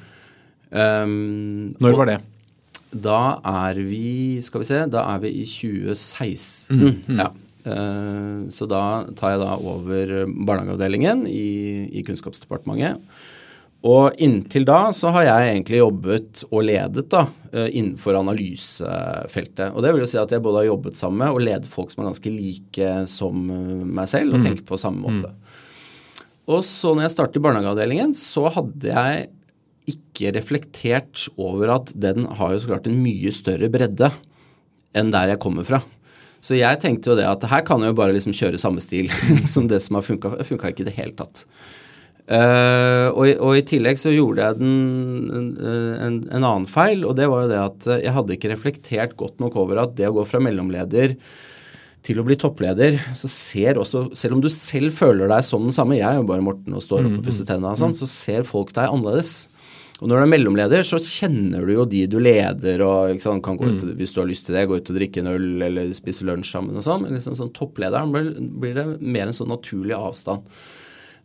Um, 0.74 1.74
Når 1.78 1.98
var 2.00 2.10
det? 2.10 2.20
Da 2.94 3.18
er 3.46 3.78
vi 3.86 4.40
Skal 4.42 4.62
vi 4.64 4.66
se, 4.66 4.80
da 4.90 5.04
er 5.12 5.20
vi 5.22 5.30
i 5.38 5.44
2016. 5.46 6.74
Mm, 6.74 6.96
mm. 7.06 7.20
Ja. 7.20 7.28
Uh, 7.64 8.44
så 8.52 8.68
da 8.68 8.82
tar 9.16 9.34
jeg 9.34 9.40
da 9.40 9.54
over 9.56 10.16
barnehageavdelingen 10.28 11.24
i, 11.30 11.48
i 11.96 12.04
Kunnskapsdepartementet. 12.04 13.00
Og 13.84 14.16
inntil 14.24 14.64
da 14.64 14.78
så 14.96 15.10
har 15.12 15.26
jeg 15.26 15.48
egentlig 15.50 15.82
jobbet 15.82 16.44
og 16.48 16.62
ledet 16.64 17.04
da, 17.12 17.26
eh, 17.52 17.68
innenfor 17.68 18.16
analysefeltet. 18.16 19.74
Og 19.74 19.84
det 19.84 19.92
vil 19.92 20.00
jo 20.00 20.08
si 20.08 20.16
at 20.20 20.32
jeg 20.32 20.40
både 20.44 20.62
har 20.62 20.70
jobbet 20.70 20.96
sammen 20.96 21.20
med 21.20 21.36
og 21.36 21.44
ledet 21.44 21.68
folk 21.68 21.92
som 21.92 22.00
er 22.00 22.08
ganske 22.08 22.32
like 22.32 22.92
som 23.12 23.44
eh, 23.52 23.84
meg 23.84 24.08
selv, 24.08 24.32
og 24.32 24.40
mm. 24.40 24.46
tenker 24.46 24.64
på 24.70 24.80
samme 24.80 25.04
måte. 25.04 25.28
Mm. 25.28 26.24
Og 26.54 26.64
så 26.64 26.94
når 26.94 27.06
jeg 27.06 27.14
startet 27.16 27.36
i 27.40 27.44
barnehageavdelingen, 27.44 28.16
så 28.16 28.48
hadde 28.56 28.88
jeg 28.88 29.28
ikke 29.92 30.32
reflektert 30.32 31.26
over 31.36 31.74
at 31.76 31.92
den 31.92 32.24
har 32.40 32.54
jo 32.54 32.62
så 32.62 32.72
klart 32.72 32.88
en 32.88 33.02
mye 33.04 33.32
større 33.36 33.68
bredde 33.72 34.08
enn 34.96 35.12
der 35.12 35.34
jeg 35.34 35.42
kommer 35.44 35.68
fra. 35.68 35.82
Så 36.44 36.58
jeg 36.58 36.80
tenkte 36.82 37.12
jo 37.12 37.16
det 37.16 37.24
at 37.28 37.46
her 37.48 37.64
kan 37.64 37.80
jeg 37.80 37.94
jo 37.94 38.00
bare 38.02 38.12
liksom 38.16 38.34
kjøre 38.36 38.60
samme 38.60 38.82
stil 38.84 39.08
som 39.54 39.70
det 39.70 39.80
som 39.84 39.96
har 39.98 40.04
funka. 40.04 40.36
Det 40.40 40.48
funka 40.50 40.72
ikke 40.72 40.84
i 40.84 40.90
det 40.90 40.98
hele 40.98 41.16
tatt. 41.16 41.46
Uh, 42.24 43.12
og, 43.12 43.26
og, 43.36 43.50
i 43.52 43.64
tillegg 43.68 43.98
så 44.00 44.08
gjorde 44.14 44.46
jeg 44.46 44.56
den, 44.56 44.76
en, 45.28 45.48
en, 45.60 46.14
en, 46.24 46.44
annen 46.44 46.64
feil, 46.64 47.02
og 47.04 47.18
det 47.18 47.26
var 47.28 47.44
jo 47.44 47.50
det 47.50 47.58
at 47.60 47.88
jeg 48.00 48.14
hadde 48.16 48.36
ikke 48.38 48.52
reflektert 48.54 49.12
godt 49.20 49.42
nok 49.44 49.58
over 49.60 49.82
at 49.82 49.92
det 49.98 50.08
å 50.08 50.14
gå 50.16 50.24
fra 50.24 50.40
mellomleder 50.40 51.18
til 52.04 52.20
å 52.20 52.24
bli 52.24 52.36
toppleder, 52.40 52.96
så 53.16 53.28
ser 53.32 53.80
også 53.80 54.06
Selv 54.16 54.36
om 54.36 54.42
du 54.44 54.50
selv 54.52 54.92
føler 54.96 55.28
deg 55.30 55.44
som 55.44 55.64
den 55.64 55.76
samme, 55.76 55.98
jeg 55.98 56.08
er 56.08 56.20
jo 56.20 56.28
bare 56.28 56.44
Morten 56.44 56.76
og 56.76 56.84
står 56.84 57.06
opp 57.08 57.18
og 57.20 57.28
pusser 57.28 57.48
tennene 57.48 57.76
sånn, 57.80 57.92
mm. 57.92 58.00
så 58.00 58.08
ser 58.08 58.48
folk 58.48 58.72
deg 58.76 58.88
annerledes. 58.88 59.34
Og 60.02 60.10
når 60.10 60.18
du 60.18 60.24
er 60.24 60.30
mellomleder, 60.32 60.82
så 60.86 60.98
kjenner 60.98 61.62
du 61.62 61.76
jo 61.76 61.84
de 61.86 62.02
du 62.10 62.16
leder, 62.18 62.82
og 62.82 63.20
sant, 63.22 63.44
kan 63.46 63.58
gå 63.58 63.68
ut, 63.70 63.84
mm. 63.84 63.92
hvis 64.00 64.14
du 64.14 64.20
har 64.20 64.26
lyst 64.26 64.48
til 64.48 64.56
det, 64.56 64.66
gå 64.66 64.80
ut 64.80 64.90
og 64.90 64.96
drikke 64.98 65.22
en 65.22 65.30
øl 65.30 65.66
eller 65.68 65.92
spise 65.94 66.26
lunsj 66.26 66.50
sammen 66.50 66.80
og 66.80 66.84
sånn. 66.84 67.04
Men 67.04 67.14
liksom, 67.14 67.36
sånn 67.38 67.52
topplederen 67.54 68.10
blir, 68.14 68.32
blir 68.34 68.74
det 68.74 68.88
mer 68.98 69.30
en 69.30 69.36
sånn 69.36 69.52
naturlig 69.54 69.94
avstand. 69.94 70.50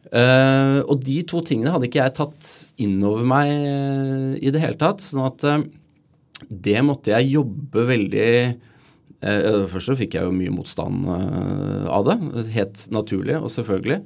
Uh, 0.10 0.80
og 0.88 1.02
de 1.04 1.20
to 1.28 1.42
tingene 1.46 1.74
hadde 1.74 1.90
ikke 1.90 2.00
jeg 2.00 2.16
tatt 2.18 2.52
inn 2.82 2.96
over 3.06 3.26
meg 3.28 3.50
uh, 3.52 4.32
i 4.40 4.54
det 4.54 4.62
hele 4.64 4.80
tatt. 4.80 5.04
sånn 5.04 5.26
at 5.26 5.44
uh, 5.46 5.60
det 6.50 6.80
måtte 6.88 7.12
jeg 7.14 7.34
jobbe 7.36 7.86
veldig 7.90 8.32
først 9.20 9.90
så 9.90 9.94
fikk 10.00 10.14
jeg 10.16 10.24
jo 10.24 10.32
mye 10.32 10.54
motstand 10.56 11.04
av 11.12 12.06
det, 12.08 12.14
helt 12.54 12.86
naturlig 12.96 13.34
og 13.36 13.50
selvfølgelig. 13.52 13.98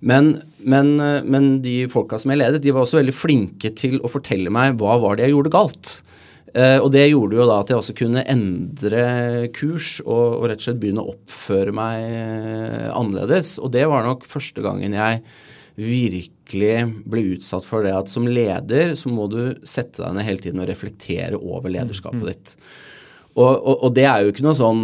Men, 0.00 0.30
men, 0.58 0.94
eh, 1.00 1.24
men, 1.26 1.50
de 1.64 1.82
folka 1.90 2.20
som 2.20 2.32
jeg 2.32 2.42
ledet, 2.42 2.62
de 2.62 2.74
var 2.74 2.84
også 2.84 3.00
veldig 3.00 3.16
flinke 3.16 3.72
til 3.78 3.98
å 4.02 4.10
fortelle 4.12 4.52
meg 4.54 4.78
hva 4.78 4.98
var 5.02 5.18
det 5.18 5.26
jeg 5.26 5.34
gjorde 5.36 5.54
galt. 5.54 5.98
Uh, 6.48 6.80
og 6.80 6.88
det 6.94 7.02
gjorde 7.10 7.36
jo 7.36 7.44
da 7.44 7.58
at 7.60 7.68
jeg 7.68 7.76
også 7.76 7.94
kunne 7.98 8.22
endre 8.32 9.02
kurs 9.52 9.98
og, 10.00 10.38
og, 10.38 10.46
rett 10.48 10.62
og 10.62 10.64
slett 10.64 10.78
begynne 10.80 11.02
å 11.04 11.12
oppføre 11.12 11.74
meg 11.76 12.06
annerledes. 12.88 13.58
Og 13.60 13.74
det 13.74 13.84
var 13.90 14.06
nok 14.06 14.24
første 14.26 14.64
gangen 14.64 14.96
jeg 14.96 15.20
virkelig 15.78 17.04
ble 17.06 17.24
utsatt 17.36 17.66
for 17.68 17.84
det 17.86 17.92
at 17.94 18.10
som 18.10 18.26
leder 18.26 18.96
så 18.98 19.12
må 19.12 19.28
du 19.30 19.42
sette 19.62 20.02
deg 20.02 20.16
ned 20.16 20.26
hele 20.26 20.42
tiden 20.42 20.64
og 20.64 20.70
reflektere 20.72 21.38
over 21.38 21.70
lederskapet 21.70 22.24
mm. 22.24 22.30
ditt. 22.32 22.56
Og, 23.38 23.52
og, 23.54 23.74
og, 23.86 23.90
det 23.94 24.02
er 24.08 24.24
jo 24.24 24.32
ikke 24.32 24.42
noen 24.42 24.56
sånn 24.58 24.80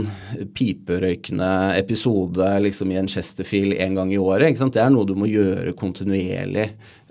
piperøykende 0.55 1.49
episode 1.75 2.51
liksom 2.63 2.93
i 2.95 2.99
en 3.01 3.09
Chesterfield 3.11 3.75
en 3.83 3.99
gang 3.99 4.13
i 4.15 4.21
året. 4.21 4.61
Det 4.63 4.83
er 4.83 4.93
noe 4.95 5.09
du 5.09 5.17
må 5.19 5.27
gjøre 5.27 5.75
kontinuerlig. 5.79 6.69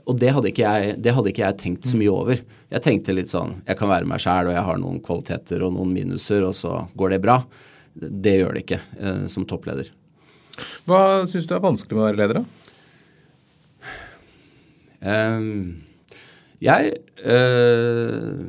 Og 0.08 0.16
det 0.20 0.32
hadde, 0.36 0.52
jeg, 0.56 0.96
det 1.04 1.14
hadde, 1.16 1.32
ikke 1.32 1.44
jeg, 1.44 1.60
tenkt 1.60 1.88
så 1.88 2.00
mye 2.00 2.12
over. 2.12 2.40
Jeg 2.74 2.84
tenkte 2.84 3.16
litt 3.16 3.32
sånn 3.32 3.54
Jeg 3.68 3.78
kan 3.80 3.92
være 3.92 4.08
meg 4.10 4.24
sjæl, 4.24 4.50
og 4.50 4.56
jeg 4.56 4.68
har 4.68 4.80
noen 4.80 5.04
kvaliteter 5.04 5.64
og 5.68 5.76
noen 5.76 5.94
minuser, 5.96 6.44
og 6.48 6.56
så 6.58 6.86
går 7.00 7.16
det 7.16 7.22
bra. 7.24 7.38
Det 7.94 8.38
gjør 8.40 8.56
det 8.56 8.66
ikke 8.66 8.82
eh, 9.00 9.24
som 9.32 9.48
toppleder. 9.48 9.92
Hva 10.88 11.24
syns 11.30 11.48
du 11.48 11.56
er 11.56 11.64
vanskelig 11.64 11.98
med 11.98 12.04
å 12.04 12.10
være 12.10 12.22
leder, 12.24 12.42
da? 12.42 12.60
Um, 15.04 15.84
jeg 16.64 16.94
uh, 17.28 18.44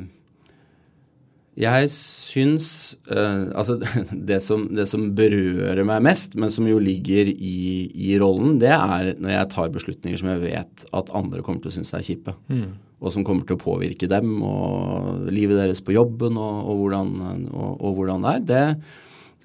jeg 1.55 1.91
syns 1.93 2.67
uh, 3.07 3.47
Altså, 3.55 3.77
det 4.29 4.41
som, 4.43 4.67
det 4.75 4.87
som, 4.91 5.07
berører 5.15 5.85
meg 5.87 6.03
mest, 6.03 6.35
men 6.39 6.51
som 6.51 6.67
jo 6.67 6.81
ligger 6.83 7.31
i, 7.31 7.87
i, 7.93 8.15
rollen, 8.19 8.57
det 8.59 8.73
er 8.75 9.13
når 9.21 9.37
jeg 9.37 9.51
tar 9.53 9.71
beslutninger 9.75 10.19
som 10.19 10.33
jeg 10.33 10.43
vet 10.43 10.85
at 10.91 11.13
andre 11.15 11.45
kommer 11.45 11.63
til 11.63 11.71
å 11.71 11.77
synes 11.77 11.95
er 11.95 12.05
kjipe. 12.05 12.35
Mm. 12.51 12.75
Og 12.99 13.15
som 13.15 13.25
kommer 13.27 13.47
til 13.47 13.57
å 13.57 13.61
påvirke 13.63 14.09
dem 14.11 14.37
og 14.43 15.25
livet 15.31 15.59
deres 15.59 15.83
på 15.83 15.95
jobben 15.95 16.37
og, 16.39 16.61
og, 16.65 16.83
hvordan, 16.83 17.17
og, 17.51 17.73
og 17.79 17.99
hvordan, 17.99 18.27
det 18.27 18.35
er. 18.35 18.45
Det, 18.45 18.93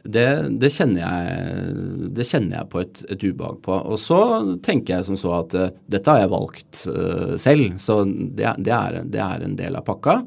det, 0.01 0.29
det, 0.63 0.71
kjenner 0.73 1.03
jeg, 1.03 1.73
det, 2.17 2.27
kjenner 2.27 2.57
jeg, 2.57 2.71
på 2.73 2.81
et, 2.83 3.03
et, 3.11 3.27
ubehag 3.27 3.59
på. 3.63 3.75
Og 3.93 3.99
så 4.01 4.21
tenker 4.65 4.97
jeg 4.97 5.11
som 5.11 5.19
så 5.19 5.35
at 5.43 5.59
uh, 5.59 5.69
dette 5.93 6.11
har 6.11 6.25
jeg 6.25 6.33
valgt 6.33 6.87
uh, 6.91 7.35
selv, 7.39 7.77
så 7.83 8.03
det, 8.09 8.49
er, 8.49 9.03
det 9.05 9.23
er 9.27 9.45
en 9.47 9.59
del 9.59 9.79
av 9.79 9.87
pakka. 9.87 10.23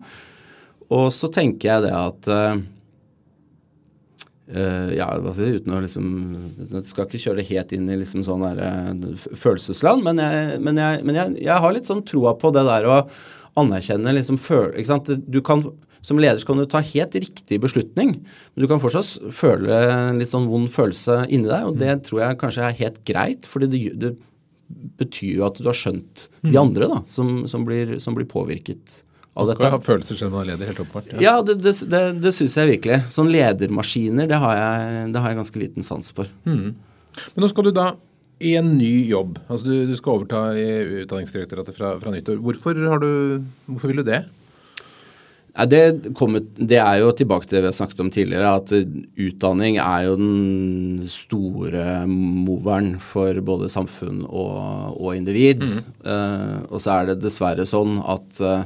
Og 0.93 1.09
så 1.15 1.29
tenker 1.33 1.69
jeg 1.69 1.85
det 1.87 1.93
at 1.97 2.29
uh, 2.31 2.57
ja, 4.93 5.07
altså, 5.15 5.47
uten 5.55 5.73
å 5.73 5.79
liksom 5.81 6.09
Du 6.69 6.75
skal 6.85 7.07
ikke 7.07 7.21
kjøre 7.21 7.39
det 7.41 7.49
helt 7.49 7.71
inn 7.75 7.87
i 7.89 7.99
liksom 8.01 8.25
sånn 8.25 8.43
der, 8.45 8.59
uh, 8.61 9.29
følelsesland, 9.39 10.03
men, 10.05 10.21
jeg, 10.21 10.59
men, 10.63 10.81
jeg, 10.81 11.05
men 11.07 11.17
jeg, 11.21 11.39
jeg, 11.47 11.61
har 11.65 11.73
litt 11.73 11.89
sånn 11.89 12.05
troa 12.07 12.35
på 12.39 12.53
det 12.55 12.65
der 12.67 12.89
å 12.89 12.99
anerkjenne 13.59 14.15
liksom 14.17 14.39
føl... 14.41 14.71
ikke 14.73 14.89
sant? 14.89 15.11
Du 15.29 15.39
kan, 15.45 15.61
som 16.03 16.19
leder 16.19 16.41
så 16.41 16.49
kan 16.49 16.59
du 16.59 16.65
ta 16.69 16.81
helt 16.83 17.15
riktig 17.15 17.59
beslutning, 17.63 18.15
men 18.17 18.63
du 18.63 18.67
kan 18.69 18.81
fortsatt 18.81 19.31
føle 19.33 19.77
en 19.93 20.21
litt 20.21 20.31
sånn 20.31 20.49
vond 20.49 20.69
følelse 20.73 21.23
inni 21.29 21.49
deg, 21.51 21.69
og 21.69 21.77
det 21.79 21.99
tror 22.07 22.23
jeg 22.25 22.39
kanskje 22.41 22.65
er 22.67 22.79
helt 22.81 22.99
greit, 23.07 23.49
fordi 23.49 23.69
det, 23.69 23.83
det 24.01 24.13
betyr 24.99 25.39
jo 25.39 25.47
at 25.47 25.59
du 25.61 25.69
har 25.69 25.77
skjønt 25.77 26.27
de 26.41 26.53
mm. 26.55 26.61
andre 26.63 26.89
da, 26.91 26.99
som, 27.09 27.43
som, 27.49 27.65
blir, 27.67 27.97
som 28.03 28.17
blir 28.17 28.27
påvirket 28.29 29.03
man 29.33 29.49
skal 29.49 29.73
ha 29.73 29.81
følelser 29.81 30.17
selv 30.19 30.29
om 30.29 30.37
man 30.37 30.45
er 30.45 30.53
leder, 30.53 30.69
helt 30.69 30.81
åpenbart. 30.83 31.11
Ja, 31.15 31.21
ja 31.25 31.35
det, 31.45 31.57
det, 31.63 31.73
det, 31.89 32.01
det 32.21 32.33
syns 32.37 32.57
jeg 32.59 32.69
virkelig. 32.75 32.99
Sånn 33.13 33.31
ledermaskiner, 33.33 34.29
det 34.29 34.37
har 34.43 34.57
jeg, 34.59 35.05
det 35.15 35.23
har 35.23 35.33
jeg 35.33 35.39
ganske 35.41 35.61
liten 35.63 35.85
sans 35.85 36.13
for. 36.13 36.29
Mm. 36.45 36.75
Men 37.33 37.45
nå 37.45 37.49
skal 37.49 37.69
du 37.69 37.73
da 37.73 37.87
i 38.43 38.53
en 38.59 38.75
ny 38.77 38.93
jobb. 39.09 39.39
Altså 39.47 39.69
du, 39.69 39.75
du 39.89 39.95
skal 39.97 40.19
overta 40.19 40.45
i 40.59 40.67
Utdanningsdirektoratet 41.03 41.77
fra, 41.77 41.95
fra 42.01 42.13
nyttår. 42.13 42.39
Hvorfor, 42.43 42.77
du, 42.77 43.11
hvorfor 43.69 43.91
vil 43.91 44.03
du 44.03 44.07
det? 44.11 44.23
Det, 45.53 46.13
kommet, 46.17 46.47
det, 46.57 46.79
er 46.81 47.03
jo 47.03 47.11
tilbake 47.13 47.45
til 47.45 47.59
det 47.59 47.67
vi 47.67 47.69
har 47.69 47.75
snakket 47.77 47.99
om 48.01 48.09
tidligere, 48.13 48.53
at 48.57 48.71
utdanning 49.21 49.77
er 49.77 50.07
jo 50.07 50.15
den 50.17 51.03
store 51.05 52.07
moveren 52.09 52.95
for 52.97 53.37
både 53.45 53.69
samfunn 53.69 54.23
og, 54.25 54.97
og 54.97 55.11
individ. 55.13 55.61
Mm. 55.61 55.91
Uh, 56.09 56.57
og 56.73 56.81
så 56.81 56.95
er 56.95 57.11
det 57.11 57.21
dessverre 57.21 57.67
sånn 57.69 57.99
at 58.01 58.41
uh, 58.41 58.65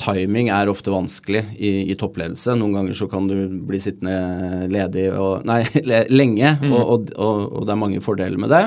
timing 0.00 0.50
er 0.52 0.70
ofte 0.70 0.92
vanskelig 0.92 1.42
i, 1.56 1.72
i, 1.90 1.96
toppledelse. 1.98 2.54
Noen 2.58 2.76
ganger 2.76 2.96
så 2.98 3.08
kan 3.10 3.28
du 3.30 3.36
bli 3.68 3.80
sittende 3.82 4.68
ledig 4.72 5.08
og, 5.14 5.46
nei, 5.48 5.62
lenge, 6.20 6.56
mm. 6.60 6.72
og, 6.72 7.10
og, 7.16 7.42
og, 7.48 7.60
det 7.66 7.74
er 7.74 7.80
mange 7.80 8.04
fordeler 8.04 8.40
med 8.40 8.52
det. 8.52 8.64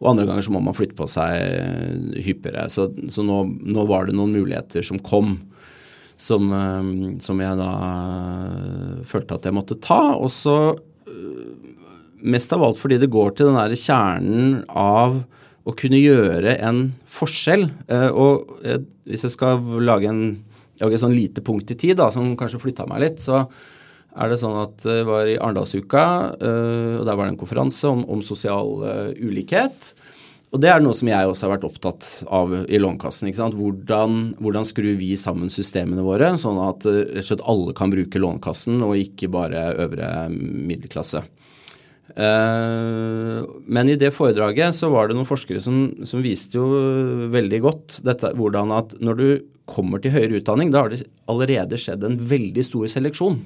Og 0.00 0.12
andre 0.14 0.26
ganger 0.28 0.46
så 0.46 0.54
må 0.54 0.62
man 0.64 0.76
flytte 0.76 0.96
på 0.96 1.08
seg 1.10 2.20
hyppigere. 2.24 2.68
Så, 2.72 2.88
så 3.12 3.24
nå, 3.26 3.42
nå, 3.60 3.84
var 3.90 4.08
det 4.08 4.16
noen 4.16 4.32
muligheter 4.32 4.84
som 4.86 5.00
kom, 5.04 5.34
som, 6.20 6.48
eh, 6.56 7.18
som 7.20 7.42
jeg 7.42 7.58
da 7.60 7.72
eh, 7.80 9.02
følte 9.08 9.36
at 9.36 9.48
jeg 9.48 9.56
måtte 9.56 9.76
ta. 9.82 10.00
Og 10.16 10.32
så 10.32 10.56
eh, 10.72 11.74
mest 12.24 12.56
av 12.56 12.64
alt 12.64 12.80
fordi 12.80 13.00
det 13.02 13.12
går 13.12 13.36
til 13.36 13.50
den 13.50 13.60
der 13.60 13.76
kjernen 13.76 14.62
av 14.68 15.20
å 15.68 15.74
kunne 15.76 16.00
gjøre 16.00 16.54
en 16.64 16.86
forskjell. 17.12 17.66
Og 18.16 18.48
hvis 19.04 19.26
jeg 19.26 19.34
skal 19.34 19.60
lage 19.84 20.08
en 20.08 20.22
og 20.86 20.94
et 20.94 21.02
sånn 21.02 21.16
lite 21.16 21.44
punkt 21.44 21.70
i 21.72 21.78
tid 21.78 21.98
da, 22.00 22.08
som 22.14 22.32
kanskje 22.38 22.62
flytta 22.62 22.86
meg 22.90 23.04
litt, 23.04 23.22
så 23.22 23.44
er 24.18 24.30
det 24.30 24.40
sånn 24.40 24.56
at 24.58 24.82
det 24.82 25.02
var 25.06 25.28
i 25.30 25.38
Arendalsuka, 25.38 26.04
øh, 26.40 26.94
og 27.00 27.04
der 27.06 27.18
var 27.18 27.26
det 27.26 27.34
en 27.34 27.42
konferanse 27.42 27.90
om, 27.90 28.02
om 28.10 28.24
sosial 28.26 28.80
uh, 28.82 29.12
ulikhet. 29.22 29.92
Og 30.50 30.58
det 30.58 30.72
er 30.72 30.82
noe 30.82 30.96
som 30.98 31.06
jeg 31.06 31.30
også 31.30 31.46
har 31.46 31.52
vært 31.52 31.66
opptatt 31.68 32.06
av 32.26 32.54
i 32.66 32.80
Lånekassen. 32.80 33.28
ikke 33.30 33.38
sant? 33.38 33.54
Hvordan, 33.54 34.16
hvordan 34.42 34.66
skrur 34.66 34.96
vi 34.98 35.12
sammen 35.20 35.52
systemene 35.52 36.02
våre, 36.02 36.32
sånn 36.42 36.58
at 36.64 36.88
rett 36.90 37.20
og 37.22 37.28
slett 37.28 37.44
alle 37.52 37.74
kan 37.78 37.92
bruke 37.92 38.18
Lånekassen, 38.18 38.80
og 38.82 38.98
ikke 38.98 39.30
bare 39.30 39.68
øvre 39.86 40.08
middelklasse. 40.32 41.22
Men 42.18 43.86
i 43.86 43.94
det 43.94 44.10
foredraget 44.10 44.74
så 44.74 44.90
var 44.90 45.06
det 45.06 45.14
noen 45.14 45.28
forskere 45.28 45.62
som, 45.62 45.78
som 46.02 46.24
viste 46.24 46.58
jo 46.58 46.66
veldig 47.30 47.60
godt 47.62 48.00
dette, 48.02 48.32
hvordan 48.34 48.74
at 48.74 48.96
når 48.98 49.20
du 49.20 49.28
kommer 49.70 50.02
til 50.02 50.14
høyere 50.14 50.40
utdanning, 50.40 50.72
da 50.72 50.84
har 50.84 50.92
det 50.92 51.04
allerede 51.30 51.78
skjedd 51.80 52.04
en 52.06 52.18
veldig 52.30 52.64
stor 52.66 52.90
seleksjon. 52.92 53.40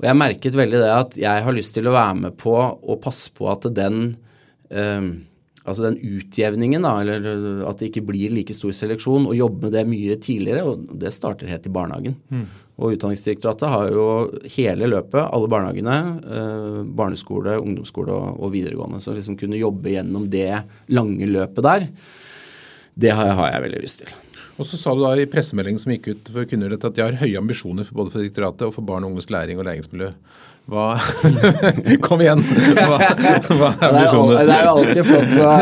Og 0.00 0.06
jeg 0.08 0.16
merket 0.16 0.56
veldig 0.56 0.80
det 0.80 0.92
at 0.94 1.18
jeg 1.20 1.46
har 1.46 1.56
lyst 1.56 1.74
til 1.76 1.88
å 1.90 1.96
være 1.96 2.20
med 2.22 2.38
på 2.40 2.54
og 2.56 3.02
passe 3.04 3.32
på 3.36 3.50
at 3.52 3.66
den 3.76 4.14
eh, 4.72 5.10
altså 5.64 5.84
den 5.84 5.98
utjevningen, 6.00 6.84
da, 6.84 6.94
eller 7.02 7.64
at 7.68 7.80
det 7.80 7.90
ikke 7.90 8.06
blir 8.08 8.32
like 8.34 8.54
stor 8.56 8.72
seleksjon, 8.76 9.28
og 9.28 9.36
jobbe 9.36 9.66
med 9.66 9.76
det 9.76 9.84
mye 9.88 10.16
tidligere. 10.22 10.64
og 10.66 10.94
Det 11.00 11.12
starter 11.14 11.50
helt 11.50 11.68
i 11.68 11.74
barnehagen. 11.74 12.16
Mm. 12.32 12.46
Og 12.80 12.96
Utdanningsdirektoratet 12.96 13.68
har 13.68 13.90
jo 13.92 14.06
hele 14.56 14.88
løpet, 14.88 15.20
alle 15.20 15.50
barnehagene, 15.52 15.98
eh, 16.24 16.80
barneskole, 16.96 17.58
ungdomsskole 17.60 18.14
og, 18.16 18.40
og, 18.40 18.54
videregående. 18.54 19.02
Så 19.04 19.14
liksom 19.16 19.36
kunne 19.40 19.60
jobbe 19.60 19.92
gjennom 19.92 20.30
det 20.32 20.62
lange 20.88 21.28
løpet 21.28 21.66
der, 21.66 21.86
det 23.00 23.14
har 23.14 23.30
jeg, 23.30 23.36
har 23.38 23.52
jeg 23.52 23.64
veldig 23.68 23.84
lyst 23.84 24.02
til. 24.02 24.16
Og 24.60 24.66
så 24.68 24.76
sa 24.76 24.92
du 24.92 25.00
da 25.00 25.14
i 25.16 25.24
pressemeldingen 25.30 25.80
som 25.80 25.94
gikk 25.94 26.10
ut 26.10 26.26
for 26.34 26.44
kunngjøret 26.48 26.82
at 26.84 26.96
de 26.96 27.00
har 27.00 27.16
høye 27.22 27.40
ambisjoner 27.40 27.86
for 27.88 28.02
både 28.02 28.12
for 28.12 28.20
direktoratet 28.20 28.66
og 28.66 28.74
for 28.74 28.84
barn 28.84 29.06
og 29.06 29.14
unges 29.14 29.30
læring 29.32 29.56
og 29.56 29.64
læringsmiljø. 29.64 30.10
Hva 30.70 30.84
Kom 32.04 32.20
igjen! 32.20 32.42
Hva, 32.44 32.98
hva 33.00 33.70
er 33.70 33.86
ambisjoner? 33.88 34.42
Det 34.44 34.58
er 34.58 34.66
jo 34.66 34.74
alltid 34.74 35.08
flott 35.08 35.32
å, 35.40 35.54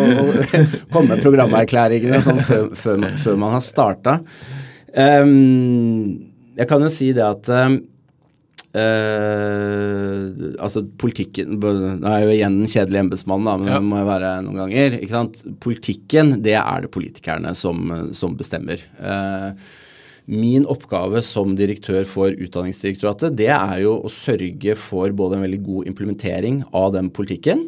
å, 0.00 0.02
å 0.02 0.64
komme 0.90 1.14
med 1.14 1.22
programerklæringene 1.22 2.20
sånn 2.26 2.42
før, 2.42 2.66
før, 2.74 3.06
før, 3.22 3.38
man 3.44 3.54
har 3.54 3.62
starta. 3.62 4.18
Um, 4.92 6.26
jeg 6.58 6.68
kan 6.68 6.82
jo 6.82 6.90
si 6.92 7.12
det 7.14 7.24
at 7.24 7.54
um, 7.54 7.78
Uh, 8.72 10.54
altså 10.64 10.80
politikken 10.96 11.58
Nå 11.60 12.08
er 12.08 12.22
jeg 12.22 12.24
jo 12.24 12.36
igjen 12.38 12.54
en 12.56 12.70
kjedelig 12.72 13.02
embetsmann, 13.02 13.44
men 13.44 13.68
ja. 13.68 13.76
det 13.76 13.84
må 13.84 13.98
jeg 14.00 14.08
være 14.08 14.32
noen 14.46 14.60
ganger. 14.62 14.98
ikke 14.98 15.16
sant? 15.18 15.42
Politikken, 15.60 16.38
det 16.44 16.56
er 16.60 16.86
det 16.86 16.92
politikerne 16.94 17.52
som, 17.58 17.92
som 18.16 18.36
bestemmer. 18.38 18.80
Uh, 18.96 19.52
min 20.30 20.64
oppgave 20.70 21.20
som 21.26 21.56
direktør 21.58 22.06
for 22.08 22.32
Utdanningsdirektoratet, 22.32 23.34
det 23.36 23.50
er 23.52 23.80
jo 23.82 23.96
å 24.00 24.10
sørge 24.12 24.76
for 24.78 25.12
både 25.18 25.38
en 25.38 25.44
veldig 25.44 25.62
god 25.66 25.90
implementering 25.90 26.62
av 26.70 26.92
den 26.94 27.10
politikken, 27.12 27.66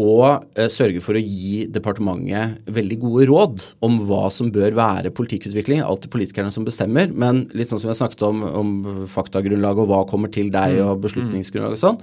og 0.00 0.46
eh, 0.58 0.70
sørge 0.72 1.02
for 1.04 1.18
å 1.18 1.22
gi 1.22 1.66
departementet 1.72 2.70
veldig 2.72 2.98
gode 3.02 3.26
råd 3.30 3.66
om 3.86 3.98
hva 4.08 4.26
som 4.32 4.50
bør 4.54 4.74
være 4.78 5.12
politikkutvikling. 5.16 5.82
Alltid 5.84 6.12
politikerne 6.12 6.52
som 6.54 6.66
bestemmer, 6.66 7.10
men 7.12 7.44
litt 7.56 7.70
sånn 7.70 7.82
som 7.82 7.90
vi 7.90 7.94
har 7.94 8.00
snakket 8.00 8.24
om, 8.28 8.44
om 8.44 8.70
faktagrunnlag 9.10 9.82
og 9.82 9.90
hva 9.90 10.04
kommer 10.10 10.32
til 10.32 10.48
deg 10.54 10.78
mm. 10.78 10.84
og 10.86 11.02
beslutningsgrunnlag 11.04 11.76
og 11.76 11.82
sånn. 11.82 12.00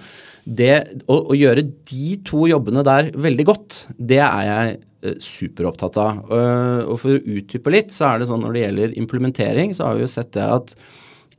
Det, 0.48 0.76
å, 1.08 1.18
å, 1.20 1.38
gjøre 1.38 1.66
de 1.66 2.12
to 2.28 2.46
jobbene 2.52 2.86
der 2.88 3.12
veldig 3.18 3.48
godt, 3.50 3.82
det 3.98 4.22
er 4.24 4.46
jeg 4.48 4.78
eh, 4.78 5.18
superopptatt 5.24 6.00
av. 6.04 6.22
Uh, 6.32 6.86
og 6.86 7.02
for 7.02 7.18
å 7.18 7.36
utdype 7.40 7.74
litt, 7.74 7.92
så 7.96 8.14
er 8.14 8.22
det 8.22 8.30
sånn 8.30 8.46
når 8.46 8.56
det 8.56 8.64
gjelder 8.64 8.96
implementering, 9.02 9.76
så 9.76 9.90
har 9.90 9.98
vi 9.98 10.06
jo 10.06 10.14
sett 10.14 10.32
det 10.38 10.48
at 10.48 10.78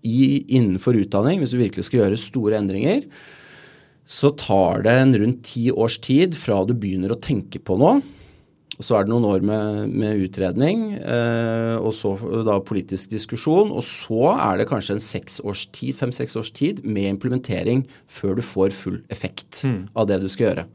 i, 0.06 0.44
innenfor 0.58 0.98
utdanning, 1.00 1.40
hvis 1.40 1.54
du 1.54 1.60
virkelig 1.62 1.88
skal 1.88 2.04
gjøre 2.04 2.20
store 2.20 2.60
endringer, 2.60 3.06
så 4.08 4.30
tar 4.40 4.86
det 4.86 4.94
en 5.02 5.16
rundt 5.20 5.42
ti 5.50 5.68
års 5.68 5.98
tid 6.00 6.36
fra 6.38 6.62
du 6.64 6.72
begynner 6.72 7.12
å 7.12 7.20
tenke 7.20 7.60
på 7.60 7.76
noe, 7.80 8.00
og 8.78 8.86
så 8.86 8.94
er 8.94 9.04
det 9.04 9.10
noen 9.10 9.26
år 9.26 9.42
med, 9.42 9.90
med 9.90 10.20
utredning, 10.22 10.82
eh, 11.00 11.74
og 11.82 11.90
så 11.98 12.12
da 12.46 12.60
politisk 12.62 13.10
diskusjon. 13.10 13.72
Og 13.74 13.82
så 13.82 14.30
er 14.36 14.60
det 14.60 14.68
kanskje 14.70 14.94
en 14.94 15.02
seks 15.02 15.40
års 15.42 15.64
tid, 15.74 15.96
fem-seks 15.98 16.38
års 16.38 16.52
tid 16.54 16.84
med 16.86 17.10
implementering 17.10 17.82
før 18.06 18.38
du 18.38 18.44
får 18.46 18.70
full 18.78 19.00
effekt 19.10 19.64
mm. 19.66 19.80
av 19.98 20.06
det 20.10 20.20
du 20.22 20.28
skal 20.30 20.46
gjøre. 20.46 20.66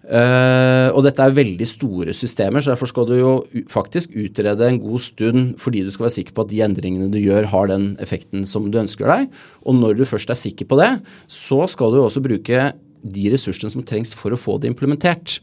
Uh, 0.00 0.88
og 0.96 1.04
dette 1.04 1.20
er 1.20 1.34
veldig 1.36 1.66
store 1.68 2.14
systemer, 2.16 2.64
så 2.64 2.72
derfor 2.72 2.88
skal 2.88 3.04
du 3.06 3.12
jo 3.18 3.32
faktisk 3.68 4.14
utrede 4.16 4.64
en 4.66 4.80
god 4.80 5.02
stund 5.04 5.50
fordi 5.60 5.82
du 5.84 5.90
skal 5.92 6.06
være 6.06 6.14
sikker 6.14 6.34
på 6.34 6.46
at 6.46 6.50
de 6.50 6.62
endringene 6.64 7.10
du 7.12 7.18
gjør, 7.20 7.50
har 7.52 7.68
den 7.68 7.92
effekten 8.00 8.46
som 8.48 8.70
du 8.72 8.80
ønsker 8.80 9.10
deg. 9.10 9.28
Og 9.68 9.76
når 9.76 10.00
du 10.00 10.06
først 10.08 10.32
er 10.32 10.40
sikker 10.40 10.70
på 10.70 10.80
det, 10.80 10.94
så 11.28 11.66
skal 11.68 11.92
du 11.92 12.00
også 12.00 12.24
bruke 12.24 12.70
de 13.00 13.28
ressursene 13.32 13.72
som 13.72 13.84
trengs 13.86 14.14
for 14.16 14.32
å 14.32 14.40
få 14.40 14.56
det 14.60 14.72
implementert. 14.72 15.38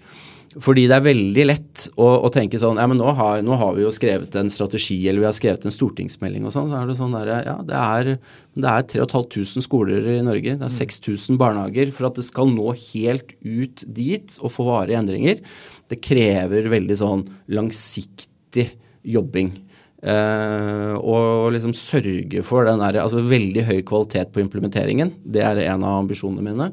Fordi 0.64 0.86
det 0.90 0.96
er 0.96 1.06
veldig 1.06 1.44
lett 1.46 1.84
å, 2.00 2.08
å 2.26 2.30
tenke 2.34 2.60
sånn 2.62 2.80
Ja, 2.82 2.88
men 2.90 3.00
nå 3.00 3.12
har, 3.18 3.42
nå 3.46 3.58
har, 3.60 3.76
vi 3.76 3.84
jo 3.84 3.92
skrevet 3.94 4.34
en 4.40 4.50
strategi, 4.54 4.98
eller 5.06 5.22
vi 5.22 5.30
har 5.30 5.36
skrevet 5.38 5.68
en 5.68 5.74
stortingsmelding 5.74 6.48
og 6.48 6.54
sånn. 6.56 6.72
Så 6.72 6.80
er 6.80 6.90
det 6.90 6.98
sånn 6.98 7.14
der, 7.16 7.32
ja, 7.46 7.56
det 7.68 7.78
er, 7.82 8.10
det 8.58 8.72
er 8.72 8.88
3500 8.96 9.66
skoler 9.66 10.10
i 10.16 10.18
Norge. 10.26 10.58
Det 10.58 10.68
er 10.68 10.74
6000 10.74 11.38
barnehager. 11.42 11.94
For 11.96 12.10
at 12.10 12.18
det 12.18 12.26
skal 12.28 12.52
nå 12.54 12.72
helt 12.74 13.36
ut 13.46 13.86
dit 13.86 14.40
og 14.42 14.54
få 14.56 14.68
varige 14.72 15.04
endringer, 15.04 15.46
det 15.92 16.02
krever 16.04 16.72
veldig 16.74 17.00
sånn 17.00 17.24
langsiktig 17.54 18.70
jobbing. 19.08 19.54
Uh, 19.98 20.94
og 21.02 21.50
liksom 21.56 21.74
sørge 21.74 22.44
for 22.46 22.68
den 22.68 22.82
der, 22.84 23.00
altså 23.02 23.24
veldig 23.26 23.64
høy 23.66 23.80
kvalitet 23.88 24.30
på 24.34 24.44
implementeringen. 24.44 25.16
Det 25.26 25.42
er 25.46 25.64
en 25.68 25.86
av 25.86 26.04
ambisjonene 26.04 26.46
mine. 26.46 26.70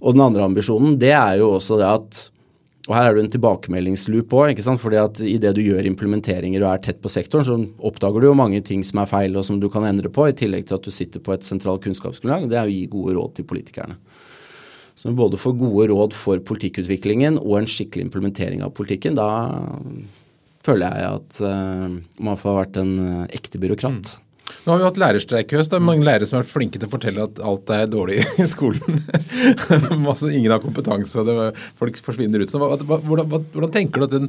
Og 0.00 0.16
den 0.16 0.24
andre 0.24 0.44
ambisjonen, 0.48 0.98
det 1.00 1.12
er 1.16 1.40
jo 1.40 1.54
også 1.56 1.80
det 1.80 1.88
at 1.88 2.20
og 2.88 2.94
her 2.96 3.10
er 3.10 3.16
det 3.16 3.24
en 3.26 3.32
tilbakemeldingsloop 3.34 4.32
òg. 4.32 4.60
fordi 4.80 4.96
at 4.96 5.20
idet 5.20 5.54
du 5.54 5.60
gjør 5.60 5.84
implementeringer 5.84 6.62
og 6.64 6.72
er 6.72 6.78
tett 6.78 7.02
på 7.02 7.12
sektoren, 7.12 7.44
så 7.44 7.56
oppdager 7.78 8.20
du 8.20 8.26
jo 8.26 8.34
mange 8.34 8.62
ting 8.62 8.82
som 8.82 9.02
er 9.02 9.10
feil 9.10 9.36
og 9.36 9.44
som 9.44 9.60
du 9.60 9.68
kan 9.68 9.84
endre 9.84 10.08
på, 10.08 10.28
i 10.28 10.32
tillegg 10.32 10.66
til 10.66 10.74
at 10.74 10.82
du 10.82 10.90
sitter 10.90 11.20
på 11.20 11.34
et 11.34 11.44
sentralt 11.44 11.82
kunnskapsgrunnlag. 11.84 12.48
Det 12.48 12.56
er 12.56 12.64
å 12.64 12.72
gi 12.72 12.86
gode 12.88 13.14
råd 13.18 13.34
til 13.36 13.44
politikerne. 13.44 13.98
Så 14.94 15.08
når 15.08 15.12
du 15.12 15.20
både 15.20 15.40
får 15.40 15.58
gode 15.60 15.86
råd 15.92 16.16
for 16.16 16.40
politikkutviklingen 16.40 17.38
og 17.38 17.60
en 17.60 17.68
skikkelig 17.68 18.08
implementering 18.08 18.64
av 18.64 18.72
politikken, 18.76 19.14
da 19.16 19.28
føler 20.64 20.96
jeg 20.96 21.20
at 21.20 21.38
uh, 21.44 22.00
man 22.20 22.40
får 22.40 22.58
vært 22.58 22.80
en 22.80 22.96
uh, 22.98 23.28
ekte 23.32 23.60
byråkrat. 23.60 24.18
Nå 24.64 24.72
har 24.72 24.80
vi 24.80 24.86
hatt 24.86 25.00
lærerstreik 25.00 25.52
i 25.52 25.58
høst. 25.58 25.72
Det 25.72 25.78
er 25.78 25.86
mange 25.86 26.06
lærere 26.06 26.28
som 26.28 26.38
har 26.38 26.44
vært 26.44 26.52
flinke 26.52 26.80
til 26.80 26.88
å 26.88 26.92
fortelle 26.92 27.26
at 27.28 27.40
alt 27.44 27.72
er 27.74 27.86
dårlig 27.90 28.18
i 28.44 28.48
skolen. 28.50 29.00
Masse, 30.06 30.30
ingen 30.32 30.52
har 30.54 30.62
kompetanse, 30.64 31.22
og 31.22 31.30
det, 31.30 31.64
folk 31.80 32.00
forsvinner 32.04 32.44
ut. 32.44 32.52
Så 32.52 32.60
hva, 32.60 32.74
hvordan, 32.76 33.30
hvordan, 33.30 33.72
tenker 33.74 34.02
du 34.02 34.08
at 34.08 34.18
den 34.18 34.28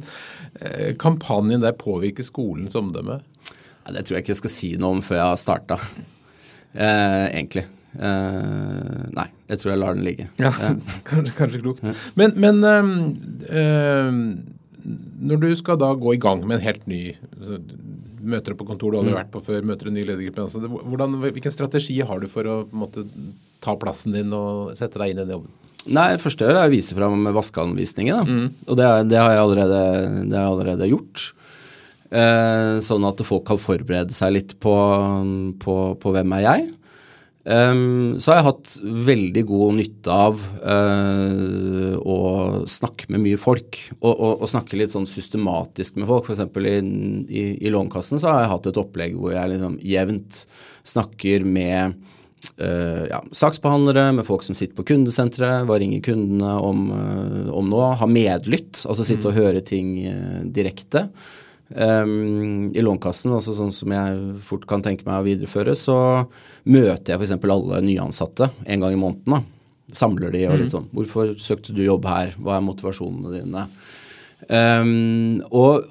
eh, 0.60 0.90
kampanjen 1.00 1.64
der 1.64 1.76
påvirker 1.78 2.26
skolens 2.26 2.78
omdømme? 2.78 3.20
Ja, 3.82 3.94
det 3.96 4.06
tror 4.06 4.18
jeg 4.18 4.26
ikke 4.26 4.36
jeg 4.36 4.42
skal 4.44 4.56
si 4.56 4.72
noe 4.80 4.98
om 4.98 5.04
før 5.04 5.18
jeg 5.18 5.28
har 5.32 5.40
starta, 5.42 5.78
eh, 6.72 7.28
egentlig. 7.32 7.66
Eh, 7.92 9.00
nei, 9.12 9.26
jeg 9.50 9.60
tror 9.60 9.72
jeg 9.74 9.80
lar 9.82 9.98
den 9.98 10.06
ligge. 10.06 10.28
Ja, 10.40 10.52
kanskje, 11.08 11.36
kanskje, 11.36 11.62
klokt. 11.64 11.84
Men, 12.16 12.34
men 12.40 12.62
øh, 12.64 14.20
når 15.22 15.42
du 15.42 15.50
skal 15.58 15.80
da 15.80 15.92
gå 15.98 16.16
i 16.16 16.22
gang 16.22 16.46
med 16.46 16.58
en 16.58 16.66
helt 16.66 16.86
ny 16.90 17.02
møter 18.22 18.56
på 18.58 18.66
kontor 18.68 18.92
du 18.92 19.00
aldri 19.00 19.12
har 19.12 19.18
mm. 19.18 19.22
vært 19.24 19.34
på 19.34 19.42
før, 19.46 19.66
møter 19.66 19.90
en 19.90 19.96
ny 19.98 20.04
ledergruppe. 20.06 20.46
Altså, 20.46 20.62
hvordan, 20.62 21.18
hvilken 21.24 21.54
strategi 21.54 21.98
har 22.06 22.22
du 22.22 22.28
for 22.32 22.48
å 22.48 22.56
måte, 22.76 23.04
ta 23.64 23.76
plassen 23.80 24.16
din 24.16 24.32
og 24.36 24.72
sette 24.78 25.00
deg 25.02 25.12
inn 25.12 25.20
i 25.20 25.24
den 25.24 25.36
jobben? 25.36 25.52
Nei, 25.92 26.12
første 26.22 26.46
er 26.46 26.60
å 26.60 26.70
vise 26.70 26.94
fram 26.94 27.26
vaskeanvisningen. 27.34 28.28
Mm. 28.28 28.44
Og 28.68 28.78
det, 28.78 28.90
det, 29.10 29.18
har 29.18 29.34
jeg 29.34 29.42
allerede, 29.42 29.80
det 30.30 30.38
har 30.38 30.46
jeg 30.46 30.52
allerede 30.52 30.90
gjort. 30.92 31.24
Eh, 32.12 32.76
sånn 32.84 33.08
at 33.08 33.24
folk 33.26 33.46
kan 33.48 33.60
forberede 33.60 34.14
seg 34.14 34.36
litt 34.36 34.54
på, 34.62 34.76
på, 35.62 35.76
på 35.98 36.14
hvem 36.14 36.38
er 36.38 36.46
jeg. 36.46 36.70
Um, 37.42 38.20
så 38.22 38.30
har 38.30 38.36
jeg 38.38 38.46
hatt 38.46 38.72
veldig 39.08 39.42
god 39.48 39.74
nytte 39.80 40.14
av 40.14 40.42
uh, 40.62 41.96
å 41.98 42.18
snakke 42.70 43.10
med 43.10 43.24
mye 43.24 43.40
folk. 43.40 43.80
Og, 43.98 44.12
og, 44.12 44.30
og, 44.36 44.46
snakke 44.50 44.78
litt 44.78 44.94
sånn 44.94 45.08
systematisk 45.10 45.98
med 45.98 46.06
folk. 46.10 46.30
F.eks. 46.30 46.44
I, 46.62 46.76
i, 47.26 47.44
i 47.66 47.74
Lånekassen 47.74 48.22
så 48.22 48.30
har 48.30 48.44
jeg 48.44 48.52
hatt 48.54 48.70
et 48.70 48.80
opplegg 48.84 49.18
hvor 49.18 49.34
jeg 49.34 49.54
liksom 49.54 49.76
jevnt 49.82 50.44
snakker 50.86 51.42
med 51.42 51.98
uh, 52.62 53.04
ja, 53.10 53.22
saksbehandlere, 53.34 54.12
med 54.20 54.28
folk 54.28 54.46
som 54.46 54.54
sitter 54.58 54.78
på 54.78 54.86
kundesenteret, 54.94 55.66
hva 55.66 55.82
ringer 55.82 56.04
kundene 56.06 56.54
om, 56.62 56.88
uh, 56.94 57.50
om 57.58 57.74
nå. 57.74 57.84
Ha 57.98 58.10
medlytt, 58.10 58.84
altså 58.86 59.06
sitte 59.08 59.32
og 59.32 59.34
mm. 59.34 59.40
høre 59.42 59.66
ting 59.66 59.96
direkte. 60.54 61.08
Um, 61.72 62.70
I 62.76 62.84
Lånkassen, 62.84 63.32
også 63.32 63.54
sånn 63.56 63.72
som 63.74 63.94
jeg 63.94 64.20
fort 64.44 64.66
kan 64.68 64.84
tenke 64.84 65.06
meg 65.08 65.22
å 65.22 65.26
videreføre, 65.26 65.74
så 65.78 65.96
møter 66.68 67.14
jeg 67.14 67.20
f.eks. 67.22 67.34
alle 67.38 67.82
nyansatte 67.86 68.50
en 68.64 68.84
gang 68.84 68.94
i 68.94 69.00
måneden. 69.00 69.38
da. 69.38 69.42
Samler 69.92 70.32
de 70.32 70.46
og 70.48 70.56
litt 70.56 70.70
mm. 70.70 70.72
sånn 70.72 70.86
'Hvorfor 70.92 71.34
søkte 71.36 71.74
du 71.76 71.82
jobb 71.84 72.06
her? 72.08 72.32
Hva 72.40 72.56
er 72.56 72.68
motivasjonene 72.68 73.34
dine?' 73.34 73.66
Um, 74.50 75.38
og, 75.54 75.84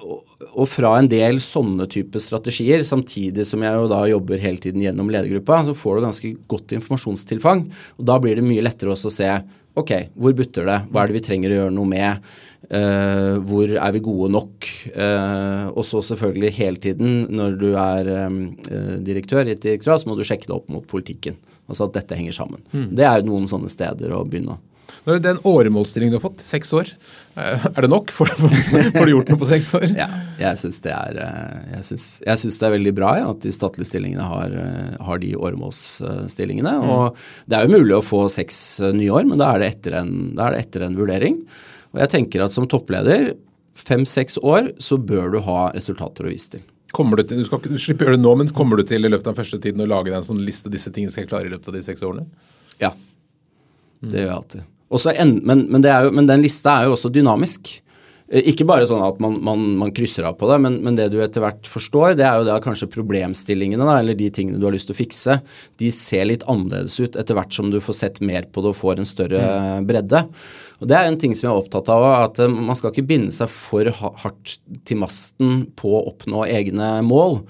og, 0.52 0.66
fra 0.68 0.90
en 1.00 1.06
del 1.08 1.38
sånne 1.40 1.86
type 1.88 2.20
strategier, 2.20 2.82
samtidig 2.84 3.46
som 3.48 3.62
jeg 3.64 3.78
jo 3.78 3.86
da 3.88 4.02
jobber 4.10 4.42
hele 4.42 4.60
tiden 4.60 4.82
gjennom 4.84 5.08
ledergruppa, 5.08 5.62
så 5.64 5.72
får 5.76 5.96
du 5.96 6.04
ganske 6.04 6.32
godt 6.52 6.74
informasjonstilfang. 6.76 7.64
Og 7.96 8.04
da 8.10 8.18
blir 8.20 8.36
det 8.36 8.44
mye 8.44 8.64
lettere 8.66 8.92
også 8.92 9.08
å 9.08 9.14
se 9.14 9.30
ok, 9.78 9.92
hvor 10.14 10.34
butter 10.38 10.66
det? 10.68 10.78
Hva 10.90 11.02
er 11.02 11.10
det 11.10 11.18
vi 11.18 11.26
trenger 11.28 11.52
å 11.52 11.60
gjøre 11.60 11.76
noe 11.76 11.90
med? 11.90 12.32
Uh, 12.72 13.36
hvor 13.44 13.68
er 13.68 13.94
vi 13.94 14.02
gode 14.04 14.30
nok? 14.32 14.68
Uh, 14.94 15.68
og 15.74 15.84
så 15.84 16.02
selvfølgelig 16.12 16.52
hele 16.56 16.82
tiden, 16.82 17.24
når 17.32 17.56
du 17.60 17.70
er 17.74 18.12
um, 18.28 18.42
direktør 19.04 19.48
i 19.48 19.56
et 19.56 19.64
direktorat, 19.64 20.04
så 20.04 20.10
må 20.10 20.16
du 20.18 20.24
sjekke 20.26 20.48
det 20.48 20.56
opp 20.56 20.70
mot 20.72 20.86
politikken. 20.88 21.38
Altså 21.68 21.88
at 21.88 21.96
dette 21.96 22.18
henger 22.18 22.36
sammen. 22.36 22.62
Mm. 22.72 22.90
Det 22.98 23.06
er 23.08 23.20
jo 23.20 23.30
noen 23.30 23.48
sånne 23.50 23.70
steder 23.72 24.14
å 24.16 24.24
begynne. 24.28 24.58
Når 25.06 25.18
det 25.18 25.30
er 25.30 25.36
en 25.36 25.48
åremålsstilling 25.50 26.12
du 26.12 26.16
har 26.18 26.22
fått, 26.22 26.42
seks 26.44 26.72
år, 26.78 26.92
er 27.34 27.84
det 27.84 27.90
nok? 27.90 28.12
Får, 28.14 28.30
du 28.94 29.10
gjort 29.10 29.32
noe 29.32 29.40
på 29.40 29.48
seks 29.48 29.72
år? 29.78 29.86
Ja, 29.98 30.06
jeg 30.38 30.60
syns 30.60 30.78
det, 30.84 30.94
det, 31.18 32.50
er 32.68 32.74
veldig 32.76 32.94
bra 32.96 33.14
ja, 33.18 33.28
at 33.32 33.42
de 33.42 33.54
statlige 33.54 33.90
stillingene 33.90 34.26
har, 34.28 34.54
har 35.02 35.22
de 35.22 35.32
åremålsstillingene. 35.34 36.76
Mm. 36.82 36.90
Og 36.94 37.22
det 37.50 37.58
er 37.58 37.66
jo 37.66 37.80
mulig 37.80 37.96
å 37.98 38.04
få 38.06 38.24
seks 38.32 38.58
nye 38.94 39.10
år, 39.10 39.26
men 39.30 39.42
da 39.42 39.52
er 39.52 39.64
det 39.64 39.72
etter 39.74 39.98
en, 40.02 40.12
det 40.38 40.50
etter 40.60 40.86
en 40.86 40.98
vurdering. 40.98 41.40
Og 41.92 42.04
jeg 42.04 42.14
tenker 42.14 42.44
at 42.44 42.54
som 42.54 42.68
toppleder, 42.70 43.34
fem-seks 43.78 44.38
år, 44.44 44.74
så 44.78 44.98
bør 45.00 45.32
du 45.32 45.40
ha 45.46 45.70
resultater 45.74 46.28
å 46.28 46.32
vise 46.32 46.56
til. 46.56 46.66
Kommer 46.92 47.16
du 47.16 47.24
til, 47.24 47.40
du 47.40 47.48
skal 47.48 47.62
ikke 47.62 47.80
slippe 47.80 48.04
å 48.04 48.10
gjøre 48.10 48.18
det 48.18 48.24
nå, 48.24 48.34
men 48.36 48.50
kommer 48.52 48.76
du 48.76 48.84
til 48.84 49.06
i 49.06 49.08
løpet 49.08 49.24
av 49.24 49.32
den 49.32 49.38
første 49.38 49.58
tiden 49.64 49.80
å 49.80 49.88
lage 49.88 50.10
deg 50.10 50.18
en 50.18 50.26
sånn 50.26 50.42
liste 50.44 50.72
disse 50.72 50.92
tingene 50.92 51.12
skal 51.14 51.28
klare 51.30 51.48
i 51.48 51.52
løpet 51.52 51.70
av 51.70 51.78
de 51.78 51.84
seks 51.86 52.04
årene? 52.04 52.26
Ja. 52.82 52.92
Det 54.02 54.20
gjør 54.20 54.28
jeg 54.28 54.36
alltid. 54.36 54.66
En, 54.92 55.38
men, 55.46 55.64
men, 55.72 55.86
jo, 55.86 56.12
men, 56.12 56.28
den 56.28 56.44
lista 56.44 56.78
er 56.78 56.88
jo 56.88 56.96
også 56.96 57.10
dynamisk. 57.12 57.70
Eh, 58.32 58.48
ikke 58.52 58.66
bare 58.68 58.86
sånn 58.88 59.02
at 59.04 59.20
man, 59.22 59.38
man, 59.44 59.62
man 59.80 59.92
krysser 59.94 60.26
av 60.28 60.38
på 60.40 60.48
det, 60.50 60.58
men, 60.64 60.78
men, 60.84 60.96
det 60.98 61.10
du 61.12 61.18
etter 61.24 61.44
hvert 61.44 61.68
forstår, 61.68 62.16
det 62.18 62.26
er 62.28 62.40
jo 62.40 62.46
det 62.48 62.54
at 62.54 62.64
kanskje 62.64 62.90
problemstillingene, 62.92 63.84
da, 63.88 63.98
eller 64.00 64.18
de 64.18 64.30
tingene 64.34 64.60
du 64.60 64.66
har 64.68 64.74
lyst 64.74 64.90
til 64.90 64.96
å 64.96 65.00
fikse, 65.00 65.38
de 65.80 65.92
ser 65.94 66.28
litt 66.28 66.46
annerledes 66.50 66.98
ut 67.02 67.18
etter 67.20 67.38
hvert 67.38 67.56
som 67.56 67.72
du 67.72 67.80
får 67.84 67.98
sett 67.98 68.22
mer 68.24 68.48
på 68.48 68.64
det 68.64 68.72
og 68.72 68.80
får 68.80 69.02
en 69.02 69.08
større 69.08 69.42
mm. 69.42 69.88
bredde. 69.88 70.24
Og 70.82 70.88
Det 70.90 70.98
er 70.98 71.08
en 71.08 71.20
ting 71.20 71.36
som 71.36 71.48
jeg 71.48 71.52
er 71.54 71.60
opptatt 71.64 71.92
av, 71.92 72.08
at 72.22 72.40
eh, 72.42 72.56
man 72.70 72.78
skal 72.78 72.94
ikke 72.94 73.08
binde 73.12 73.34
seg 73.34 73.52
for 73.52 73.92
hardt 74.00 74.58
til 74.88 75.02
masten 75.02 75.66
på 75.78 75.92
å 75.96 76.06
oppnå 76.12 76.46
egne 76.48 76.98
mål. 77.06 77.42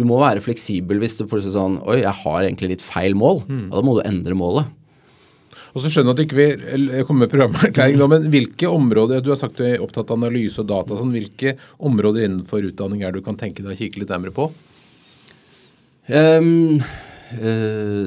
Du 0.00 0.06
må 0.08 0.16
være 0.22 0.40
fleksibel 0.40 1.00
hvis 1.02 1.18
du 1.18 1.26
plutselig 1.28 1.52
sånn 1.52 1.80
Oi, 1.84 2.00
jeg 2.00 2.16
har 2.22 2.44
egentlig 2.46 2.70
litt 2.74 2.84
feil 2.84 3.16
mål. 3.18 3.42
Mm. 3.44 3.64
Da 3.74 3.82
må 3.84 3.98
du 3.98 4.06
endre 4.06 4.36
målet. 4.38 4.76
Og 5.74 5.82
så 5.82 5.90
skjønner 5.92 6.12
jeg 6.12 6.18
at 6.18 6.24
ikke 6.26 6.38
vil 6.40 7.04
komme 7.06 7.24
med 7.24 7.32
programerklæring 7.32 7.98
nå, 8.00 8.08
men 8.10 8.26
hvilke 8.32 8.70
områder 8.70 9.22
Du 9.22 9.30
har 9.32 9.38
sagt 9.38 9.60
du 9.60 9.66
er 9.68 9.82
opptatt 9.82 10.10
av 10.10 10.18
analyse 10.18 10.62
og 10.62 10.70
data. 10.70 10.98
Sånn, 10.98 11.14
hvilke 11.14 11.56
områder 11.78 12.26
innenfor 12.26 12.66
utdanning 12.70 13.04
er 13.04 13.14
det 13.14 13.22
du 13.22 13.28
kan 13.28 13.38
tenke 13.40 13.62
deg 13.62 13.74
å 13.74 13.78
kikke 13.78 14.02
litt 14.02 14.12
nærmere 14.12 14.34
på? 14.34 14.50
Um, 16.10 16.80
uh, 17.38 18.06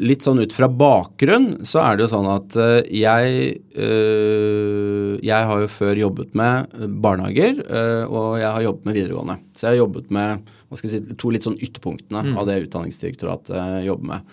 litt 0.00 0.24
sånn 0.26 0.40
ut 0.42 0.54
fra 0.56 0.66
bakgrunn 0.66 1.60
så 1.68 1.84
er 1.84 1.98
det 1.98 2.06
jo 2.06 2.12
sånn 2.16 2.30
at 2.32 2.56
uh, 2.58 2.80
jeg 2.88 3.60
uh, 3.76 5.18
Jeg 5.20 5.48
har 5.50 5.60
jo 5.62 5.68
før 5.70 6.00
jobbet 6.00 6.32
med 6.38 6.72
barnehager, 7.04 7.60
og 8.08 8.38
jeg 8.40 8.48
har 8.48 8.62
jobbet 8.64 8.86
med 8.88 8.96
videregående. 8.96 9.34
Så 9.52 9.66
jeg 9.66 9.74
har 9.74 9.82
jobbet 9.82 10.14
med 10.16 10.48
si, 10.80 11.00
to 11.20 11.32
litt 11.34 11.44
sånn 11.44 11.58
ytterpunktene 11.60 12.22
mm. 12.30 12.38
av 12.40 12.48
det 12.48 12.62
Utdanningsdirektoratet 12.64 13.84
jobber 13.84 14.14
med. 14.14 14.32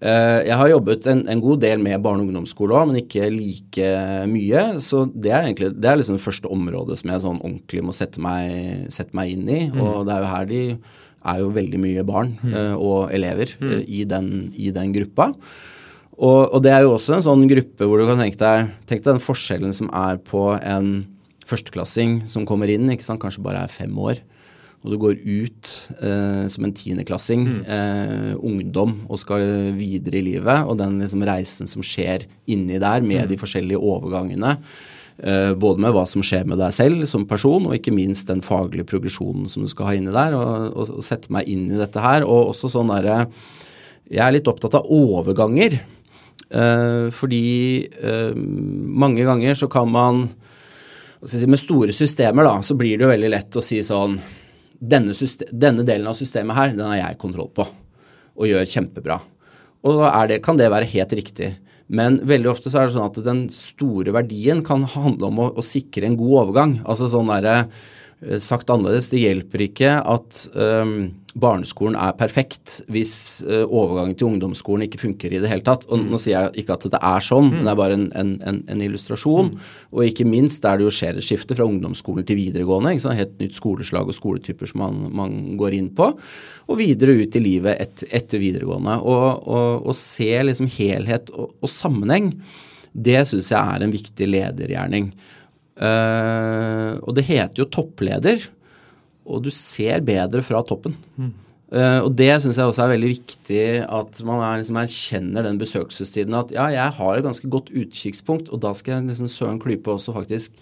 Eh, 0.00 0.38
jeg 0.48 0.56
har 0.56 0.70
jobbet 0.70 1.06
en, 1.12 1.26
en, 1.28 1.42
god 1.44 1.60
del 1.60 1.82
med 1.84 2.00
barne- 2.00 2.24
og 2.24 2.30
ungdomsskole 2.30 2.72
òg, 2.72 2.88
men 2.88 3.02
ikke 3.02 3.28
like 3.34 3.90
mye. 4.30 4.62
Så 4.80 5.04
det 5.12 5.34
er 5.34 5.44
egentlig 5.44 5.74
det 5.76 5.90
er 5.90 6.00
liksom 6.00 6.16
det 6.16 6.24
første 6.24 6.48
området 6.52 6.96
som 7.00 7.12
jeg 7.12 7.24
sånn 7.26 7.42
ordentlig 7.42 7.84
må 7.84 7.94
sette 7.96 8.22
meg, 8.24 8.86
sette 8.92 9.16
meg 9.16 9.34
inn 9.34 9.44
i. 9.48 9.60
Mm. 9.68 9.82
Og 9.84 10.08
det 10.08 10.16
er 10.16 10.24
jo 10.24 10.32
her 10.32 10.48
de 10.50 10.62
er 11.20 11.42
jo 11.42 11.50
veldig 11.52 11.82
mye 11.82 12.06
barn 12.08 12.32
mm. 12.40 12.52
uh, 12.54 12.74
og 12.80 13.10
elever 13.12 13.52
mm. 13.60 13.76
i, 13.84 14.06
den, 14.08 14.30
i, 14.56 14.70
den, 14.72 14.94
gruppa. 14.96 15.30
Og, 16.16 16.40
og, 16.46 16.58
det 16.64 16.72
er 16.72 16.86
jo 16.86 16.94
også 16.94 17.18
en 17.18 17.26
sånn 17.26 17.44
gruppe 17.48 17.84
hvor 17.84 18.00
du 18.00 18.08
kan 18.08 18.20
tenke 18.20 18.40
deg, 18.40 18.72
tenk 18.88 19.04
deg 19.04 19.10
den 19.12 19.24
forskjellen 19.24 19.76
som 19.76 19.92
er 19.92 20.20
på 20.24 20.46
en 20.56 20.94
førsteklassing 21.48 22.22
som 22.30 22.46
kommer 22.48 22.72
inn, 22.72 22.88
ikke 22.92 23.04
sant, 23.04 23.20
kanskje 23.20 23.44
bare 23.44 23.66
er 23.66 23.72
fem 23.72 23.92
år 24.00 24.20
og 24.80 24.94
du 24.94 24.96
går 25.00 25.18
ut 25.20 25.72
eh, 26.00 26.46
som 26.48 26.64
en 26.64 26.72
tiendeklassing, 26.72 27.42
mm. 27.44 27.58
eh, 27.68 28.30
ungdom, 28.40 28.94
og 29.12 29.20
skal 29.20 29.44
videre 29.76 30.22
i 30.22 30.24
livet, 30.24 30.64
og 30.64 30.78
den 30.80 30.96
liksom, 31.02 31.24
reisen 31.28 31.68
som 31.68 31.84
skjer 31.84 32.24
inni 32.48 32.80
der 32.80 33.04
med 33.04 33.26
mm. 33.26 33.28
de 33.28 33.38
forskjellige 33.42 33.76
overgangene, 33.92 34.54
eh, 35.20 35.52
både 35.52 35.84
med 35.84 35.92
hva 35.92 36.06
som 36.08 36.24
skjer 36.24 36.48
med 36.48 36.62
deg 36.62 36.72
selv 36.72 37.04
som 37.12 37.28
person, 37.28 37.68
og 37.68 37.76
ikke 37.76 37.92
minst 37.92 38.32
den 38.32 38.40
faglige 38.44 38.88
progresjonen 38.88 39.52
som 39.52 39.68
du 39.68 39.72
skal 39.72 39.90
ha 39.90 39.94
inni 39.98 40.16
der, 40.16 40.38
og, 40.38 40.72
og, 40.72 40.96
og 40.96 41.04
sette 41.04 41.28
meg 41.36 41.52
inn 41.52 41.68
i 41.68 41.80
dette 41.80 42.00
her. 42.00 42.24
Og 42.24 42.54
også 42.54 42.72
sånn 42.72 42.92
derre 42.92 43.26
Jeg 44.10 44.24
er 44.24 44.32
litt 44.34 44.48
opptatt 44.48 44.80
av 44.80 44.88
overganger, 44.88 45.76
eh, 46.48 47.06
fordi 47.12 47.44
eh, 48.00 48.32
mange 48.32 49.28
ganger 49.28 49.60
så 49.60 49.68
kan 49.68 49.92
man 49.92 50.30
med 51.20 51.60
store 51.60 51.92
systemer 51.92 52.46
da, 52.48 52.62
så 52.64 52.72
blir 52.80 52.96
det 52.96 53.04
jo 53.04 53.12
veldig 53.12 53.28
lett 53.28 53.56
å 53.60 53.60
si 53.60 53.84
sånn 53.84 54.16
denne, 54.80 55.14
denne, 55.52 55.84
delen 55.86 56.08
av 56.10 56.16
systemet 56.18 56.56
her, 56.56 56.74
den 56.74 56.88
har 56.88 56.98
jeg 57.02 57.20
kontroll 57.20 57.52
på 57.54 57.68
og 58.40 58.48
gjør 58.48 58.68
kjempebra. 58.72 59.18
Og 59.84 60.00
det, 60.30 60.38
kan 60.44 60.56
det 60.56 60.70
være 60.72 60.88
helt 60.88 61.12
riktig. 61.18 61.50
Men 61.92 62.18
veldig 62.24 62.48
ofte 62.48 62.70
så 62.72 62.80
er 62.80 62.88
det 62.88 62.94
sånn 62.94 63.08
at 63.08 63.18
den 63.26 63.40
store 63.52 64.14
verdien 64.16 64.62
kan 64.64 64.86
handle 64.88 65.28
om 65.28 65.40
å, 65.42 65.48
å 65.60 65.64
sikre 65.64 66.08
en 66.08 66.16
god 66.16 66.36
overgang. 66.44 66.76
Altså 66.88 67.10
sånn 67.10 67.28
derre 67.28 67.66
Eh, 68.20 68.38
sagt 68.38 68.70
annerledes, 68.70 69.08
det 69.12 69.22
hjelper 69.22 69.64
ikke 69.64 69.94
at 70.04 70.42
um, 70.52 71.12
barneskolen 71.38 71.96
er 72.00 72.16
perfekt 72.18 72.80
hvis 72.90 73.12
uh, 73.46 73.62
overgangen 73.64 74.16
til 74.18 74.28
ungdomsskolen 74.30 74.86
ikke 74.86 75.00
funker 75.02 75.32
i 75.32 75.40
det 75.42 75.50
hele 75.50 75.64
tatt. 75.66 75.86
Og 75.88 76.00
mm. 76.00 76.08
Nå 76.10 76.20
sier 76.22 76.36
jeg 76.36 76.64
ikke 76.64 76.76
at 76.76 76.86
det 76.90 77.00
er 77.00 77.24
sånn, 77.24 77.48
mm. 77.48 77.54
men 77.54 77.66
det 77.66 77.72
er 77.72 77.80
bare 77.80 77.98
en, 77.98 78.06
en, 78.18 78.32
en, 78.50 78.60
en 78.74 78.84
illustrasjon. 78.86 79.52
Mm. 79.52 79.70
Og 79.94 80.04
ikke 80.08 80.26
minst 80.28 80.64
der 80.64 80.80
det 80.80 80.88
jo 80.88 80.94
skjer 80.94 81.20
et 81.20 81.26
skifte 81.26 81.56
fra 81.58 81.68
ungdomsskolen 81.68 82.26
til 82.26 82.40
videregående. 82.40 82.94
Ikke 82.96 83.06
sant? 83.06 83.20
Helt 83.20 83.36
nytt 83.42 83.58
skoleslag 83.58 84.10
og 84.10 84.16
skoletyper 84.16 84.70
som 84.70 84.82
man, 84.84 85.02
man, 85.20 85.38
går 85.60 85.78
inn 85.78 85.90
på. 85.96 86.10
Og 86.70 86.80
videre 86.80 87.18
ut 87.20 87.36
i 87.36 87.44
livet 87.44 87.82
et, 87.82 88.06
etter 88.20 88.42
videregående. 88.42 88.98
Og, 89.00 89.26
og, 89.46 89.86
og, 89.86 89.92
se 89.98 90.32
liksom 90.46 90.70
helhet 90.80 91.32
og, 91.34 91.52
og 91.60 91.70
sammenheng, 91.70 92.32
det 92.90 93.20
syns 93.28 93.52
jeg 93.52 93.60
er 93.60 93.84
en 93.84 93.92
viktig 93.94 94.26
ledergjerning. 94.30 95.12
Uh, 95.80 96.98
og 97.06 97.14
det 97.16 97.28
heter 97.30 97.62
jo 97.62 97.70
toppleder, 97.72 98.42
og 99.30 99.46
du 99.46 99.52
ser 99.54 100.02
bedre 100.06 100.42
fra 100.46 100.62
toppen. 100.66 100.96
Mm. 101.16 101.30
Uh, 101.70 102.02
og 102.02 102.10
det 102.18 102.32
syns 102.42 102.56
jeg 102.58 102.66
også 102.66 102.82
er 102.82 102.96
veldig 102.96 103.08
viktig 103.12 103.64
at 103.86 104.16
man 104.26 104.40
er, 104.42 104.58
liksom, 104.58 104.78
erkjenner 104.80 105.46
den 105.46 105.60
besøkelsestiden. 105.60 106.34
At 106.34 106.50
ja, 106.54 106.66
jeg 106.74 106.96
har 106.98 107.14
et 107.14 107.26
ganske 107.26 107.50
godt 107.50 107.70
utkikkspunkt, 107.70 108.50
og 108.50 108.62
da 108.64 108.74
skal 108.74 108.96
jeg 108.96 109.12
liksom 109.12 109.30
søren 109.30 109.62
klype 109.62 109.92
også 109.94 110.16
faktisk 110.16 110.58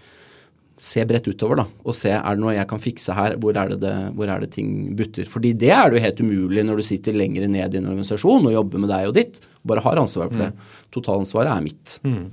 se 0.78 1.02
bredt 1.08 1.26
utover 1.26 1.58
da, 1.58 1.64
og 1.82 1.96
se 1.96 2.12
er 2.14 2.36
det 2.36 2.42
noe 2.42 2.54
jeg 2.54 2.68
kan 2.70 2.82
fikse 2.82 3.14
her, 3.16 3.34
hvor 3.42 3.56
er, 3.58 3.72
det, 3.72 3.80
det, 3.82 3.94
hvor 4.14 4.30
er 4.30 4.44
det 4.44 4.52
ting 4.54 4.92
butter. 4.98 5.26
Fordi 5.26 5.50
det 5.58 5.72
er 5.74 5.88
det 5.88 5.98
jo 5.98 6.04
helt 6.04 6.22
umulig 6.22 6.64
når 6.68 6.78
du 6.78 6.86
sitter 6.86 7.18
lenger 7.18 7.48
ned 7.50 7.74
i 7.74 7.80
en 7.80 7.88
organisasjon 7.90 8.46
og 8.46 8.54
jobber 8.54 8.84
med 8.84 8.92
deg 8.92 9.08
og 9.08 9.16
ditt, 9.16 9.40
og 9.62 9.72
bare 9.72 9.82
har 9.88 10.02
ansvar 10.04 10.30
for 10.30 10.38
mm. 10.38 10.44
det. 10.44 10.70
Totalansvaret 10.94 11.50
er 11.50 11.64
mitt. 11.66 11.96
Mm. 12.06 12.28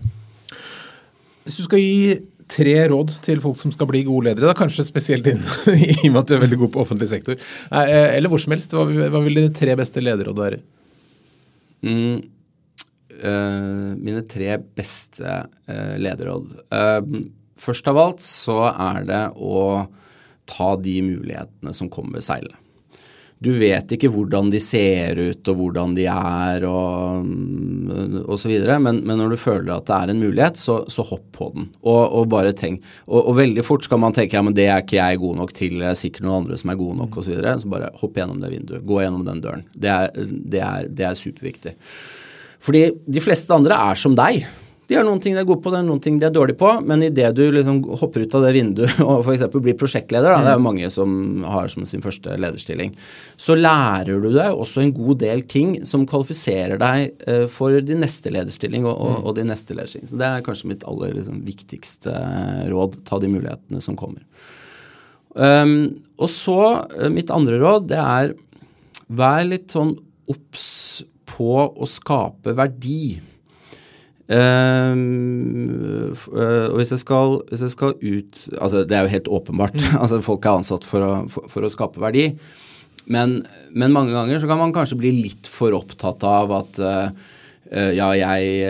Hvis 1.46 1.58
du 1.58 1.66
skal 1.66 1.82
gi 1.82 2.20
tre 2.52 2.76
råd 2.92 3.16
til 3.26 3.42
folk 3.44 3.58
som 3.60 3.74
skal 3.74 3.90
bli 3.90 4.04
gode 4.08 4.30
ledere, 4.30 4.50
da, 4.50 4.58
kanskje 4.58 4.86
spesielt 4.88 5.26
din, 5.26 5.42
i 5.74 6.08
og 6.08 6.14
med 6.14 6.22
at 6.22 6.32
du 6.32 6.36
er 6.38 6.44
veldig 6.46 6.62
god 6.66 6.74
på 6.76 6.84
offentlig 6.86 7.10
sektor, 7.12 7.40
eh, 7.72 8.10
eller 8.16 8.32
hvor 8.32 8.42
som 8.42 8.56
helst. 8.56 8.76
Hva, 8.76 8.86
hva 8.86 9.22
vil 9.26 9.42
dine 9.42 9.54
tre 9.56 9.76
beste 9.80 10.04
lederråd 10.04 10.42
være? 10.42 10.62
Mm, 11.86 12.20
uh, 13.22 13.90
mine 14.02 14.24
tre 14.30 14.58
beste 14.78 15.40
uh, 15.70 15.96
lederråd. 16.02 16.54
Først 17.62 17.90
av 17.92 18.02
alt 18.02 18.26
så 18.26 18.60
er 18.72 19.06
det 19.08 19.24
å 19.38 19.86
ta 20.50 20.74
de 20.78 21.00
mulighetene 21.06 21.74
som 21.74 21.90
kommer 21.94 22.22
seilende 22.26 22.65
du 23.44 23.52
vet 23.60 23.92
ikke 23.92 24.10
hvordan 24.14 24.48
de 24.54 24.62
ser 24.64 25.20
ut 25.20 25.50
og 25.52 25.58
hvordan 25.60 25.96
de 25.98 26.06
er 26.08 26.64
og, 26.70 27.28
og 28.24 28.40
så 28.40 28.50
videre, 28.50 28.78
men, 28.82 29.02
men, 29.04 29.20
når 29.20 29.36
du 29.36 29.40
føler 29.42 29.74
at 29.76 29.88
det 29.90 29.98
er 29.98 30.14
en 30.14 30.24
mulighet, 30.24 30.60
så, 30.60 30.78
så 30.92 31.04
hopp 31.06 31.28
på 31.36 31.50
den. 31.56 31.68
Og, 31.84 32.02
og 32.22 32.30
bare 32.32 32.56
tenk. 32.56 32.84
Og, 33.06 33.20
og, 33.20 33.34
veldig 33.42 33.66
fort 33.68 33.86
skal 33.86 34.02
man 34.02 34.16
tenke 34.16 34.40
ja, 34.40 34.44
men 34.46 34.56
det 34.56 34.70
er 34.70 34.84
ikke 34.84 35.02
jeg 35.02 35.22
god 35.22 35.40
nok 35.42 35.56
til, 35.56 35.80
det 35.84 35.92
er 35.92 36.00
sikkert 36.00 36.28
noen 36.28 36.44
andre 36.44 36.60
som 36.62 36.72
er 36.72 36.80
gode 36.80 37.00
nok 37.04 37.20
osv. 37.20 37.28
Så, 37.28 37.34
videre. 37.36 37.56
så 37.62 37.72
bare 37.76 37.94
hopp 38.02 38.20
gjennom 38.22 38.40
det 38.42 38.54
vinduet. 38.54 38.86
Gå 38.88 39.02
gjennom 39.04 39.26
den 39.28 39.42
døren. 39.44 39.66
Det 39.76 39.92
er, 39.92 40.14
det 40.56 40.62
er, 40.64 40.92
det 40.96 41.10
er 41.10 41.20
superviktig. 41.20 41.76
Fordi 42.66 42.88
de 43.06 43.22
fleste 43.22 43.54
andre 43.54 43.78
er 43.92 44.00
som 44.00 44.16
deg. 44.18 44.46
De 44.86 44.98
har 44.98 45.06
noen 45.06 45.20
ting 45.22 45.34
de 45.34 45.42
er 45.42 45.48
gode 45.48 45.64
på, 45.66 45.72
det 45.74 45.80
er 45.80 45.88
noen 45.88 46.02
ting 46.04 46.20
de 46.22 46.28
er 46.28 46.34
dårlige 46.34 46.60
på, 46.60 46.70
men 46.86 47.02
idet 47.08 47.32
du 47.38 47.42
liksom 47.54 47.80
hopper 47.98 48.26
ut 48.26 48.36
av 48.38 48.46
det 48.46 48.52
vinduet 48.54 49.00
og 49.06 49.24
f.eks. 49.26 49.48
blir 49.56 49.78
prosjektleder, 49.80 50.30
da, 50.30 50.44
det 50.46 50.52
er 50.54 50.60
jo 50.60 50.66
mange 50.68 50.90
som 50.94 51.16
har 51.50 51.72
som 51.74 51.88
sin 51.90 52.04
første 52.06 52.38
lederstilling, 52.42 52.94
så 53.38 53.58
lærer 53.58 54.22
du 54.22 54.30
deg 54.36 54.54
også 54.54 54.84
en 54.84 54.94
god 54.96 55.22
del 55.24 55.42
ting 55.50 55.78
som 55.90 56.06
kvalifiserer 56.10 56.78
deg 56.82 57.26
uh, 57.26 57.46
for 57.52 57.80
din 57.82 58.04
neste 58.06 58.34
lederstilling 58.34 58.86
og, 58.86 58.94
og, 58.94 59.18
og 59.26 59.38
din 59.40 59.50
neste 59.50 59.78
lederstilling. 59.78 60.12
Så 60.12 60.22
det 60.22 60.30
er 60.30 60.46
kanskje 60.46 60.72
mitt 60.76 60.86
aller 60.90 61.18
liksom, 61.18 61.42
viktigste 61.48 62.16
råd. 62.70 63.02
Ta 63.10 63.20
de 63.22 63.32
mulighetene 63.34 63.82
som 63.82 63.98
kommer. 63.98 64.22
Um, 65.36 65.96
og 66.22 66.30
så, 66.32 66.60
uh, 66.94 67.10
mitt 67.12 67.34
andre 67.34 67.58
råd, 67.60 67.90
det 67.90 68.02
er 68.02 68.36
vær 69.08 69.44
litt 69.46 69.74
sånn 69.74 69.96
obs 70.32 70.68
på 71.30 71.58
å 71.68 71.88
skape 71.90 72.54
verdi. 72.58 73.18
Uh, 74.26 76.16
og 76.72 76.80
hvis 76.80 76.96
jeg, 76.96 77.02
skal, 77.04 77.36
hvis 77.52 77.62
jeg, 77.62 77.74
skal, 77.76 77.92
ut 77.94 78.40
altså 78.58 78.82
Det 78.82 78.98
er 78.98 79.06
jo 79.06 79.14
helt 79.14 79.30
åpenbart. 79.40 79.78
Mm. 79.78 79.98
altså 80.02 80.22
Folk 80.26 80.46
er 80.46 80.58
ansatt 80.62 80.88
for 80.88 81.06
å, 81.06 81.12
for, 81.30 81.50
for 81.52 81.66
å 81.66 81.72
skape 81.72 82.02
verdi. 82.02 82.32
Men, 83.06 83.44
men, 83.70 83.94
mange 83.94 84.16
ganger 84.16 84.42
så 84.42 84.50
kan 84.50 84.58
man 84.58 84.74
kanskje 84.74 84.98
bli 84.98 85.14
litt 85.20 85.50
for 85.52 85.78
opptatt 85.78 86.26
av 86.26 86.54
at 86.58 86.82
uh, 86.82 87.10
ja, 87.66 88.12
jeg, 88.14 88.66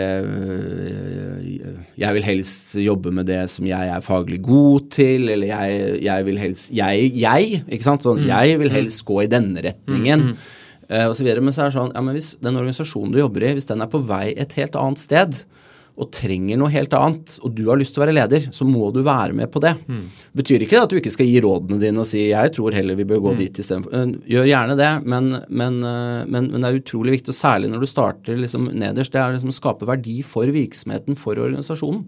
jeg 2.00 2.16
vil 2.16 2.24
helst 2.24 2.70
jobbe 2.80 3.10
med 3.12 3.28
det 3.28 3.42
som 3.52 3.66
jeg 3.68 3.90
er 3.92 4.04
faglig 4.04 4.38
god 4.44 4.86
til, 4.96 5.28
eller 5.34 5.50
jeg, 5.50 5.98
jeg 6.00 6.24
vil 6.24 6.40
helst 6.40 6.72
Jeg, 6.72 7.10
jeg, 7.12 7.60
ikke 7.68 7.84
sant? 7.84 8.06
Sånn, 8.08 8.22
mm. 8.24 8.30
jeg 8.32 8.56
vil 8.64 8.72
helst 8.72 9.04
gå 9.08 9.20
i 9.20 9.28
denne 9.28 9.60
retningen. 9.68 10.30
Mm, 10.30 10.38
mm 10.88 11.14
så 11.16 11.24
videre. 11.24 11.42
Men 11.42 11.54
så 11.54 11.64
er 11.64 11.70
det 11.70 11.78
sånn 11.78 11.94
ja, 11.94 12.02
men 12.04 12.14
hvis 12.14 12.34
den 12.42 12.58
organisasjonen 12.58 13.14
du 13.14 13.18
jobber 13.18 13.42
i, 13.42 13.54
hvis 13.56 13.66
den 13.66 13.82
er 13.82 13.90
på 13.90 14.02
vei 14.06 14.34
et 14.38 14.52
helt 14.58 14.76
annet 14.78 15.02
sted, 15.02 15.40
og 15.96 16.10
trenger 16.12 16.58
noe 16.60 16.68
helt 16.72 16.92
annet, 16.96 17.38
og 17.40 17.54
du 17.56 17.62
har 17.70 17.78
lyst 17.80 17.94
til 17.96 18.02
å 18.02 18.04
være 18.04 18.16
leder, 18.18 18.48
så 18.52 18.66
må 18.68 18.90
du 18.92 18.98
være 19.04 19.32
med 19.36 19.48
på 19.52 19.62
det. 19.64 19.72
Mm. 19.88 20.02
Betyr 20.36 20.64
ikke 20.64 20.76
det 20.76 20.82
at 20.82 20.92
du 20.92 20.98
ikke 21.00 21.12
skal 21.14 21.28
gi 21.30 21.40
rådene 21.40 21.80
dine 21.80 22.02
og 22.02 22.08
si 22.08 22.26
'jeg 22.28 22.52
tror 22.52 22.76
heller 22.76 22.98
vi 22.98 23.08
bør 23.08 23.22
gå 23.24 23.32
mm. 23.32 23.38
dit 23.38 23.60
istedenfor'. 23.62 23.94
Eh, 23.96 24.12
gjør 24.34 24.50
gjerne 24.50 24.76
det, 24.76 24.92
men, 25.06 25.30
men, 25.48 25.80
eh, 25.80 26.24
men, 26.28 26.50
men, 26.52 26.60
det 26.60 26.68
er 26.68 26.80
utrolig 26.82 27.16
viktig, 27.16 27.32
og 27.32 27.40
særlig 27.40 27.70
når 27.72 27.80
du 27.80 27.88
starter 27.88 28.36
liksom 28.36 28.68
nederst, 28.76 29.12
det 29.12 29.22
er 29.22 29.32
liksom 29.32 29.54
å 29.54 29.56
skape 29.56 29.88
verdi 29.88 30.20
for 30.22 30.44
virksomheten, 30.44 31.16
for 31.16 31.34
organisasjonen. 31.34 32.04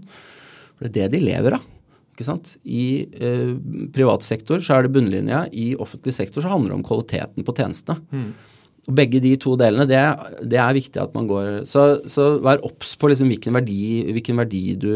For 0.77 0.85
det 0.85 0.93
er 0.93 1.09
det 1.09 1.17
de 1.17 1.25
lever 1.25 1.57
av. 1.57 1.65
Ikke 2.13 2.29
sant? 2.29 2.59
I 2.67 3.09
eh, 3.15 3.57
privat 3.95 4.21
sektor 4.23 4.61
så 4.61 4.77
er 4.77 4.83
det 4.85 4.93
bunnlinja, 4.93 5.47
i 5.49 5.75
offentlig 5.81 6.13
sektor 6.13 6.45
så 6.45 6.53
handler 6.53 6.75
det 6.75 6.81
om 6.83 6.85
kvaliteten 6.85 7.47
på 7.47 7.57
tjenestene. 7.57 8.05
Mm. 8.13 8.31
Og 8.89 8.95
Begge 8.97 9.21
de 9.21 9.35
to 9.41 9.53
delene, 9.61 9.85
det, 9.89 10.01
det, 10.49 10.59
er 10.63 10.77
viktig 10.77 11.01
at 11.03 11.13
man 11.17 11.27
går 11.29 11.49
Så, 11.69 12.01
så 12.09 12.31
vær 12.45 12.63
obs 12.65 12.95
på 12.97 13.11
liksom 13.13 13.29
hvilken, 13.29 13.57
verdi, 13.59 14.07
hvilken, 14.17 14.39
verdi 14.41 14.63
du, 14.81 14.93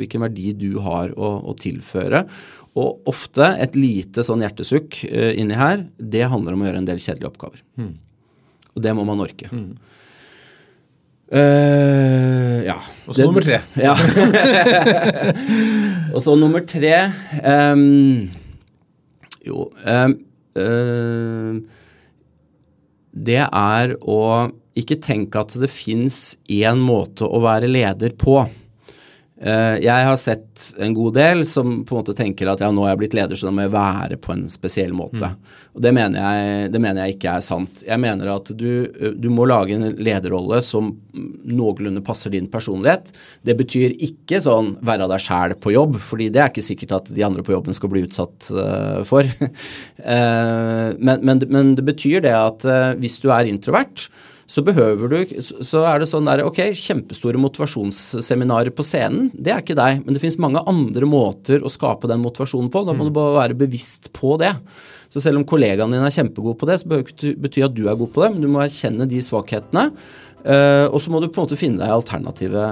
hvilken, 0.00 0.24
verdi 0.24 0.54
du, 0.56 0.70
har 0.84 1.12
å, 1.12 1.34
å, 1.50 1.56
tilføre. 1.60 2.24
Og 2.72 3.10
ofte 3.10 3.50
et 3.60 3.76
lite 3.76 4.24
sånn 4.24 4.44
hjertesukk 4.44 5.02
uh, 5.10 5.32
inni 5.36 5.58
her, 5.58 5.84
det 5.98 6.24
handler 6.32 6.56
om 6.56 6.64
å 6.64 6.70
gjøre 6.70 6.80
en 6.80 6.88
del 6.88 7.02
kjedelige 7.02 7.28
oppgaver. 7.34 7.60
Mm. 7.76 7.92
Og 8.72 8.86
det 8.86 8.94
må 8.96 9.04
man 9.04 9.20
orke. 9.20 9.50
Mm. 9.52 9.74
Uh, 11.32 12.58
ja. 12.64 12.78
Og 13.08 13.16
så 13.16 13.28
nummer 13.28 13.44
tre. 13.44 13.60
Ja. 13.86 13.94
og 16.12 16.20
så 16.20 16.34
nummer 16.36 16.64
tre 16.68 16.96
um, 17.40 18.26
Jo 19.40 19.70
um, 19.88 20.16
uh, 20.60 21.80
det 23.12 23.44
er 23.44 23.94
å 24.00 24.22
ikke 24.78 24.98
tenke 25.04 25.42
at 25.42 25.54
det 25.60 25.68
fins 25.70 26.38
én 26.48 26.80
måte 26.80 27.28
å 27.28 27.42
være 27.44 27.68
leder 27.70 28.14
på. 28.16 28.40
Eh, 29.42 29.76
jeg 29.82 30.06
har 30.06 30.18
sett 30.22 30.68
en 30.78 30.92
god 30.94 31.16
del 31.16 31.40
som 31.50 31.80
på 31.82 31.96
en 31.96 31.98
måte 31.98 32.14
tenker 32.14 32.46
at 32.46 32.60
ja, 32.62 32.68
nå 32.70 32.84
er 32.86 32.92
jeg 32.92 33.00
blitt 33.00 33.16
leder, 33.18 33.38
så 33.38 33.48
da 33.48 33.54
må 33.54 33.64
jeg 33.64 33.72
være 33.74 34.18
på 34.22 34.36
en 34.36 34.44
spesiell 34.52 34.92
måte. 34.94 35.32
Mm. 35.32 35.58
Og 35.74 35.82
det 35.82 35.92
mener, 35.96 36.18
jeg, 36.22 36.70
det 36.70 36.82
mener, 36.84 37.00
jeg, 37.02 37.16
ikke 37.16 37.34
er 37.34 37.42
sant. 37.42 37.82
Jeg 37.88 37.98
mener 38.02 38.30
at 38.36 38.52
du, 38.54 38.70
du, 39.18 39.28
må 39.34 39.48
lage 39.50 39.74
en 39.74 39.98
lederrolle 39.98 40.60
som 40.62 40.92
noenlunde 41.12 42.04
passer 42.06 42.30
din 42.34 42.46
personlighet. 42.52 43.10
Det 43.42 43.56
betyr 43.58 43.96
ikke 44.06 44.38
sånn 44.44 44.76
være 44.86 45.10
deg 45.10 45.26
sjæl 45.26 45.56
på 45.58 45.74
jobb, 45.74 45.98
fordi 45.98 46.30
det 46.30 46.44
er 46.44 46.52
ikke 46.52 46.68
sikkert 46.68 46.98
at 47.00 47.14
de 47.16 47.26
andre 47.26 47.42
på 47.42 47.56
jobben 47.56 47.74
skal 47.74 47.90
bli 47.90 48.04
utsatt 48.06 48.52
uh, 48.54 49.00
for. 49.08 49.26
men, 50.02 51.18
men, 51.24 51.42
men, 51.48 51.74
det 51.78 51.86
betyr 51.86 52.22
det 52.22 52.36
at 52.36 52.66
hvis 53.00 53.18
du 53.24 53.32
er 53.34 53.48
introvert, 53.50 54.06
så 54.52 54.60
behøver 54.64 55.08
du 55.08 55.36
Så 55.40 55.80
er 55.88 56.02
det 56.02 56.08
sånn 56.10 56.26
der 56.28 56.44
Ok, 56.44 56.60
kjempestore 56.76 57.40
motivasjonsseminarer 57.40 58.72
på 58.76 58.84
scenen, 58.84 59.30
det 59.32 59.54
er 59.54 59.62
ikke 59.62 59.78
deg. 59.78 60.02
Men 60.04 60.16
det 60.16 60.22
fins 60.22 60.40
mange 60.42 60.60
andre 60.68 61.08
måter 61.08 61.64
å 61.64 61.72
skape 61.72 62.10
den 62.10 62.20
motivasjonen 62.24 62.68
på. 62.72 62.82
Da 62.84 62.94
må 62.96 63.06
du 63.08 63.14
bare 63.16 63.38
være 63.38 63.60
bevisst 63.62 64.10
på 64.16 64.36
det. 64.42 64.52
Så 65.12 65.22
selv 65.24 65.40
om 65.40 65.46
kollegaene 65.48 65.96
dine 65.96 66.08
er 66.08 66.14
kjempegod 66.14 66.58
på 66.60 66.68
det, 66.68 66.78
så 66.80 66.90
behøver 66.90 67.08
det 67.08 67.14
ikke 67.16 67.46
bety 67.46 67.64
at 67.64 67.74
du 67.76 67.86
er 67.86 67.96
god 68.00 68.12
på 68.12 68.24
det, 68.24 68.30
men 68.32 68.44
du 68.44 68.48
må 68.52 68.62
erkjenne 68.64 69.08
de 69.08 69.20
svakhetene. 69.24 69.86
Uh, 70.42 70.88
og 70.90 70.98
så 71.04 71.12
må 71.12 71.20
du 71.22 71.28
på 71.28 71.38
en 71.38 71.46
måte 71.46 71.58
finne 71.60 71.78
deg 71.78 71.92
alternative 71.94 72.64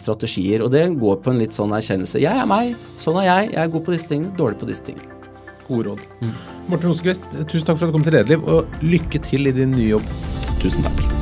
strategier. 0.00 0.64
Og 0.64 0.72
det 0.74 0.86
går 0.98 1.20
på 1.22 1.34
en 1.34 1.42
litt 1.42 1.54
sånn 1.58 1.74
erkjennelse. 1.76 2.22
Jeg 2.22 2.34
er 2.34 2.48
meg, 2.50 2.74
sånn 2.98 3.20
er 3.22 3.28
jeg. 3.28 3.52
Jeg 3.54 3.62
er 3.62 3.74
god 3.74 3.86
på 3.86 3.94
disse 3.94 4.10
tingene, 4.14 4.34
dårlig 4.38 4.58
på 4.62 4.70
disse 4.70 4.88
tingene. 4.90 5.14
Gode 5.68 5.90
råd. 5.90 6.08
Mm. 6.22 6.34
Morten 6.72 6.90
Rosekvist, 6.90 7.30
tusen 7.44 7.68
takk 7.68 7.76
for 7.76 7.86
at 7.86 7.92
du 7.92 7.98
kom 7.98 8.06
til 8.06 8.16
Lederliv, 8.16 8.46
og 8.48 8.82
lykke 8.82 9.22
til 9.26 9.50
i 9.50 9.54
din 9.54 9.76
nye 9.76 9.92
jobb. 9.98 10.12
Tusen 10.62 10.86
takk. 10.86 11.17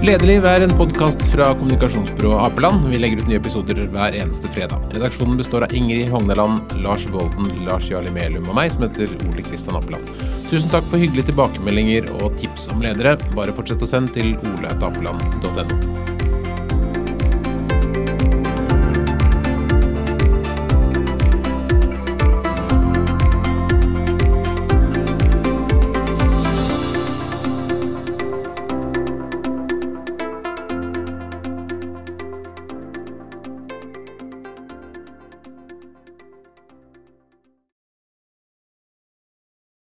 Lederliv 0.00 0.46
er 0.48 0.62
en 0.64 0.70
podkast 0.72 1.20
fra 1.28 1.50
kommunikasjonsbyrået 1.60 2.40
Apeland. 2.46 2.86
Vi 2.88 2.96
legger 3.02 3.20
ut 3.20 3.26
nye 3.28 3.36
episoder 3.36 3.82
hver 3.92 4.16
eneste 4.16 4.48
fredag. 4.48 4.86
Redaksjonen 4.94 5.36
består 5.36 5.66
av 5.66 5.74
Ingrid 5.76 6.08
Hogneland, 6.08 6.72
Lars 6.80 7.04
Bolten, 7.12 7.50
Lars 7.66 7.90
Jarli 7.92 8.08
Melum 8.14 8.48
og 8.48 8.56
meg, 8.56 8.72
som 8.72 8.86
heter 8.88 9.12
Ole 9.28 9.44
Kristian 9.44 9.76
Apeland. 9.76 10.08
Tusen 10.48 10.72
takk 10.72 10.88
for 10.88 11.04
hyggelige 11.04 11.28
tilbakemeldinger 11.34 12.08
og 12.16 12.32
tips 12.40 12.70
om 12.72 12.80
ledere. 12.80 13.18
Bare 13.36 13.52
fortsett 13.52 13.84
å 13.84 13.90
sende 13.92 14.16
til 14.16 14.38
oleetapeland.no. 14.40 16.09